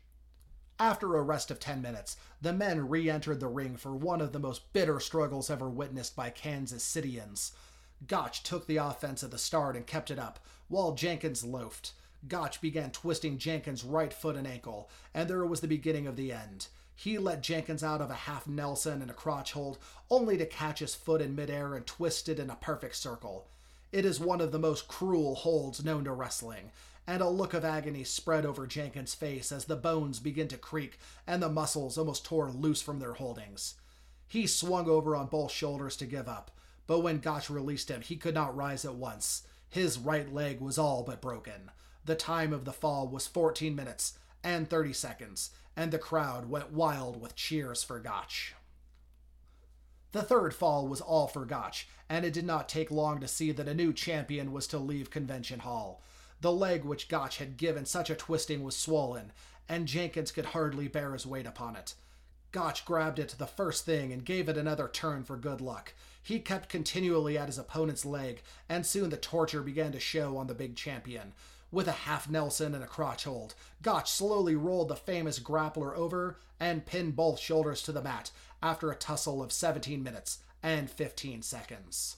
After 0.80 1.18
a 1.18 1.22
rest 1.22 1.52
of 1.52 1.60
10 1.60 1.82
minutes, 1.82 2.16
the 2.42 2.54
men 2.54 2.88
re 2.88 3.10
entered 3.10 3.42
the 3.42 3.50
ring 3.50 3.76
for 3.76 3.94
one 3.94 4.22
of 4.22 4.32
the 4.32 4.40
most 4.40 4.72
bitter 4.72 5.02
struggles 5.02 5.50
ever 5.50 5.70
witnessed 5.70 6.16
by 6.16 6.30
Kansas 6.30 6.86
Cityans. 6.86 7.52
Gotch 8.08 8.44
took 8.44 8.66
the 8.66 8.78
offense 8.78 9.24
at 9.24 9.32
the 9.32 9.38
start 9.38 9.76
and 9.76 9.86
kept 9.86 10.10
it 10.10 10.20
up, 10.20 10.40
while 10.70 10.94
Jenkins 10.94 11.44
loafed. 11.44 11.92
Gotch 12.28 12.62
began 12.62 12.92
twisting 12.92 13.38
Jenkins' 13.38 13.84
right 13.84 14.14
foot 14.14 14.36
and 14.36 14.48
ankle, 14.48 14.90
and 15.14 15.30
there 15.30 15.46
was 15.46 15.62
the 15.62 15.68
beginning 15.68 16.08
of 16.08 16.16
the 16.16 16.32
end. 16.32 16.68
He 16.96 17.18
let 17.18 17.42
Jenkins 17.42 17.84
out 17.84 18.02
of 18.02 18.10
a 18.10 18.16
half 18.16 18.48
Nelson 18.48 19.02
and 19.02 19.12
a 19.12 19.16
crotch 19.16 19.54
hold, 19.54 19.78
only 20.10 20.38
to 20.38 20.46
catch 20.46 20.80
his 20.80 20.96
foot 20.96 21.22
in 21.22 21.36
midair 21.36 21.76
and 21.76 21.86
twist 21.86 22.30
it 22.30 22.40
in 22.40 22.50
a 22.50 22.56
perfect 22.56 22.96
circle. 22.96 23.48
It 23.92 24.06
is 24.06 24.20
one 24.20 24.42
of 24.42 24.52
the 24.52 24.60
most 24.60 24.88
cruel 24.88 25.36
holds 25.36 25.84
known 25.84 26.06
to 26.06 26.14
wrestling, 26.14 26.72
and 27.06 27.22
a 27.22 27.28
look 27.28 27.54
of 27.54 27.66
agony 27.66 28.04
spread 28.04 28.46
over 28.46 28.66
Jenkins' 28.66 29.14
face 29.14 29.52
as 29.52 29.66
the 29.66 29.76
bones 29.76 30.20
began 30.20 30.48
to 30.48 30.58
creak 30.58 30.98
and 31.28 31.44
the 31.44 31.50
muscles 31.50 31.98
almost 31.98 32.26
tore 32.26 32.50
loose 32.50 32.82
from 32.82 33.00
their 33.00 33.14
holdings. 33.14 33.76
He 34.28 34.48
swung 34.48 34.88
over 34.88 35.16
on 35.16 35.28
both 35.28 35.52
shoulders 35.52 35.98
to 35.98 36.06
give 36.06 36.28
up, 36.28 36.52
but 36.88 37.02
when 37.02 37.20
Gotch 37.20 37.50
released 37.50 37.90
him, 37.90 38.02
he 38.02 38.16
could 38.16 38.34
not 38.34 38.56
rise 38.56 38.86
at 38.86 38.96
once. 38.96 39.44
His 39.70 39.98
right 39.98 40.32
leg 40.34 40.60
was 40.60 40.78
all 40.78 41.04
but 41.04 41.22
broken. 41.22 41.70
The 42.06 42.16
time 42.16 42.52
of 42.52 42.66
the 42.66 42.74
fall 42.74 43.08
was 43.08 43.28
14 43.28 43.76
minutes 43.76 44.18
and 44.44 44.70
30 44.70 44.94
seconds, 44.94 45.52
and 45.76 45.92
the 45.92 45.98
crowd 45.98 46.50
went 46.50 46.72
wild 46.72 47.22
with 47.22 47.36
cheers 47.36 47.84
for 47.84 48.00
Gotch. 48.00 48.56
The 50.12 50.22
third 50.22 50.54
fall 50.54 50.88
was 50.88 51.02
all 51.02 51.28
for 51.28 51.46
Gotch, 51.46 51.88
and 52.08 52.24
it 52.26 52.34
did 52.34 52.46
not 52.46 52.70
take 52.70 52.92
long 52.92 53.20
to 53.20 53.28
see 53.28 53.52
that 53.52 53.68
a 53.68 53.74
new 53.74 53.94
champion 53.94 54.52
was 54.52 54.68
to 54.68 54.78
leave 54.78 55.10
Convention 55.10 55.60
Hall. 55.60 56.04
The 56.42 56.52
leg 56.52 56.84
which 56.84 57.08
Gotch 57.08 57.38
had 57.38 57.58
given 57.58 57.86
such 57.86 58.10
a 58.10 58.16
twisting 58.16 58.64
was 58.64 58.76
swollen, 58.76 59.32
and 59.68 59.88
Jenkins 59.88 60.32
could 60.32 60.46
hardly 60.48 60.88
bear 60.88 61.14
his 61.14 61.26
weight 61.26 61.48
upon 61.48 61.76
it. 61.76 61.96
Gotch 62.52 62.86
grabbed 62.86 63.18
it 63.18 63.34
the 63.40 63.48
first 63.48 63.86
thing 63.86 64.14
and 64.14 64.24
gave 64.24 64.48
it 64.48 64.58
another 64.58 64.88
turn 64.88 65.24
for 65.24 65.38
good 65.38 65.62
luck. 65.62 65.94
He 66.22 66.40
kept 66.40 66.70
continually 66.70 67.36
at 67.38 67.48
his 67.48 67.58
opponent's 67.58 68.06
leg, 68.06 68.44
and 68.70 68.86
soon 68.86 69.10
the 69.10 69.18
torture 69.18 69.64
began 69.64 69.92
to 69.94 70.00
show 70.00 70.38
on 70.38 70.46
the 70.46 70.54
big 70.54 70.76
champion. 70.76 71.34
With 71.74 71.88
a 71.88 71.92
half 71.92 72.30
Nelson 72.30 72.76
and 72.76 72.84
a 72.84 72.88
crotch 72.88 73.24
hold, 73.24 73.56
Gotch 73.82 74.12
slowly 74.12 74.56
rolled 74.56 74.90
the 74.90 74.96
famous 74.96 75.40
grappler 75.40 75.98
over 75.98 76.38
and 76.60 76.86
pinned 76.86 77.16
both 77.16 77.40
shoulders 77.40 77.82
to 77.82 77.92
the 77.92 78.04
mat 78.04 78.30
after 78.62 78.92
a 78.92 78.96
tussle 78.96 79.42
of 79.42 79.52
17 79.52 80.04
minutes 80.04 80.38
and 80.62 80.88
15 80.88 81.42
seconds. 81.42 82.18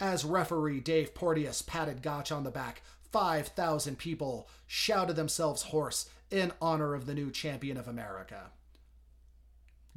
As 0.00 0.24
referee 0.24 0.80
Dave 0.80 1.14
Porteous 1.14 1.60
patted 1.60 2.00
Gotch 2.00 2.32
on 2.32 2.44
the 2.44 2.50
back, 2.50 2.80
5,000 3.10 3.98
people 3.98 4.48
shouted 4.66 5.16
themselves 5.16 5.64
hoarse 5.64 6.08
in 6.30 6.50
honor 6.62 6.94
of 6.94 7.04
the 7.04 7.14
new 7.14 7.30
champion 7.30 7.76
of 7.76 7.86
America. 7.86 8.52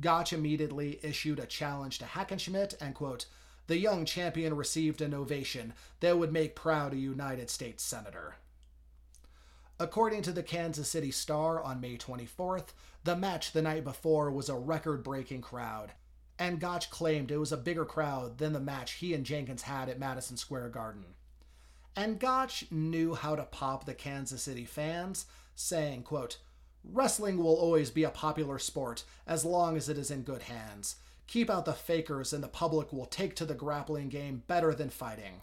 Gotch 0.02 0.34
immediately 0.34 1.00
issued 1.02 1.40
a 1.40 1.46
challenge 1.46 1.98
to 2.00 2.06
Hackenschmidt 2.06 2.76
and, 2.82 2.94
quote, 2.94 3.28
the 3.68 3.78
young 3.78 4.04
champion 4.04 4.54
received 4.54 5.00
an 5.00 5.14
ovation 5.14 5.72
that 6.02 6.20
would 6.20 6.34
make 6.34 6.58
proud 6.58 6.92
a 6.92 6.98
United 6.98 7.50
States 7.50 7.82
Senator. 7.82 8.36
According 9.80 10.22
to 10.24 10.32
the 10.32 10.44
Kansas 10.44 10.88
City 10.88 11.12
Star 11.12 11.62
on 11.62 11.82
May 11.82 11.98
24th, 11.98 12.68
the 13.04 13.16
match 13.16 13.52
the 13.52 13.62
night 13.62 13.84
before 13.84 14.32
was 14.32 14.48
a 14.48 14.56
record 14.56 15.04
breaking 15.04 15.42
crowd, 15.42 15.92
and 16.40 16.62
Gotch 16.62 16.90
claimed 16.90 17.30
it 17.30 17.38
was 17.38 17.52
a 17.52 17.58
bigger 17.58 17.84
crowd 17.84 18.38
than 18.38 18.54
the 18.54 18.60
match 18.62 18.94
he 18.94 19.14
and 19.14 19.26
Jenkins 19.26 19.64
had 19.64 19.90
at 19.90 20.00
Madison 20.00 20.38
Square 20.38 20.70
Garden. 20.70 21.04
And 21.94 22.20
Gotch 22.20 22.72
knew 22.72 23.16
how 23.16 23.36
to 23.36 23.44
pop 23.44 23.86
the 23.86 23.94
Kansas 23.94 24.44
City 24.44 24.64
fans, 24.64 25.26
saying, 25.56 26.04
quote, 26.04 26.38
Wrestling 26.84 27.38
will 27.38 27.56
always 27.56 27.90
be 27.90 28.04
a 28.04 28.10
popular 28.10 28.60
sport 28.60 29.04
as 29.28 29.44
long 29.44 29.76
as 29.76 29.90
it 29.90 29.98
is 29.98 30.12
in 30.12 30.22
good 30.22 30.44
hands. 30.44 30.98
Keep 31.28 31.50
out 31.50 31.66
the 31.66 31.74
fakers 31.74 32.32
and 32.32 32.44
the 32.44 32.48
public 32.48 32.94
will 32.94 33.08
take 33.08 33.36
to 33.36 33.46
the 33.46 33.54
grappling 33.56 34.08
game 34.08 34.44
better 34.48 34.74
than 34.74 34.90
fighting. 34.90 35.42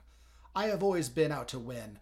I 0.55 0.67
have 0.67 0.83
always 0.83 1.09
been 1.09 1.33
out 1.33 1.49
to 1.49 1.59
win, 1.59 1.99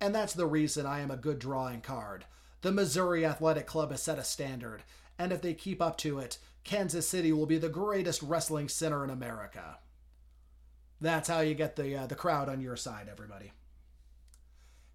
And 0.00 0.14
that's 0.14 0.34
the 0.34 0.46
reason 0.46 0.86
I 0.86 1.00
am 1.00 1.10
a 1.10 1.16
good 1.16 1.38
drawing 1.38 1.80
card. 1.80 2.24
The 2.60 2.72
Missouri 2.72 3.24
Athletic 3.24 3.66
Club 3.66 3.90
has 3.90 4.02
set 4.02 4.18
a 4.18 4.24
standard, 4.24 4.82
and 5.18 5.32
if 5.32 5.42
they 5.42 5.54
keep 5.54 5.80
up 5.80 5.96
to 5.98 6.18
it, 6.18 6.38
Kansas 6.64 7.08
City 7.08 7.32
will 7.32 7.46
be 7.46 7.58
the 7.58 7.68
greatest 7.68 8.22
wrestling 8.22 8.68
center 8.68 9.04
in 9.04 9.10
America. 9.10 9.78
That's 11.00 11.28
how 11.28 11.40
you 11.40 11.54
get 11.54 11.76
the 11.76 11.96
uh, 11.96 12.06
the 12.06 12.16
crowd 12.16 12.48
on 12.48 12.60
your 12.60 12.76
side, 12.76 13.08
everybody. 13.10 13.52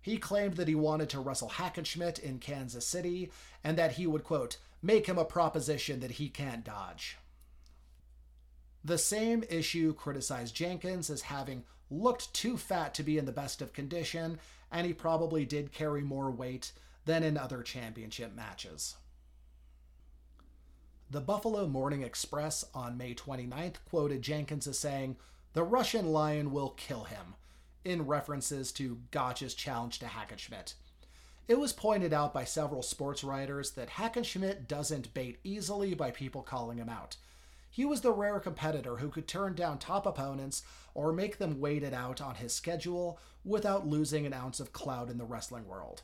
He 0.01 0.18
claimed 0.18 0.56
that 0.56 0.68
he 0.68 0.76
wanted 0.76 1.10
to 1.10 1.22
wrestle 1.22 1.49
Hackenschmidt 1.49 2.20
in 2.20 2.39
Kansas 2.39 2.86
City 2.86 3.32
and 3.64 3.78
that 3.78 3.93
he 3.93 4.06
would, 4.06 4.26
quote, 4.26 4.58
make 4.82 5.08
him 5.08 5.18
a 5.18 5.24
proposition 5.24 6.01
that 6.01 6.12
he 6.12 6.28
can't 6.28 6.66
dodge. 6.66 7.18
The 8.84 8.97
same 8.97 9.45
issue 9.49 9.93
criticized 9.93 10.54
Jenkins 10.54 11.10
as 11.10 11.22
having 11.22 11.64
looked 11.89 12.34
too 12.34 12.58
fat 12.58 12.93
to 12.95 13.04
be 13.04 13.18
in 13.18 13.24
the 13.24 13.32
best 13.32 13.62
of 13.62 13.72
condition, 13.72 14.39
and 14.74 14.88
he 14.88 14.93
probably 14.93 15.45
did 15.45 15.71
carry 15.71 16.01
more 16.01 16.32
weight 16.32 16.74
than 17.05 17.24
in 17.24 17.38
other 17.38 17.61
championship 17.61 18.36
matches. 18.36 18.95
The 21.09 21.21
Buffalo 21.21 21.67
Morning 21.67 22.01
Express 22.01 22.65
on 22.74 22.97
May 22.97 23.13
29th 23.13 23.76
quoted 23.88 24.24
Jenkins 24.24 24.65
as 24.65 24.80
saying, 24.80 25.17
The 25.53 25.63
Russian 25.63 26.11
Lion 26.11 26.51
will 26.51 26.71
kill 26.71 27.03
him 27.03 27.36
in 27.86 28.07
references 28.07 28.71
to 28.74 28.99
Gotch's 29.11 29.53
challenge 29.53 29.99
to 29.99 30.07
Hackenschmidt. 30.07 30.74
It 31.47 31.59
was 31.59 31.74
pointed 31.74 32.13
out 32.13 32.34
by 32.34 32.45
several 32.45 32.82
sports 32.82 33.24
writers 33.24 33.71
that 33.71 33.89
Hackenschmidt 33.89 34.67
doesn't 34.67 35.13
bait 35.13 35.39
easily 35.43 35.93
by 35.93 36.09
people 36.09 36.41
calling 36.41 36.80
him 36.80 36.89
out. 36.89 37.17
He 37.74 37.86
was 37.86 38.01
the 38.01 38.11
rare 38.11 38.39
competitor 38.39 38.97
who 38.97 39.09
could 39.09 39.28
turn 39.28 39.55
down 39.55 39.80
top 39.80 40.05
opponents 40.05 40.61
or 40.93 41.11
make 41.11 41.39
them 41.39 41.59
wait 41.59 41.82
it 41.82 41.91
out 41.91 42.21
on 42.21 42.36
his 42.36 42.53
schedule 42.53 43.17
without 43.43 43.88
losing 43.88 44.28
an 44.28 44.34
ounce 44.34 44.59
of 44.59 44.71
clout 44.71 45.09
in 45.09 45.17
the 45.17 45.26
wrestling 45.26 45.67
world. 45.67 46.03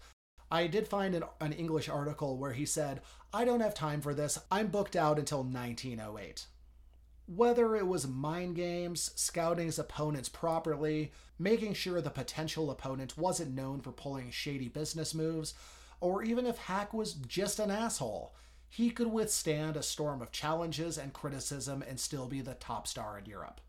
I 0.50 0.66
did 0.66 0.88
find 0.88 1.14
an, 1.14 1.26
an 1.40 1.54
English 1.54 1.88
article 1.88 2.40
where 2.40 2.54
he 2.54 2.66
said, 2.66 3.02
I 3.32 3.46
don't 3.46 3.60
have 3.60 3.76
time 3.76 4.02
for 4.02 4.16
this, 4.16 4.40
I'm 4.50 4.70
booked 4.70 4.96
out 4.96 5.20
until 5.20 5.44
1908. 5.44 6.48
Whether 7.28 7.76
it 7.76 7.86
was 7.86 8.08
mind 8.08 8.56
games, 8.56 9.12
scouting 9.16 9.68
his 9.68 9.78
opponents 9.78 10.28
properly, 10.28 11.12
making 11.38 11.76
sure 11.76 12.02
the 12.02 12.10
potential 12.10 12.72
opponent 12.72 13.16
wasn't 13.16 13.54
known 13.54 13.82
for 13.82 13.92
pulling 13.92 14.32
shady 14.32 14.70
business 14.70 15.14
moves, 15.14 15.54
or 16.02 16.24
even 16.24 16.48
if 16.48 16.58
Hack 16.58 16.96
was 16.96 17.14
just 17.14 17.60
an 17.60 17.70
asshole, 17.70 18.34
he 18.70 18.92
could 18.92 19.08
withstand 19.08 19.76
a 19.76 19.84
storm 19.84 20.22
of 20.22 20.32
challenges 20.32 20.98
and 20.98 21.12
criticism 21.12 21.84
and 21.88 22.00
still 22.00 22.28
be 22.28 22.40
the 22.42 22.54
top 22.54 22.88
star 22.88 23.18
in 23.18 23.26
Europe. 23.26 23.60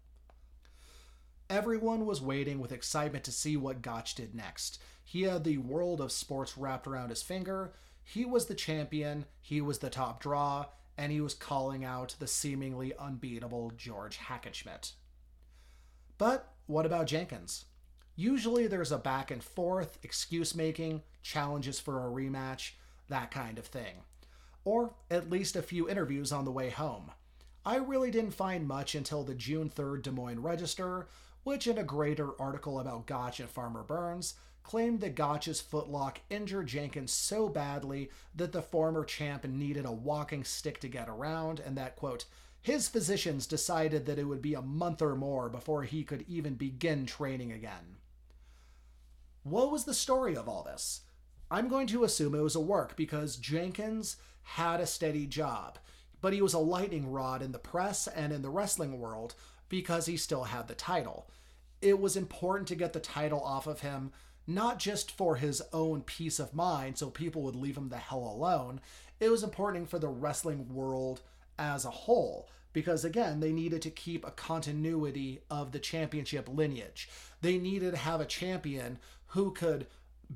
Everyone 1.48 2.06
was 2.06 2.20
waiting 2.20 2.60
with 2.60 2.70
excitement 2.70 3.24
to 3.24 3.32
see 3.32 3.56
what 3.56 3.82
Gotch 3.82 4.14
did 4.14 4.34
next. 4.34 4.80
He 5.02 5.22
had 5.22 5.42
the 5.42 5.58
world 5.58 6.00
of 6.00 6.12
sports 6.12 6.56
wrapped 6.56 6.86
around 6.86 7.08
his 7.08 7.22
finger. 7.22 7.72
He 8.04 8.24
was 8.24 8.46
the 8.46 8.54
champion, 8.54 9.24
he 9.40 9.60
was 9.60 9.78
the 9.78 9.90
top 9.90 10.20
draw, 10.20 10.66
and 10.96 11.10
he 11.10 11.20
was 11.20 11.34
calling 11.34 11.84
out 11.84 12.14
the 12.18 12.26
seemingly 12.26 12.92
unbeatable 12.96 13.72
George 13.76 14.18
Hackenschmidt. 14.18 14.92
But 16.18 16.52
what 16.66 16.86
about 16.86 17.06
Jenkins? 17.06 17.64
Usually 18.14 18.66
there's 18.66 18.92
a 18.92 18.98
back 18.98 19.30
and 19.30 19.42
forth, 19.42 19.98
excuse 20.02 20.54
making, 20.54 21.02
challenges 21.22 21.80
for 21.80 22.06
a 22.06 22.10
rematch, 22.10 22.72
that 23.08 23.30
kind 23.30 23.58
of 23.58 23.64
thing. 23.66 24.02
Or 24.64 24.94
at 25.10 25.30
least 25.30 25.56
a 25.56 25.62
few 25.62 25.88
interviews 25.88 26.32
on 26.32 26.44
the 26.44 26.52
way 26.52 26.70
home. 26.70 27.12
I 27.64 27.76
really 27.76 28.10
didn't 28.10 28.32
find 28.32 28.66
much 28.66 28.94
until 28.94 29.22
the 29.22 29.34
June 29.34 29.68
3rd 29.68 30.02
Des 30.02 30.10
Moines 30.10 30.42
Register, 30.42 31.08
which, 31.42 31.66
in 31.66 31.78
a 31.78 31.84
greater 31.84 32.40
article 32.40 32.80
about 32.80 33.06
Gotch 33.06 33.40
and 33.40 33.48
Farmer 33.48 33.82
Burns, 33.82 34.34
claimed 34.62 35.00
that 35.00 35.14
Gotch's 35.14 35.62
footlock 35.62 36.18
injured 36.28 36.66
Jenkins 36.66 37.12
so 37.12 37.48
badly 37.48 38.10
that 38.34 38.52
the 38.52 38.62
former 38.62 39.04
champ 39.04 39.44
needed 39.44 39.84
a 39.84 39.92
walking 39.92 40.44
stick 40.44 40.80
to 40.80 40.88
get 40.88 41.08
around, 41.08 41.60
and 41.60 41.76
that, 41.76 41.96
quote, 41.96 42.26
his 42.62 42.88
physicians 42.88 43.46
decided 43.46 44.04
that 44.06 44.18
it 44.18 44.24
would 44.24 44.42
be 44.42 44.54
a 44.54 44.62
month 44.62 45.00
or 45.00 45.16
more 45.16 45.48
before 45.48 45.84
he 45.84 46.04
could 46.04 46.24
even 46.28 46.54
begin 46.54 47.06
training 47.06 47.52
again. 47.52 47.96
What 49.42 49.72
was 49.72 49.84
the 49.84 49.94
story 49.94 50.36
of 50.36 50.48
all 50.48 50.62
this? 50.62 51.00
I'm 51.50 51.68
going 51.68 51.86
to 51.88 52.04
assume 52.04 52.34
it 52.34 52.42
was 52.42 52.54
a 52.54 52.60
work 52.60 52.96
because 52.96 53.36
Jenkins 53.36 54.16
had 54.54 54.80
a 54.80 54.86
steady 54.86 55.26
job, 55.26 55.78
but 56.20 56.32
he 56.32 56.42
was 56.42 56.54
a 56.54 56.58
lightning 56.58 57.10
rod 57.10 57.40
in 57.40 57.52
the 57.52 57.58
press 57.58 58.08
and 58.08 58.32
in 58.32 58.42
the 58.42 58.50
wrestling 58.50 58.98
world 58.98 59.34
because 59.68 60.06
he 60.06 60.16
still 60.16 60.44
had 60.44 60.66
the 60.66 60.74
title. 60.74 61.28
It 61.80 62.00
was 62.00 62.16
important 62.16 62.66
to 62.68 62.74
get 62.74 62.92
the 62.92 63.00
title 63.00 63.40
off 63.40 63.66
of 63.66 63.80
him 63.80 64.12
not 64.46 64.80
just 64.80 65.12
for 65.12 65.36
his 65.36 65.62
own 65.72 66.02
peace 66.02 66.40
of 66.40 66.52
mind, 66.52 66.98
so 66.98 67.10
people 67.10 67.42
would 67.42 67.54
leave 67.54 67.76
him 67.76 67.88
the 67.88 67.96
hell 67.96 68.32
alone. 68.34 68.80
It 69.20 69.30
was 69.30 69.44
important 69.44 69.88
for 69.88 70.00
the 70.00 70.08
wrestling 70.08 70.74
world 70.74 71.20
as 71.56 71.84
a 71.84 71.90
whole, 71.90 72.48
because 72.72 73.04
again, 73.04 73.38
they 73.38 73.52
needed 73.52 73.82
to 73.82 73.90
keep 73.90 74.26
a 74.26 74.32
continuity 74.32 75.42
of 75.48 75.70
the 75.70 75.78
championship 75.78 76.48
lineage. 76.48 77.08
They 77.40 77.58
needed 77.58 77.92
to 77.92 77.98
have 77.98 78.20
a 78.20 78.26
champion 78.26 78.98
who 79.28 79.52
could 79.52 79.86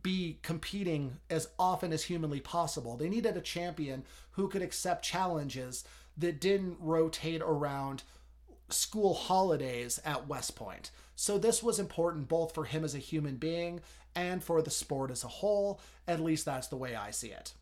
be 0.02 0.38
competing 0.42 1.18
as 1.30 1.48
often 1.58 1.92
as 1.92 2.04
humanly 2.04 2.40
possible. 2.40 2.96
They 2.96 3.08
needed 3.08 3.36
a 3.36 3.40
champion 3.40 4.04
who 4.32 4.48
could 4.48 4.62
accept 4.62 5.04
challenges 5.04 5.84
that 6.16 6.40
didn't 6.40 6.78
rotate 6.80 7.42
around 7.42 8.02
school 8.68 9.14
holidays 9.14 10.00
at 10.04 10.26
West 10.26 10.56
Point. 10.56 10.90
So 11.16 11.38
this 11.38 11.62
was 11.62 11.78
important 11.78 12.28
both 12.28 12.54
for 12.54 12.64
him 12.64 12.84
as 12.84 12.94
a 12.94 12.98
human 12.98 13.36
being 13.36 13.80
and 14.16 14.42
for 14.42 14.62
the 14.62 14.70
sport 14.70 15.10
as 15.10 15.24
a 15.24 15.28
whole. 15.28 15.80
At 16.08 16.20
least 16.20 16.44
that's 16.44 16.68
the 16.68 16.76
way 16.76 16.94
I 16.94 17.10
see 17.10 17.28
it. 17.28 17.52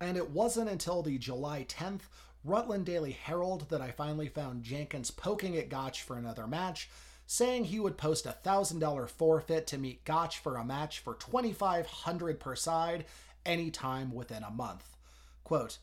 And 0.00 0.16
it 0.16 0.30
wasn't 0.30 0.70
until 0.70 1.02
the 1.02 1.18
July 1.18 1.66
10th 1.68 2.02
Rutland 2.42 2.86
Daily 2.86 3.12
Herald 3.12 3.68
that 3.68 3.82
I 3.82 3.90
finally 3.90 4.28
found 4.28 4.62
Jenkins 4.62 5.10
poking 5.10 5.56
at 5.58 5.68
Gotch 5.68 6.02
for 6.02 6.16
another 6.16 6.46
match, 6.46 6.88
saying 7.30 7.66
he 7.66 7.78
would 7.78 7.96
post 7.96 8.26
a 8.26 8.34
$1,000 8.44 9.08
forfeit 9.08 9.64
to 9.64 9.78
meet 9.78 10.04
Gotch 10.04 10.40
for 10.40 10.56
a 10.56 10.64
match 10.64 10.98
for 10.98 11.14
2500 11.14 12.40
per 12.40 12.56
side 12.56 13.04
anytime 13.46 14.12
within 14.12 14.42
a 14.42 14.50
month. 14.50 14.96
Quote, 15.44 15.78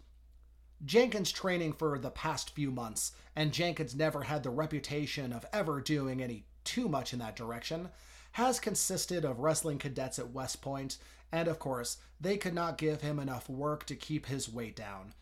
Jenkins 0.83 1.31
training 1.31 1.71
for 1.71 1.97
the 1.97 2.09
past 2.09 2.49
few 2.49 2.69
months, 2.69 3.13
and 3.33 3.53
Jenkins 3.53 3.95
never 3.95 4.23
had 4.23 4.43
the 4.43 4.49
reputation 4.49 5.31
of 5.31 5.45
ever 5.53 5.79
doing 5.79 6.21
any 6.21 6.43
too 6.65 6.89
much 6.89 7.13
in 7.13 7.19
that 7.19 7.37
direction, 7.37 7.91
has 8.33 8.59
consisted 8.59 9.23
of 9.23 9.39
wrestling 9.39 9.77
cadets 9.77 10.19
at 10.19 10.31
West 10.31 10.61
Point, 10.61 10.97
and 11.31 11.47
of 11.47 11.59
course, 11.59 11.95
they 12.19 12.35
could 12.35 12.53
not 12.53 12.77
give 12.77 12.99
him 12.99 13.19
enough 13.19 13.47
work 13.47 13.85
to 13.85 13.95
keep 13.95 14.25
his 14.25 14.49
weight 14.49 14.75
down. 14.75 15.13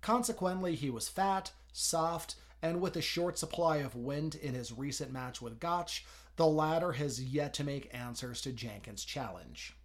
Consequently, 0.00 0.76
he 0.76 0.88
was 0.88 1.10
fat, 1.10 1.50
soft, 1.74 2.36
and 2.64 2.80
with 2.80 2.96
a 2.96 3.02
short 3.02 3.38
supply 3.38 3.76
of 3.76 3.94
wind 3.94 4.34
in 4.36 4.54
his 4.54 4.72
recent 4.72 5.12
match 5.12 5.42
with 5.42 5.60
Gotch, 5.60 6.06
the 6.36 6.46
latter 6.46 6.92
has 6.92 7.22
yet 7.22 7.52
to 7.54 7.62
make 7.62 7.94
answers 7.94 8.40
to 8.40 8.52
Jenkins' 8.52 9.04
challenge. 9.04 9.76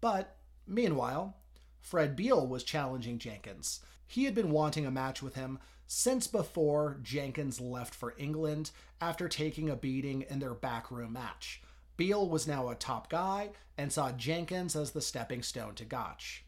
But, 0.00 0.36
meanwhile, 0.64 1.38
Fred 1.80 2.14
Beal 2.14 2.46
was 2.46 2.62
challenging 2.62 3.18
Jenkins. 3.18 3.80
He 4.06 4.26
had 4.26 4.34
been 4.34 4.52
wanting 4.52 4.86
a 4.86 4.92
match 4.92 5.24
with 5.24 5.34
him 5.34 5.58
since 5.88 6.28
before 6.28 7.00
Jenkins 7.02 7.60
left 7.60 7.96
for 7.96 8.14
England 8.16 8.70
after 9.00 9.28
taking 9.28 9.68
a 9.68 9.74
beating 9.74 10.22
in 10.22 10.38
their 10.38 10.54
backroom 10.54 11.14
match. 11.14 11.60
Beal 11.96 12.28
was 12.28 12.46
now 12.46 12.68
a 12.68 12.76
top 12.76 13.10
guy 13.10 13.50
and 13.76 13.92
saw 13.92 14.12
Jenkins 14.12 14.76
as 14.76 14.92
the 14.92 15.00
stepping 15.00 15.42
stone 15.42 15.74
to 15.74 15.84
Gotch. 15.84 16.44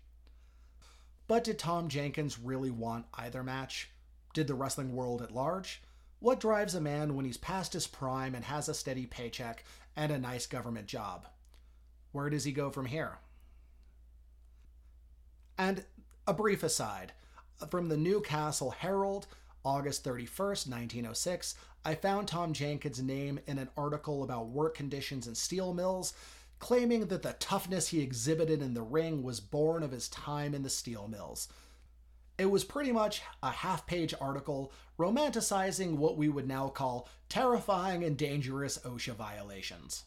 But 1.27 1.43
did 1.43 1.59
Tom 1.59 1.89
Jenkins 1.89 2.39
really 2.39 2.71
want 2.71 3.07
either 3.15 3.43
match? 3.43 3.91
Did 4.39 4.47
the 4.47 4.55
wrestling 4.55 4.95
world 4.95 5.21
at 5.21 5.35
large? 5.35 5.83
What 6.21 6.39
drives 6.39 6.77
a 6.77 6.81
man 6.81 7.17
when 7.17 7.25
he's 7.25 7.37
past 7.37 7.73
his 7.73 7.89
prime 7.89 8.37
and 8.37 8.45
has 8.45 8.69
a 8.69 8.73
steady 8.73 9.05
paycheck 9.05 9.65
and 9.97 10.13
a 10.13 10.19
nice 10.21 10.47
government 10.47 10.87
job? 10.87 11.27
Where 12.13 12.31
does 12.31 12.45
he 12.45 12.53
go 12.53 12.71
from 12.71 12.87
here? 12.87 13.19
And 15.59 15.85
a 16.25 16.33
brief 16.33 16.63
aside 16.63 17.15
from 17.69 17.89
the 17.89 17.97
Newcastle 17.97 18.71
Herald, 18.71 19.27
August 19.65 20.05
31st, 20.05 20.69
1906, 20.69 21.57
I 21.85 21.97
found 21.97 22.29
Tom 22.29 22.53
Jenkins' 22.53 23.03
name 23.03 23.41
in 23.49 23.59
an 23.59 23.71
article 23.77 24.23
about 24.23 24.51
work 24.51 24.77
conditions 24.77 25.27
in 25.27 25.35
steel 25.35 25.75
mills, 25.75 26.13
claiming 26.61 27.07
that 27.07 27.23
the 27.23 27.35
toughness 27.41 27.89
he 27.89 28.03
exhibited 28.03 28.63
in 28.63 28.75
the 28.75 28.83
ring 28.83 29.25
was 29.25 29.41
born 29.41 29.83
of 29.83 29.91
his 29.91 30.09
time 30.09 30.55
in 30.55 30.63
the 30.63 30.71
steel 30.71 31.09
mills. 31.09 31.49
It 32.39 32.51
was 32.51 32.63
pretty 32.63 32.93
much 32.93 33.23
a 33.43 33.51
half 33.51 33.85
page 33.85 34.15
article 34.21 34.73
romanticizing 34.97 35.97
what 35.97 36.17
we 36.17 36.29
would 36.29 36.47
now 36.47 36.69
call 36.69 37.09
terrifying 37.29 38.05
and 38.05 38.17
dangerous 38.17 38.79
OSHA 38.79 39.15
violations. 39.17 40.05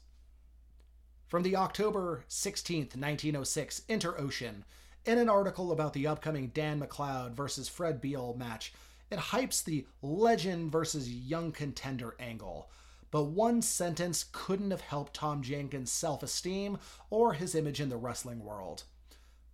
From 1.28 1.44
the 1.44 1.58
October 1.58 2.24
16, 2.30 2.78
1906 2.84 3.82
Inter-Ocean, 3.90 4.64
in 5.06 5.18
an 5.18 5.30
article 5.30 5.72
about 5.72 5.94
the 5.94 6.08
upcoming 6.08 6.48
Dan 6.54 6.80
McLeod 6.80 7.34
versus 7.34 7.68
Fred 7.68 8.00
Beal 8.00 8.34
match, 8.38 8.74
it 9.10 9.20
hypes 9.20 9.62
the 9.64 9.86
legend 10.02 10.72
versus 10.72 11.10
young 11.12 11.52
contender 11.52 12.16
angle. 12.20 12.70
but 13.12 13.26
one 13.26 13.62
sentence 13.62 14.26
couldn't 14.32 14.72
have 14.72 14.82
helped 14.82 15.14
Tom 15.14 15.42
Jenkins' 15.44 15.92
self 15.92 16.24
esteem 16.24 16.78
or 17.10 17.34
his 17.34 17.54
image 17.56 17.82
in 17.82 17.90
the 17.90 17.98
wrestling 17.98 18.44
world. 18.44 18.84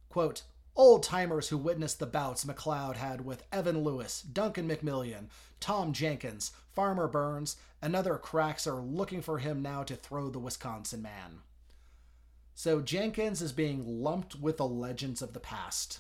Quote, 0.09 0.43
Old 0.77 1.01
timers 1.01 1.49
who 1.49 1.57
witnessed 1.57 1.97
the 1.97 2.05
bouts 2.05 2.45
McLeod 2.45 2.97
had 2.97 3.25
with 3.25 3.43
Evan 3.51 3.83
Lewis, 3.83 4.21
Duncan 4.21 4.69
McMillian, 4.69 5.25
Tom 5.59 5.91
Jenkins, 5.91 6.51
Farmer 6.71 7.07
Burns, 7.07 7.57
and 7.81 7.95
other 7.95 8.15
cracks 8.17 8.67
are 8.67 8.79
looking 8.79 9.23
for 9.23 9.39
him 9.39 9.63
now 9.63 9.81
to 9.81 9.95
throw 9.95 10.29
the 10.29 10.37
Wisconsin 10.37 11.01
man. 11.01 11.39
So 12.53 12.79
Jenkins 12.81 13.41
is 13.41 13.51
being 13.51 14.03
lumped 14.03 14.39
with 14.39 14.57
the 14.57 14.67
legends 14.67 15.23
of 15.23 15.33
the 15.33 15.39
past. 15.39 15.99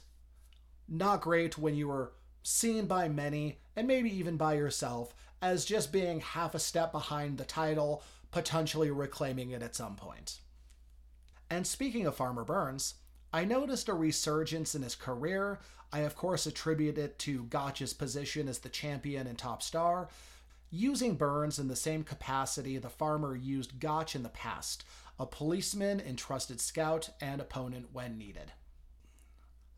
Not 0.87 1.21
great 1.21 1.57
when 1.57 1.75
you 1.75 1.87
were 1.87 2.13
seen 2.43 2.85
by 2.85 3.09
many, 3.09 3.57
and 3.75 3.87
maybe 3.87 4.15
even 4.15 4.37
by 4.37 4.53
yourself, 4.53 5.15
as 5.41 5.65
just 5.65 5.91
being 5.91 6.19
half 6.19 6.53
a 6.53 6.59
step 6.59 6.91
behind 6.91 7.39
the 7.39 7.45
title, 7.45 8.03
potentially 8.29 8.91
reclaiming 8.91 9.49
it 9.49 9.63
at 9.63 9.75
some 9.75 9.95
point. 9.95 10.37
And 11.49 11.65
speaking 11.65 12.05
of 12.05 12.15
Farmer 12.15 12.43
Burns, 12.43 12.93
I 13.33 13.45
noticed 13.45 13.89
a 13.89 13.93
resurgence 13.93 14.75
in 14.75 14.81
his 14.81 14.95
career. 14.95 15.59
I, 15.91 15.99
of 15.99 16.15
course, 16.15 16.45
attribute 16.45 16.97
it 16.97 17.17
to 17.19 17.43
Gotch's 17.45 17.93
position 17.93 18.47
as 18.47 18.59
the 18.59 18.69
champion 18.69 19.27
and 19.27 19.37
top 19.37 19.61
star, 19.61 20.09
using 20.69 21.15
Burns 21.15 21.59
in 21.59 21.67
the 21.67 21.75
same 21.75 22.03
capacity 22.03 22.77
the 22.77 22.89
farmer 22.89 23.35
used 23.35 23.79
Gotch 23.79 24.15
in 24.15 24.23
the 24.23 24.29
past 24.29 24.83
a 25.19 25.25
policeman 25.25 25.99
and 25.99 26.17
trusted 26.17 26.61
scout 26.61 27.09
and 27.19 27.41
opponent 27.41 27.87
when 27.91 28.17
needed. 28.17 28.51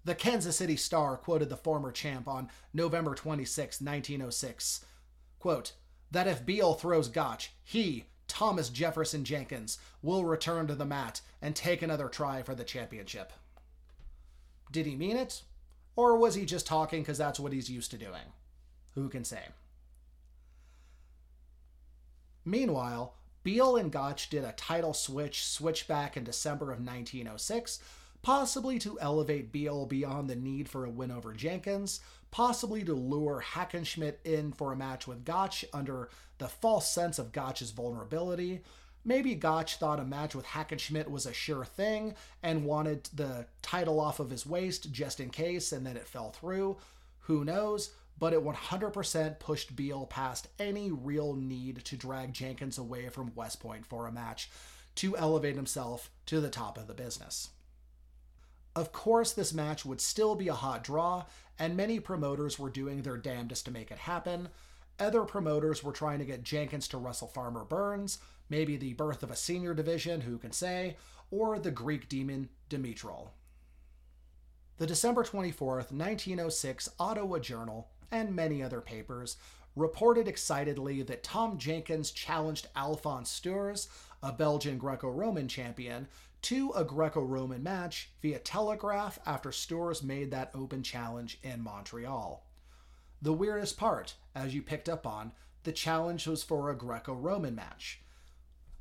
The 0.03 0.15
Kansas 0.15 0.57
City 0.57 0.75
Star 0.75 1.17
quoted 1.17 1.49
the 1.49 1.57
former 1.57 1.91
champ 1.91 2.27
on 2.27 2.49
November 2.73 3.15
26, 3.15 3.79
1906. 3.79 4.85
Quote, 5.39 5.73
that 6.11 6.27
if 6.27 6.45
Beal 6.45 6.73
throws 6.73 7.07
Gotch, 7.07 7.51
he, 7.63 8.05
Thomas 8.27 8.69
Jefferson 8.69 9.23
Jenkins, 9.23 9.77
will 10.01 10.25
return 10.25 10.67
to 10.67 10.75
the 10.75 10.85
mat 10.85 11.21
and 11.41 11.55
take 11.55 11.81
another 11.81 12.07
try 12.07 12.41
for 12.41 12.55
the 12.55 12.63
championship. 12.63 13.31
Did 14.71 14.85
he 14.85 14.95
mean 14.95 15.17
it? 15.17 15.43
Or 15.95 16.17
was 16.17 16.35
he 16.35 16.45
just 16.45 16.67
talking 16.67 17.01
because 17.01 17.17
that's 17.17 17.39
what 17.39 17.53
he's 17.53 17.69
used 17.69 17.91
to 17.91 17.97
doing? 17.97 18.33
Who 18.95 19.09
can 19.09 19.23
say? 19.23 19.43
Meanwhile, 22.45 23.15
Beal 23.43 23.75
and 23.75 23.91
Gotch 23.91 24.29
did 24.29 24.43
a 24.43 24.53
title 24.53 24.93
switch 24.93 25.45
switchback 25.45 26.17
in 26.17 26.23
December 26.23 26.65
of 26.65 26.79
1906, 26.79 27.79
possibly 28.21 28.79
to 28.79 28.99
elevate 28.99 29.51
Beal 29.51 29.85
beyond 29.85 30.29
the 30.29 30.35
need 30.35 30.67
for 30.67 30.85
a 30.85 30.89
win 30.89 31.11
over 31.11 31.33
Jenkins, 31.33 32.01
possibly 32.31 32.83
to 32.83 32.93
lure 32.93 33.43
Hackenschmidt 33.53 34.17
in 34.23 34.51
for 34.51 34.71
a 34.71 34.77
match 34.77 35.07
with 35.07 35.25
Gotch 35.25 35.65
under 35.73 36.09
the 36.37 36.47
false 36.47 36.91
sense 36.91 37.19
of 37.19 37.31
Gotch's 37.31 37.71
vulnerability. 37.71 38.61
Maybe 39.09 39.33
Gotch 39.33 39.77
thought 39.77 39.99
a 39.99 40.03
match 40.03 40.35
with 40.35 40.45
Hackenschmidt 40.45 41.09
was 41.09 41.25
a 41.25 41.33
sure 41.33 41.65
thing 41.65 42.13
and 42.43 42.63
wanted 42.63 43.05
the 43.05 43.47
title 43.63 43.99
off 43.99 44.19
of 44.19 44.29
his 44.29 44.45
waist 44.45 44.91
just 44.91 45.19
in 45.19 45.31
case, 45.31 45.71
and 45.71 45.83
then 45.83 45.97
it 45.97 46.07
fell 46.07 46.29
through. 46.29 46.77
Who 47.21 47.43
knows? 47.43 47.89
But 48.19 48.33
it 48.33 48.45
100% 48.45 49.39
pushed 49.39 49.75
Beal 49.75 50.05
past 50.05 50.47
any 50.59 50.91
real 50.91 51.33
need 51.33 51.83
to 51.85 51.97
drag 51.97 52.33
Jenkins 52.33 52.77
away 52.77 53.09
from 53.09 53.33
West 53.33 53.59
Point 53.59 53.83
for 53.83 54.05
a 54.05 54.11
match 54.11 54.51
to 54.97 55.17
elevate 55.17 55.55
himself 55.55 56.11
to 56.27 56.39
the 56.39 56.51
top 56.51 56.77
of 56.77 56.85
the 56.85 56.93
business. 56.93 57.49
Of 58.75 58.91
course, 58.91 59.31
this 59.31 59.55
match 59.55 59.85
would 59.85 60.01
still 60.01 60.35
be 60.35 60.49
a 60.49 60.53
hot 60.53 60.83
draw, 60.83 61.25
and 61.57 61.75
many 61.75 61.99
promoters 61.99 62.59
were 62.59 62.69
doing 62.69 63.01
their 63.01 63.17
damnedest 63.17 63.65
to 63.65 63.71
make 63.71 63.89
it 63.89 63.97
happen. 63.97 64.49
Other 64.99 65.23
promoters 65.23 65.83
were 65.83 65.93
trying 65.93 66.19
to 66.19 66.25
get 66.25 66.43
Jenkins 66.43 66.87
to 66.89 66.99
wrestle 66.99 67.29
Farmer 67.29 67.63
Burns, 67.63 68.19
maybe 68.49 68.77
the 68.77 68.93
birth 68.93 69.23
of 69.23 69.31
a 69.31 69.35
senior 69.35 69.73
division, 69.73 70.21
who 70.21 70.37
can 70.37 70.51
say, 70.51 70.97
or 71.31 71.59
the 71.59 71.71
Greek 71.71 72.09
demon 72.09 72.49
Demetral. 72.69 73.29
The 74.77 74.87
December 74.87 75.23
24th, 75.23 75.91
1906 75.91 76.89
Ottawa 76.99 77.39
Journal, 77.39 77.89
and 78.11 78.35
many 78.35 78.63
other 78.63 78.81
papers, 78.81 79.37
reported 79.75 80.27
excitedly 80.27 81.01
that 81.03 81.23
Tom 81.23 81.57
Jenkins 81.57 82.11
challenged 82.11 82.67
Alphonse 82.75 83.29
Steurs, 83.29 83.87
a 84.23 84.31
Belgian 84.31 84.77
Greco 84.77 85.09
Roman 85.09 85.47
champion, 85.47 86.07
to 86.41 86.71
a 86.71 86.83
Greco 86.83 87.21
Roman 87.21 87.61
match 87.61 88.11
via 88.21 88.39
telegraph 88.39 89.19
after 89.25 89.51
Steurs 89.51 90.01
made 90.01 90.31
that 90.31 90.51
open 90.53 90.83
challenge 90.83 91.39
in 91.43 91.61
Montreal. 91.61 92.45
The 93.21 93.33
weirdest 93.33 93.77
part, 93.77 94.15
as 94.33 94.55
you 94.55 94.61
picked 94.61 94.87
up 94.87 95.05
on, 95.05 95.33
the 95.63 95.73
challenge 95.73 96.25
was 96.25 96.41
for 96.41 96.69
a 96.69 96.77
Greco 96.77 97.13
Roman 97.13 97.55
match. 97.55 98.01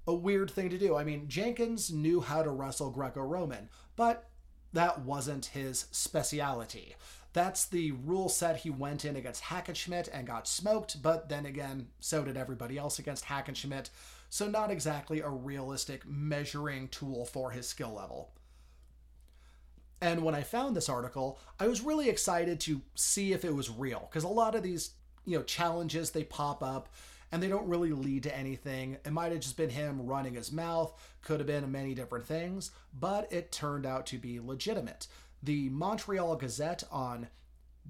A 0.09 0.15
weird 0.15 0.51
thing 0.51 0.71
to 0.71 0.79
do. 0.79 0.97
I 0.97 1.05
mean, 1.05 1.29
Jenkins 1.29 1.93
knew 1.93 2.21
how 2.21 2.43
to 2.43 2.51
wrestle 2.51 2.91
Greco 2.91 3.21
Roman, 3.21 3.69
but 3.95 4.29
that 4.73 5.03
wasn't 5.03 5.47
his 5.47 5.87
speciality. 5.93 6.97
That's 7.33 7.67
the 7.67 7.93
rule 7.93 8.29
set 8.29 8.57
he 8.57 8.71
went 8.71 9.05
in 9.05 9.15
against 9.15 9.45
Hackenschmidt 9.45 10.09
and 10.13 10.27
got 10.27 10.49
smoked, 10.49 11.03
but 11.03 11.29
then 11.29 11.47
again, 11.47 11.89
so 12.01 12.25
did 12.25 12.37
everybody 12.37 12.79
else 12.79 12.99
against 12.99 13.27
Hackenschmidt 13.27 13.91
so 14.31 14.49
not 14.49 14.71
exactly 14.71 15.21
a 15.21 15.29
realistic 15.29 16.07
measuring 16.07 16.89
tool 16.89 17.25
for 17.25 17.51
his 17.51 17.69
skill 17.69 17.95
level. 17.95 18.31
And 20.01 20.23
when 20.23 20.35
I 20.35 20.43
found 20.43 20.77
this 20.77 20.89
article, 20.89 21.39
I 21.59 21.67
was 21.67 21.81
really 21.81 22.09
excited 22.09 22.61
to 22.61 22.83
see 22.95 23.33
if 23.33 23.45
it 23.45 23.55
was 23.55 23.71
real 23.71 24.09
because 24.09 24.25
a 24.25 24.29
lot 24.29 24.55
of 24.55 24.63
these, 24.63 24.91
you 25.25 25.37
know, 25.37 25.45
challenges 25.45 26.11
they 26.11 26.25
pop 26.25 26.63
up 26.63 26.89
and 27.31 27.43
they 27.43 27.49
don't 27.49 27.69
really 27.69 27.93
lead 27.93 28.23
to 28.25 28.37
anything. 28.37 28.97
It 29.05 29.13
might 29.13 29.33
have 29.33 29.41
just 29.41 29.57
been 29.57 29.71
him 29.71 30.07
running 30.07 30.35
his 30.35 30.53
mouth, 30.53 30.93
could 31.23 31.41
have 31.41 31.47
been 31.47 31.71
many 31.71 31.95
different 31.95 32.27
things, 32.27 32.71
but 32.99 33.33
it 33.33 33.53
turned 33.53 33.87
out 33.87 34.07
to 34.07 34.19
be 34.19 34.41
legitimate. 34.41 35.07
The 35.43 35.69
Montreal 35.69 36.37
Gazette 36.37 36.85
on 36.91 37.29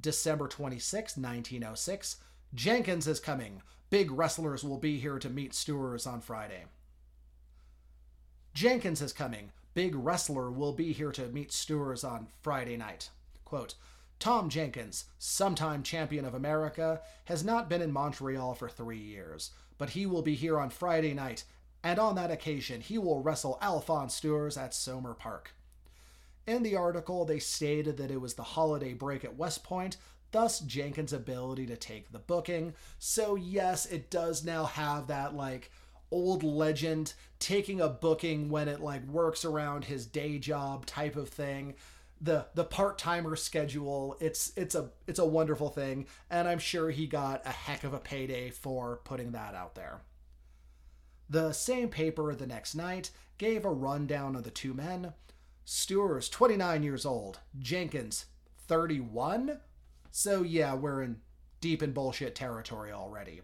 December 0.01 0.49
26, 0.49 1.17
1906, 1.17 2.17
Jenkins 2.55 3.07
is 3.07 3.21
coming 3.21 3.63
big 3.91 4.11
wrestlers 4.11 4.65
will 4.65 4.79
be 4.79 4.99
here 4.99 5.19
to 5.19 5.31
meet 5.31 5.55
Steurs 5.55 6.07
on 6.07 6.21
Friday. 6.21 6.65
Jenkins 8.55 9.01
is 9.01 9.13
coming. 9.13 9.53
Big 9.75 9.95
wrestler 9.95 10.51
will 10.51 10.73
be 10.73 10.93
here 10.93 11.13
to 11.13 11.29
meet 11.29 11.53
Steurs 11.53 12.05
on 12.05 12.29
Friday 12.43 12.77
night. 12.77 13.11
Quote, 13.45 13.75
Tom 14.19 14.49
Jenkins, 14.49 15.05
sometime 15.19 15.83
champion 15.83 16.25
of 16.25 16.35
America, 16.35 17.01
has 17.27 17.45
not 17.45 17.69
been 17.69 17.83
in 17.83 17.93
Montreal 17.93 18.55
for 18.55 18.69
three 18.69 18.99
years, 18.99 19.53
but 19.79 19.91
he 19.91 20.07
will 20.07 20.23
be 20.23 20.35
here 20.35 20.59
on 20.59 20.71
Friday 20.71 21.15
night, 21.15 21.45
and 21.85 21.99
on 21.99 22.17
that 22.17 22.31
occasion 22.31 22.81
he 22.81 22.99
will 22.99 23.23
wrestle 23.23 23.59
Alphonse 23.63 24.15
Steurs 24.15 24.57
at 24.57 24.73
Sohmer 24.73 25.17
Park. 25.17 25.55
In 26.47 26.63
the 26.63 26.77
article, 26.77 27.25
they 27.25 27.39
stated 27.39 27.97
that 27.99 28.11
it 28.11 28.21
was 28.21 28.35
the 28.35 28.43
holiday 28.43 28.93
break 28.93 29.25
at 29.25 29.37
West 29.37 29.63
Point, 29.63 29.99
thus 30.33 30.61
Jenkins' 30.61 31.13
ability 31.13 31.67
to 31.67 31.77
take 31.77 32.11
the 32.11 32.19
booking. 32.19 32.75
So, 32.99 33.37
yes, 33.37 33.87
it 33.87 34.11
does 34.11 34.45
now 34.45 34.65
have 34.65 35.07
that 35.07 35.35
like 35.35 35.71
old 36.11 36.43
legend 36.43 37.13
taking 37.39 37.81
a 37.81 37.89
booking 37.89 38.49
when 38.49 38.67
it 38.67 38.81
like 38.81 39.07
works 39.07 39.45
around 39.45 39.85
his 39.85 40.07
day 40.07 40.39
job 40.39 40.87
type 40.87 41.17
of 41.17 41.29
thing 41.29 41.75
the 42.21 42.47
the 42.55 42.65
part-timer 42.65 43.37
schedule 43.37 44.17
it's 44.21 44.53
it's 44.57 44.75
a 44.75 44.91
it's 45.07 45.21
a 45.21 45.25
wonderful 45.25 45.69
thing 45.69 46.07
and 46.31 46.49
i'm 46.49 46.59
sure 46.59 46.91
he 46.91 47.07
got 47.07 47.45
a 47.47 47.51
heck 47.51 47.85
of 47.85 47.95
a 47.95 47.99
payday 47.99 48.51
for 48.51 49.01
putting 49.05 49.33
that 49.33 49.55
out 49.55 49.75
there 49.75 50.01
the 51.31 51.53
same 51.53 51.89
paper 51.89 52.35
the 52.35 52.47
next 52.47 52.75
night 52.75 53.11
gave 53.37 53.65
a 53.65 53.71
rundown 53.71 54.35
of 54.35 54.45
the 54.45 54.51
two 54.51 54.75
men 54.75 55.13
Steurs 55.65 56.29
29 56.29 56.83
years 56.83 57.07
old 57.07 57.39
jenkins 57.61 58.27
31 58.67 59.61
so 60.11 60.43
yeah, 60.43 60.75
we're 60.75 61.03
in 61.03 61.21
deep 61.61 61.83
in 61.83 61.93
bullshit 61.93 62.35
territory 62.35 62.93
already. 62.93 63.43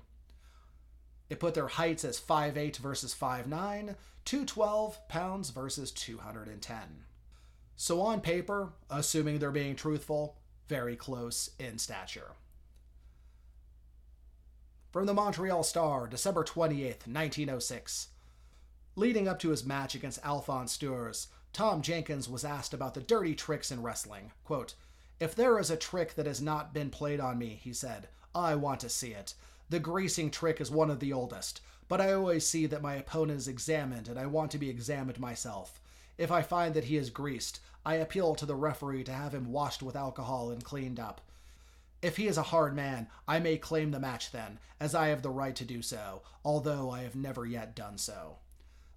It 1.30 1.40
put 1.40 1.54
their 1.54 1.68
heights 1.68 2.04
as 2.04 2.20
5'8 2.20 2.76
versus 2.78 3.14
5'9, 3.14 3.96
212 4.24 5.08
pounds 5.08 5.50
versus 5.50 5.90
210. 5.90 6.78
So 7.76 8.00
on 8.00 8.20
paper, 8.20 8.72
assuming 8.88 9.38
they're 9.38 9.50
being 9.50 9.76
truthful, 9.76 10.36
very 10.68 10.96
close 10.96 11.50
in 11.58 11.78
stature. 11.78 12.32
From 14.92 15.06
the 15.06 15.14
Montreal 15.14 15.64
Star, 15.64 16.06
December 16.06 16.44
28th, 16.44 17.06
1906. 17.08 18.08
Leading 18.96 19.26
up 19.26 19.40
to 19.40 19.48
his 19.48 19.64
match 19.64 19.96
against 19.96 20.24
Alphonse 20.24 20.70
Steurs, 20.72 21.26
Tom 21.52 21.82
Jenkins 21.82 22.28
was 22.28 22.44
asked 22.44 22.72
about 22.72 22.94
the 22.94 23.00
dirty 23.00 23.34
tricks 23.34 23.72
in 23.72 23.82
wrestling. 23.82 24.30
Quote, 24.44 24.74
if 25.18 25.34
there 25.34 25.58
is 25.58 25.70
a 25.70 25.76
trick 25.76 26.14
that 26.14 26.26
has 26.26 26.40
not 26.40 26.72
been 26.72 26.90
played 26.90 27.20
on 27.20 27.38
me, 27.38 27.60
he 27.62 27.72
said, 27.72 28.08
I 28.34 28.54
want 28.54 28.80
to 28.80 28.88
see 28.88 29.12
it. 29.12 29.34
The 29.68 29.80
greasing 29.80 30.30
trick 30.30 30.60
is 30.60 30.70
one 30.70 30.90
of 30.90 31.00
the 31.00 31.12
oldest, 31.12 31.60
but 31.88 32.00
I 32.00 32.12
always 32.12 32.46
see 32.46 32.66
that 32.66 32.82
my 32.82 32.94
opponent 32.94 33.38
is 33.38 33.48
examined 33.48 34.08
and 34.08 34.18
I 34.18 34.26
want 34.26 34.50
to 34.52 34.58
be 34.58 34.70
examined 34.70 35.18
myself. 35.18 35.80
If 36.16 36.30
I 36.30 36.42
find 36.42 36.74
that 36.74 36.84
he 36.84 36.96
is 36.96 37.10
greased, 37.10 37.60
I 37.84 37.94
appeal 37.96 38.34
to 38.36 38.46
the 38.46 38.54
referee 38.54 39.04
to 39.04 39.12
have 39.12 39.34
him 39.34 39.52
washed 39.52 39.82
with 39.82 39.96
alcohol 39.96 40.50
and 40.50 40.64
cleaned 40.64 41.00
up. 41.00 41.20
If 42.02 42.16
he 42.18 42.26
is 42.26 42.38
a 42.38 42.42
hard 42.42 42.74
man, 42.76 43.08
I 43.26 43.40
may 43.40 43.56
claim 43.56 43.90
the 43.90 43.98
match 43.98 44.30
then, 44.30 44.58
as 44.78 44.94
I 44.94 45.08
have 45.08 45.22
the 45.22 45.30
right 45.30 45.56
to 45.56 45.64
do 45.64 45.82
so, 45.82 46.22
although 46.44 46.90
I 46.90 47.02
have 47.02 47.16
never 47.16 47.46
yet 47.46 47.74
done 47.74 47.98
so. 47.98 48.36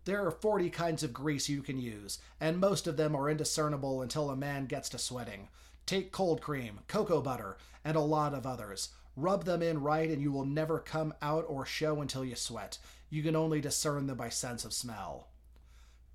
There 0.06 0.26
are 0.26 0.32
40 0.32 0.70
kinds 0.70 1.04
of 1.04 1.14
grease 1.14 1.50
you 1.50 1.62
can 1.62 1.80
use, 1.80 2.20
and 2.40 2.60
most 2.60 2.88
of 2.88 2.98
them 2.98 3.16
are 3.16 3.30
indiscernible 3.30 4.02
until 4.02 4.30
a 4.30 4.36
man 4.36 4.66
gets 4.66 4.90
to 4.90 4.98
sweating. 4.98 5.48
Take 5.86 6.12
cold 6.12 6.42
cream, 6.42 6.80
cocoa 6.88 7.22
butter, 7.22 7.58
and 7.84 7.98
a 7.98 8.02
lot 8.02 8.34
of 8.34 8.46
others. 8.46 8.90
Rub 9.16 9.46
them 9.46 9.62
in 9.62 9.82
right, 9.82 10.10
and 10.10 10.22
you 10.22 10.32
will 10.32 10.46
never 10.46 10.80
come 10.80 11.14
out 11.22 11.46
or 11.48 11.66
show 11.66 12.02
until 12.02 12.24
you 12.24 12.36
sweat. 12.36 12.78
You 13.10 13.24
can 13.24 13.36
only 13.36 13.60
discern 13.60 14.08
them 14.08 14.18
by 14.18 14.30
sense 14.30 14.64
of 14.64 14.74
smell. 14.74 15.28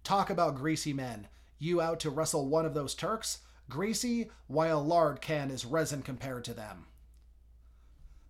Talk 0.04 0.30
about 0.30 0.56
greasy 0.56 0.92
men. 0.92 1.28
You 1.58 1.80
out 1.80 2.00
to 2.00 2.10
wrestle 2.10 2.48
one 2.48 2.66
of 2.66 2.74
those 2.74 2.94
Turks? 2.94 3.38
Greasy? 3.68 4.30
A 4.50 4.74
lard 4.74 5.20
can 5.20 5.50
is 5.50 5.64
resin 5.64 6.02
compared 6.02 6.44
to 6.44 6.54
them. 6.54 6.86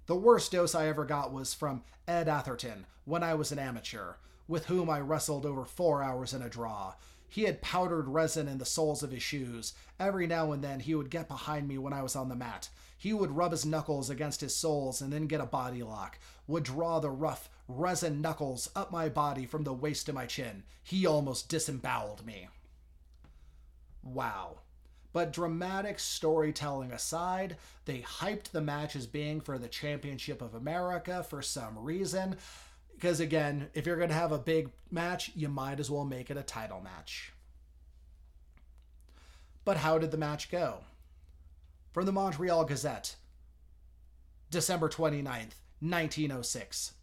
The 0.07 0.17
worst 0.17 0.53
dose 0.53 0.75
I 0.75 0.89
ever 0.89 1.05
got 1.05 1.33
was 1.33 1.55
from 1.55 1.83
Ed 2.07 2.29
Atherton 2.29 2.87
when 3.05 3.23
I 3.23 3.35
was 3.35 3.53
an 3.53 3.59
amateur, 3.59 4.15
with 4.47 4.67
whom 4.67 4.91
I 4.91 5.01
wrestled 5.01 5.47
over 5.47 5.65
four 5.65 6.03
hours 6.03 6.35
in 6.35 6.43
a 6.43 6.51
draw. 6.51 6.95
He 7.29 7.45
had 7.45 7.63
powdered 7.63 8.09
resin 8.09 8.49
in 8.49 8.59
the 8.59 8.67
soles 8.67 9.03
of 9.03 9.11
his 9.11 9.23
shoes. 9.23 9.73
Every 9.99 10.27
now 10.27 10.53
and 10.53 10.63
then 10.63 10.81
he 10.81 10.95
would 10.95 11.09
get 11.09 11.29
behind 11.29 11.67
me 11.67 11.79
when 11.79 11.95
I 11.95 12.03
was 12.03 12.15
on 12.15 12.29
the 12.29 12.37
mat. 12.37 12.69
He 12.99 13.15
would 13.15 13.31
rub 13.31 13.53
his 13.53 13.65
knuckles 13.65 14.11
against 14.11 14.43
his 14.43 14.55
soles 14.55 15.01
and 15.01 15.11
then 15.11 15.27
get 15.27 15.41
a 15.41 15.47
body 15.47 15.83
lock, 15.83 16.19
would 16.47 16.65
draw 16.65 17.01
the 17.01 17.11
rough 17.11 17.49
resin 17.69 18.21
knuckles 18.21 18.71
up 18.75 18.91
my 18.91 19.09
body 19.09 19.47
from 19.47 19.65
the 19.65 19.73
waist 19.73 20.07
to 20.07 20.13
my 20.13 20.27
chin. 20.27 20.63
He 20.83 21.07
almost 21.07 21.49
disemboweled 21.49 22.27
me. 22.27 22.49
Wow. 24.03 24.59
But 25.13 25.33
dramatic 25.33 25.99
storytelling 25.99 26.91
aside, 26.91 27.57
they 27.85 28.01
hyped 28.01 28.51
the 28.51 28.63
match 28.63 28.97
as 28.97 29.07
being 29.07 29.41
for 29.41 29.59
the 29.59 29.69
Championship 29.69 30.41
of 30.41 30.55
America 30.55 31.23
for 31.23 31.43
some 31.43 31.79
reason. 31.79 32.37
Because 32.95 33.21
again, 33.21 33.69
if 33.75 33.85
you're 33.85 33.97
going 33.97 34.09
to 34.09 34.15
have 34.15 34.33
a 34.33 34.39
big 34.39 34.71
match, 34.91 35.31
you 35.35 35.49
might 35.49 35.81
as 35.81 35.91
well 35.91 36.05
make 36.05 36.31
it 36.31 36.37
a 36.37 36.43
title 36.43 36.81
match. 36.81 37.33
But 39.65 39.77
how 39.77 39.99
did 39.99 40.11
the 40.11 40.17
match 40.17 40.51
go? 40.51 40.79
From 41.93 42.07
the 42.07 42.13
Montreal 42.13 42.65
Gazette, 42.65 43.17
December 44.51 44.89
29th, 44.89 45.55
1906. 45.81 46.95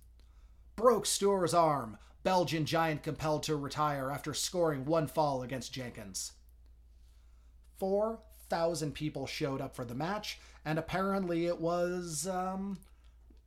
Broke 0.79 1.05
Steurs' 1.05 1.53
arm. 1.53 1.97
Belgian 2.23 2.65
giant 2.65 3.03
compelled 3.03 3.43
to 3.43 3.57
retire 3.57 4.09
after 4.09 4.33
scoring 4.33 4.85
one 4.85 5.07
fall 5.07 5.43
against 5.43 5.73
Jenkins. 5.73 6.31
4,000 7.79 8.93
people 8.93 9.27
showed 9.27 9.59
up 9.59 9.75
for 9.75 9.83
the 9.83 9.93
match, 9.93 10.39
and 10.63 10.79
apparently 10.79 11.47
it 11.47 11.59
was, 11.59 12.25
um, 12.27 12.79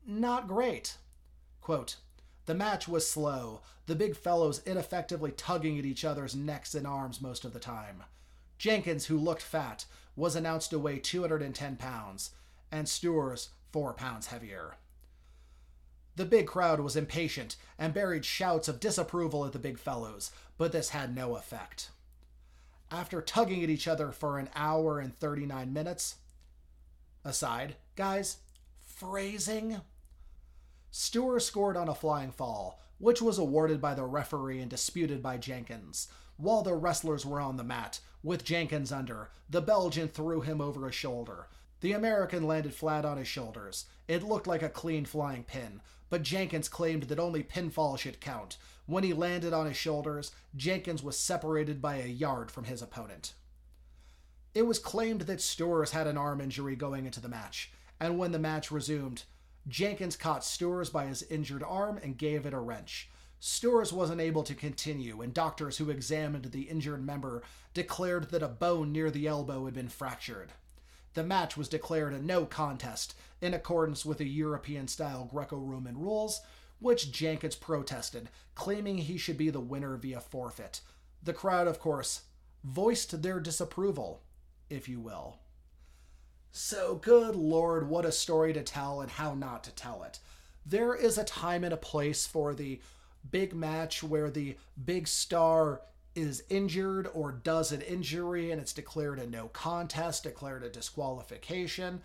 not 0.07 0.47
great. 0.47 0.99
Quote, 1.63 1.97
the 2.45 2.55
match 2.55 2.87
was 2.87 3.11
slow, 3.11 3.63
the 3.87 3.95
big 3.95 4.15
fellows 4.15 4.61
ineffectively 4.67 5.33
tugging 5.33 5.79
at 5.79 5.87
each 5.87 6.05
other's 6.05 6.37
necks 6.37 6.75
and 6.75 6.87
arms 6.87 7.23
most 7.23 7.47
of 7.47 7.55
the 7.55 7.59
time. 7.59 8.03
Jenkins, 8.59 9.07
who 9.07 9.17
looked 9.17 9.41
fat, 9.41 9.87
was 10.17 10.37
announced 10.37 10.69
to 10.69 10.79
weigh 10.79 10.99
210 10.99 11.77
pounds, 11.77 12.33
and 12.71 12.87
Steurs' 12.87 13.49
4 13.73 13.95
pounds 13.95 14.27
heavier. 14.27 14.75
The 16.17 16.25
big 16.27 16.47
crowd 16.47 16.81
was 16.81 16.97
impatient 16.97 17.57
and 17.79 17.95
buried 17.95 18.25
shouts 18.25 18.69
of 18.69 18.81
disapproval 18.81 19.45
at 19.47 19.53
the 19.53 19.59
big 19.59 19.79
fellows, 19.79 20.31
but 20.59 20.73
this 20.73 20.91
had 20.91 21.15
no 21.15 21.37
effect 21.37 21.91
after 22.93 23.23
tugging 23.23 23.65
at 23.65 23.71
each 23.71 23.89
other 23.89 24.13
for 24.13 24.39
an 24.39 24.51
hour 24.55 25.01
and 25.01 25.19
39 25.19 25.73
minutes. 25.73 26.17
Aside, 27.25 27.77
guys, 27.97 28.39
phrasing. 28.85 29.81
Steurs 30.91 31.47
scored 31.47 31.77
on 31.77 31.89
a 31.89 31.95
flying 31.95 32.31
fall, 32.31 32.81
which 32.99 33.23
was 33.23 33.39
awarded 33.39 33.81
by 33.81 33.95
the 33.95 34.05
referee 34.05 34.61
and 34.61 34.71
disputed 34.71 35.23
by 35.23 35.39
Jenkins. 35.39 36.09
While 36.37 36.63
the 36.63 36.75
wrestlers 36.75 37.25
were 37.25 37.41
on 37.41 37.57
the 37.57 37.65
mat, 37.65 38.01
with 38.23 38.45
Jenkins 38.45 38.93
under, 38.93 39.31
the 39.49 39.63
Belgian 39.63 40.09
threw 40.09 40.43
him 40.43 40.61
over 40.61 40.87
his 40.87 40.95
shoulder. 40.95 41.49
The 41.81 41.93
American 41.93 42.47
landed 42.47 42.75
flat 42.75 43.05
on 43.05 43.17
his 43.17 43.27
shoulders. 43.27 43.87
It 44.07 44.23
looked 44.23 44.47
like 44.47 44.63
a 44.63 44.69
clean 44.69 45.05
flying 45.05 45.45
pin, 45.45 45.81
but 46.13 46.23
Jenkins 46.23 46.69
claimed 46.69 47.05
that 47.05 47.19
only 47.19 47.43
pinfall 47.43 47.99
should 47.99 48.21
count. 48.21 48.59
When 48.85 49.03
he 49.03 49.15
landed 49.15 49.55
on 49.55 49.65
his 49.65 49.79
shoulders, 49.79 50.31
Jenkins 50.55 51.03
was 51.03 51.19
separated 51.19 51.81
by 51.81 51.97
a 51.97 52.07
yard 52.07 52.51
from 52.51 52.65
his 52.65 52.83
opponent. 52.83 53.33
It 54.55 54.67
was 54.67 54.79
claimed 54.79 55.23
that 55.23 55.41
Steurs 55.41 55.93
had 55.93 56.07
an 56.07 56.19
arm 56.19 56.43
injury 56.43 56.77
going 56.77 57.07
into 57.07 57.19
the 57.19 57.31
match, 57.31 57.73
and 57.99 58.19
when 58.19 58.31
the 58.31 58.39
match 58.39 58.71
resumed, 58.71 59.23
Jenkins 59.67 60.15
caught 60.15 60.45
Steurs 60.45 60.91
by 60.91 61.07
his 61.07 61.23
injured 61.23 61.63
arm 61.63 61.99
and 62.03 62.19
gave 62.19 62.45
it 62.45 62.53
a 62.53 62.59
wrench. 62.59 63.09
Steurs 63.41 63.91
wasn't 63.91 64.21
able 64.21 64.43
to 64.43 64.55
continue, 64.55 65.23
and 65.23 65.33
doctors 65.33 65.79
who 65.79 65.89
examined 65.89 66.45
the 66.45 66.69
injured 66.69 67.07
member 67.07 67.43
declared 67.73 68.33
that 68.33 68.43
a 68.43 68.49
bone 68.49 68.93
near 68.93 69.11
the 69.11 69.27
elbow 69.27 69.65
had 69.65 69.73
been 69.73 69.89
fractured 69.89 70.53
the 71.15 71.23
match 71.23 71.57
was 71.57 71.69
declared 71.69 72.13
a 72.13 72.23
no 72.23 72.45
contest 72.47 73.15
in 73.41 73.55
accordance 73.55 74.05
with 74.05 74.19
the 74.19 74.29
European 74.29 74.89
style 74.89 75.29
Greco 75.31 75.57
Roman 75.57 75.99
rules, 75.99 76.41
which 76.79 77.13
Jenkins 77.13 77.57
protested, 77.57 78.29
claiming 78.55 78.99
he 78.99 79.17
should 79.17 79.37
be 79.37 79.51
the 79.51 79.61
winner 79.61 79.97
via 79.97 80.21
forfeit. 80.21 80.81
The 81.23 81.33
crowd, 81.33 81.69
of 81.69 81.79
course, 81.79 82.23
voiced 82.65 83.23
their 83.23 83.41
disapproval, 83.41 84.23
if 84.69 84.89
you 84.89 85.01
will. 85.01 85.39
So, 86.51 86.97
good 86.97 87.35
lord, 87.35 87.89
what 87.89 88.05
a 88.05 88.13
story 88.13 88.53
to 88.53 88.63
tell 88.63 89.01
and 89.01 89.11
how 89.11 89.35
not 89.35 89.65
to 89.65 89.71
tell 89.71 90.03
it. 90.03 90.19
There 90.67 90.95
is 90.95 91.19
a 91.19 91.25
time 91.25 91.65
and 91.65 91.73
a 91.73 91.79
place 91.79 92.27
for 92.27 92.55
the 92.55 92.81
big 93.31 93.55
match 93.55 94.03
where 94.03 94.31
the 94.31 94.57
big 94.85 95.09
star 95.09 95.81
is 96.15 96.45
injured 96.49 97.09
or 97.13 97.33
does 97.33 97.73
an 97.73 97.81
injury 97.81 98.51
and 98.51 98.61
it's 98.61 98.73
declared 98.73 99.19
a 99.19 99.27
no 99.27 99.49
contest, 99.49 100.25
declared 100.25 100.63
a 100.63 100.69
disqualification. 100.69 102.01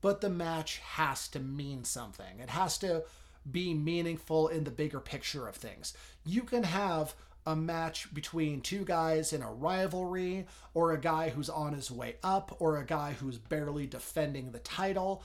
But 0.00 0.20
the 0.20 0.30
match 0.30 0.78
has 0.78 1.28
to 1.28 1.40
mean 1.40 1.84
something. 1.84 2.40
It 2.40 2.50
has 2.50 2.78
to 2.78 3.04
be 3.50 3.74
meaningful 3.74 4.48
in 4.48 4.64
the 4.64 4.70
bigger 4.70 5.00
picture 5.00 5.46
of 5.46 5.56
things. 5.56 5.94
You 6.24 6.42
can 6.42 6.64
have 6.64 7.14
a 7.46 7.54
match 7.54 8.12
between 8.12 8.60
two 8.60 8.84
guys 8.84 9.32
in 9.32 9.40
a 9.40 9.52
rivalry, 9.52 10.46
or 10.74 10.92
a 10.92 11.00
guy 11.00 11.28
who's 11.28 11.48
on 11.48 11.72
his 11.72 11.90
way 11.90 12.16
up, 12.24 12.56
or 12.58 12.76
a 12.76 12.84
guy 12.84 13.12
who's 13.12 13.38
barely 13.38 13.86
defending 13.86 14.50
the 14.50 14.58
title, 14.58 15.22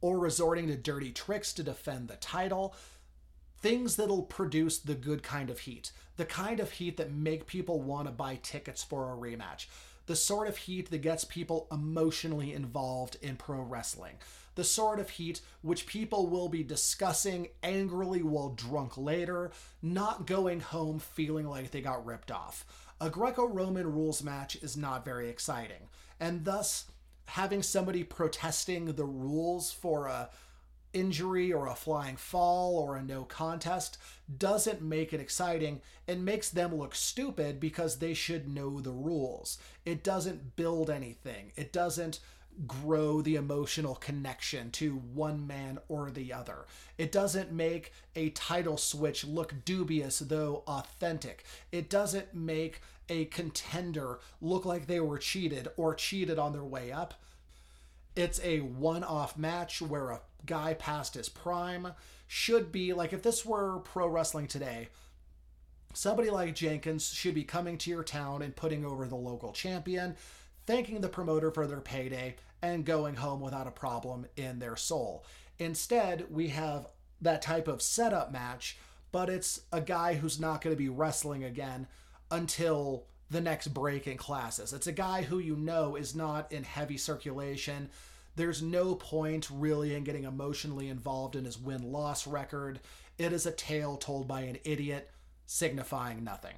or 0.00 0.18
resorting 0.18 0.66
to 0.66 0.76
dirty 0.76 1.12
tricks 1.12 1.52
to 1.52 1.62
defend 1.62 2.08
the 2.08 2.16
title 2.16 2.74
things 3.60 3.96
that'll 3.96 4.22
produce 4.22 4.78
the 4.78 4.94
good 4.94 5.22
kind 5.22 5.50
of 5.50 5.60
heat, 5.60 5.92
the 6.16 6.24
kind 6.24 6.60
of 6.60 6.72
heat 6.72 6.96
that 6.96 7.12
make 7.12 7.46
people 7.46 7.80
want 7.80 8.06
to 8.06 8.12
buy 8.12 8.38
tickets 8.42 8.82
for 8.82 9.12
a 9.12 9.16
rematch, 9.16 9.66
the 10.06 10.16
sort 10.16 10.48
of 10.48 10.56
heat 10.56 10.90
that 10.90 10.98
gets 10.98 11.24
people 11.24 11.66
emotionally 11.70 12.52
involved 12.52 13.16
in 13.20 13.36
pro 13.36 13.60
wrestling, 13.60 14.14
the 14.54 14.64
sort 14.64 14.98
of 14.98 15.10
heat 15.10 15.40
which 15.62 15.86
people 15.86 16.26
will 16.26 16.48
be 16.48 16.62
discussing 16.62 17.48
angrily 17.62 18.22
while 18.22 18.50
drunk 18.50 18.96
later, 18.96 19.50
not 19.82 20.26
going 20.26 20.60
home 20.60 20.98
feeling 20.98 21.46
like 21.46 21.70
they 21.70 21.80
got 21.80 22.04
ripped 22.06 22.30
off. 22.30 22.64
A 23.00 23.10
Greco 23.10 23.46
Roman 23.46 23.92
rules 23.92 24.22
match 24.22 24.56
is 24.56 24.76
not 24.76 25.04
very 25.04 25.28
exciting, 25.28 25.88
and 26.18 26.44
thus 26.44 26.86
having 27.26 27.62
somebody 27.62 28.02
protesting 28.02 28.86
the 28.86 29.04
rules 29.04 29.70
for 29.70 30.06
a 30.06 30.30
injury 30.92 31.52
or 31.52 31.66
a 31.66 31.74
flying 31.74 32.16
fall 32.16 32.76
or 32.76 32.96
a 32.96 33.02
no 33.02 33.24
contest 33.24 33.98
doesn't 34.38 34.82
make 34.82 35.12
it 35.12 35.20
exciting. 35.20 35.80
It 36.06 36.18
makes 36.18 36.48
them 36.48 36.74
look 36.74 36.94
stupid 36.94 37.60
because 37.60 37.98
they 37.98 38.14
should 38.14 38.48
know 38.48 38.80
the 38.80 38.90
rules. 38.90 39.58
It 39.84 40.02
doesn't 40.02 40.56
build 40.56 40.90
anything. 40.90 41.52
It 41.56 41.72
doesn't 41.72 42.20
grow 42.66 43.22
the 43.22 43.36
emotional 43.36 43.94
connection 43.94 44.70
to 44.72 44.96
one 44.96 45.46
man 45.46 45.78
or 45.88 46.10
the 46.10 46.32
other. 46.32 46.66
It 46.96 47.12
doesn't 47.12 47.52
make 47.52 47.92
a 48.16 48.30
title 48.30 48.76
switch 48.76 49.24
look 49.24 49.64
dubious, 49.64 50.18
though 50.18 50.64
authentic. 50.66 51.44
It 51.70 51.88
doesn't 51.88 52.34
make 52.34 52.80
a 53.08 53.26
contender 53.26 54.18
look 54.40 54.64
like 54.64 54.86
they 54.86 55.00
were 55.00 55.18
cheated 55.18 55.68
or 55.76 55.94
cheated 55.94 56.38
on 56.38 56.52
their 56.52 56.64
way 56.64 56.90
up. 56.90 57.14
It's 58.16 58.40
a 58.42 58.60
one 58.60 59.04
off 59.04 59.36
match 59.38 59.80
where 59.80 60.10
a 60.10 60.20
guy 60.46 60.74
past 60.74 61.14
his 61.14 61.28
prime 61.28 61.92
should 62.26 62.70
be 62.70 62.92
like 62.92 63.12
if 63.12 63.22
this 63.22 63.44
were 63.44 63.78
pro 63.80 64.06
wrestling 64.06 64.46
today 64.46 64.88
somebody 65.94 66.30
like 66.30 66.54
jenkins 66.54 67.12
should 67.12 67.34
be 67.34 67.44
coming 67.44 67.76
to 67.76 67.90
your 67.90 68.04
town 68.04 68.42
and 68.42 68.56
putting 68.56 68.84
over 68.84 69.06
the 69.06 69.16
local 69.16 69.52
champion 69.52 70.14
thanking 70.66 71.00
the 71.00 71.08
promoter 71.08 71.50
for 71.50 71.66
their 71.66 71.80
payday 71.80 72.34
and 72.62 72.84
going 72.84 73.16
home 73.16 73.40
without 73.40 73.66
a 73.66 73.72
problem 73.72 74.26
in 74.36 74.58
their 74.58 74.76
soul 74.76 75.24
instead 75.58 76.26
we 76.30 76.48
have 76.48 76.86
that 77.20 77.42
type 77.42 77.68
of 77.68 77.82
setup 77.82 78.32
match 78.32 78.78
but 79.10 79.28
it's 79.28 79.62
a 79.72 79.80
guy 79.80 80.14
who's 80.14 80.38
not 80.38 80.60
going 80.60 80.74
to 80.74 80.78
be 80.78 80.88
wrestling 80.88 81.44
again 81.44 81.86
until 82.30 83.06
the 83.30 83.40
next 83.40 83.68
break 83.68 84.06
in 84.06 84.16
classes. 84.16 84.72
It's 84.72 84.86
a 84.86 84.92
guy 84.92 85.22
who 85.22 85.38
you 85.38 85.56
know 85.56 85.96
is 85.96 86.14
not 86.14 86.50
in 86.52 86.64
heavy 86.64 86.96
circulation 86.96 87.90
There's 88.38 88.62
no 88.62 88.94
point 88.94 89.48
really 89.52 89.96
in 89.96 90.04
getting 90.04 90.22
emotionally 90.22 90.86
involved 90.88 91.34
in 91.34 91.44
his 91.44 91.58
win 91.58 91.90
loss 91.90 92.24
record. 92.24 92.78
It 93.18 93.32
is 93.32 93.46
a 93.46 93.50
tale 93.50 93.96
told 93.96 94.28
by 94.28 94.42
an 94.42 94.58
idiot, 94.62 95.10
signifying 95.44 96.22
nothing. 96.22 96.54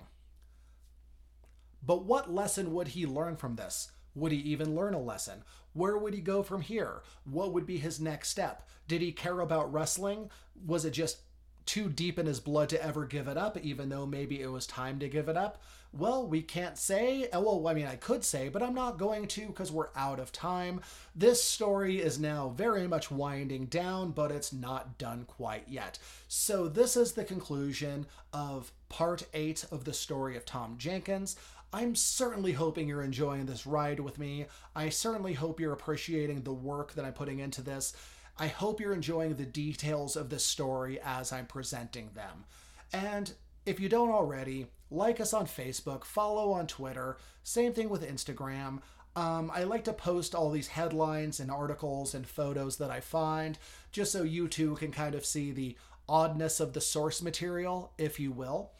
But 1.82 2.04
what 2.04 2.30
lesson 2.30 2.74
would 2.74 2.88
he 2.88 3.06
learn 3.06 3.36
from 3.36 3.56
this? 3.56 3.92
Would 4.14 4.30
he 4.30 4.40
even 4.40 4.76
learn 4.76 4.92
a 4.92 5.00
lesson? 5.00 5.42
Where 5.72 5.96
would 5.96 6.12
he 6.12 6.20
go 6.20 6.42
from 6.42 6.60
here? 6.60 7.00
What 7.24 7.54
would 7.54 7.64
be 7.64 7.78
his 7.78 7.98
next 7.98 8.28
step? 8.28 8.68
Did 8.86 9.00
he 9.00 9.10
care 9.10 9.40
about 9.40 9.72
wrestling? 9.72 10.28
Was 10.66 10.84
it 10.84 10.90
just 10.90 11.22
too 11.64 11.88
deep 11.88 12.18
in 12.18 12.26
his 12.26 12.40
blood 12.40 12.68
to 12.68 12.84
ever 12.84 13.06
give 13.06 13.26
it 13.26 13.38
up, 13.38 13.56
even 13.56 13.88
though 13.88 14.04
maybe 14.04 14.42
it 14.42 14.52
was 14.52 14.66
time 14.66 14.98
to 14.98 15.08
give 15.08 15.30
it 15.30 15.36
up? 15.38 15.62
Well, 15.92 16.24
we 16.24 16.40
can't 16.42 16.78
say. 16.78 17.28
Uh, 17.30 17.40
well, 17.40 17.66
I 17.66 17.74
mean, 17.74 17.86
I 17.86 17.96
could 17.96 18.22
say, 18.24 18.48
but 18.48 18.62
I'm 18.62 18.74
not 18.74 18.96
going 18.96 19.26
to 19.28 19.46
because 19.46 19.72
we're 19.72 19.88
out 19.96 20.20
of 20.20 20.30
time. 20.30 20.80
This 21.16 21.42
story 21.42 22.00
is 22.00 22.18
now 22.18 22.50
very 22.56 22.86
much 22.86 23.10
winding 23.10 23.66
down, 23.66 24.12
but 24.12 24.30
it's 24.30 24.52
not 24.52 24.98
done 24.98 25.24
quite 25.24 25.64
yet. 25.68 25.98
So, 26.28 26.68
this 26.68 26.96
is 26.96 27.12
the 27.12 27.24
conclusion 27.24 28.06
of 28.32 28.70
part 28.88 29.26
eight 29.34 29.64
of 29.72 29.84
the 29.84 29.92
story 29.92 30.36
of 30.36 30.44
Tom 30.44 30.76
Jenkins. 30.78 31.34
I'm 31.72 31.96
certainly 31.96 32.52
hoping 32.52 32.86
you're 32.88 33.02
enjoying 33.02 33.46
this 33.46 33.66
ride 33.66 34.00
with 34.00 34.18
me. 34.18 34.46
I 34.76 34.88
certainly 34.90 35.34
hope 35.34 35.58
you're 35.58 35.72
appreciating 35.72 36.42
the 36.42 36.52
work 36.52 36.94
that 36.94 37.04
I'm 37.04 37.12
putting 37.12 37.40
into 37.40 37.62
this. 37.62 37.94
I 38.38 38.46
hope 38.46 38.80
you're 38.80 38.92
enjoying 38.92 39.34
the 39.34 39.44
details 39.44 40.16
of 40.16 40.30
this 40.30 40.44
story 40.44 41.00
as 41.04 41.32
I'm 41.32 41.46
presenting 41.46 42.10
them. 42.14 42.44
And 42.92 43.32
if 43.66 43.78
you 43.78 43.88
don't 43.88 44.10
already, 44.10 44.66
like 44.90 45.20
us 45.20 45.32
on 45.32 45.46
Facebook, 45.46 46.04
follow 46.04 46.52
on 46.52 46.66
Twitter, 46.66 47.16
same 47.42 47.72
thing 47.72 47.88
with 47.88 48.08
Instagram. 48.08 48.80
Um, 49.16 49.50
I 49.52 49.64
like 49.64 49.84
to 49.84 49.92
post 49.92 50.34
all 50.34 50.50
these 50.50 50.68
headlines 50.68 51.40
and 51.40 51.50
articles 51.50 52.14
and 52.14 52.26
photos 52.26 52.76
that 52.76 52.90
I 52.90 53.00
find 53.00 53.58
just 53.92 54.12
so 54.12 54.22
you 54.22 54.46
too 54.46 54.76
can 54.76 54.92
kind 54.92 55.14
of 55.14 55.26
see 55.26 55.50
the 55.50 55.76
oddness 56.08 56.60
of 56.60 56.72
the 56.72 56.80
source 56.80 57.22
material, 57.22 57.92
if 57.98 58.20
you 58.20 58.30
will. 58.30 58.72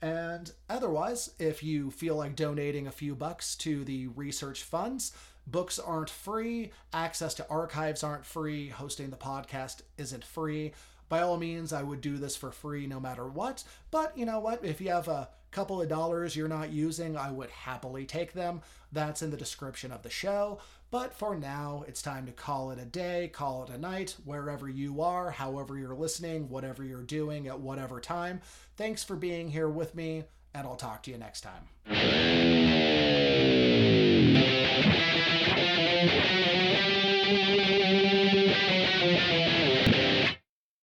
And 0.00 0.52
otherwise, 0.68 1.30
if 1.38 1.62
you 1.62 1.90
feel 1.90 2.16
like 2.16 2.36
donating 2.36 2.86
a 2.86 2.92
few 2.92 3.14
bucks 3.14 3.56
to 3.56 3.84
the 3.84 4.06
research 4.08 4.62
funds, 4.62 5.12
books 5.46 5.78
aren't 5.78 6.10
free, 6.10 6.70
access 6.92 7.34
to 7.34 7.48
archives 7.48 8.04
aren't 8.04 8.24
free, 8.26 8.68
hosting 8.68 9.10
the 9.10 9.16
podcast 9.16 9.82
isn't 9.96 10.24
free. 10.24 10.72
By 11.08 11.22
all 11.22 11.38
means, 11.38 11.72
I 11.72 11.82
would 11.82 12.00
do 12.00 12.18
this 12.18 12.36
for 12.36 12.52
free 12.52 12.86
no 12.86 13.00
matter 13.00 13.26
what. 13.26 13.64
But 13.90 14.16
you 14.16 14.26
know 14.26 14.40
what? 14.40 14.64
If 14.64 14.80
you 14.80 14.90
have 14.90 15.08
a 15.08 15.30
couple 15.50 15.80
of 15.80 15.88
dollars 15.88 16.36
you're 16.36 16.48
not 16.48 16.70
using, 16.70 17.16
I 17.16 17.30
would 17.30 17.50
happily 17.50 18.04
take 18.04 18.32
them. 18.32 18.62
That's 18.92 19.22
in 19.22 19.30
the 19.30 19.36
description 19.36 19.92
of 19.92 20.02
the 20.02 20.10
show. 20.10 20.58
But 20.90 21.12
for 21.12 21.36
now, 21.36 21.84
it's 21.86 22.00
time 22.00 22.24
to 22.26 22.32
call 22.32 22.70
it 22.70 22.78
a 22.78 22.84
day, 22.84 23.30
call 23.32 23.64
it 23.64 23.70
a 23.70 23.78
night, 23.78 24.16
wherever 24.24 24.68
you 24.68 25.02
are, 25.02 25.30
however 25.30 25.76
you're 25.76 25.94
listening, 25.94 26.48
whatever 26.48 26.82
you're 26.82 27.02
doing, 27.02 27.46
at 27.46 27.60
whatever 27.60 28.00
time. 28.00 28.40
Thanks 28.76 29.04
for 29.04 29.14
being 29.16 29.50
here 29.50 29.68
with 29.68 29.94
me, 29.94 30.24
and 30.54 30.66
I'll 30.66 30.76
talk 30.76 31.02
to 31.02 31.10
you 31.10 31.18
next 31.18 31.42
time. 31.42 31.68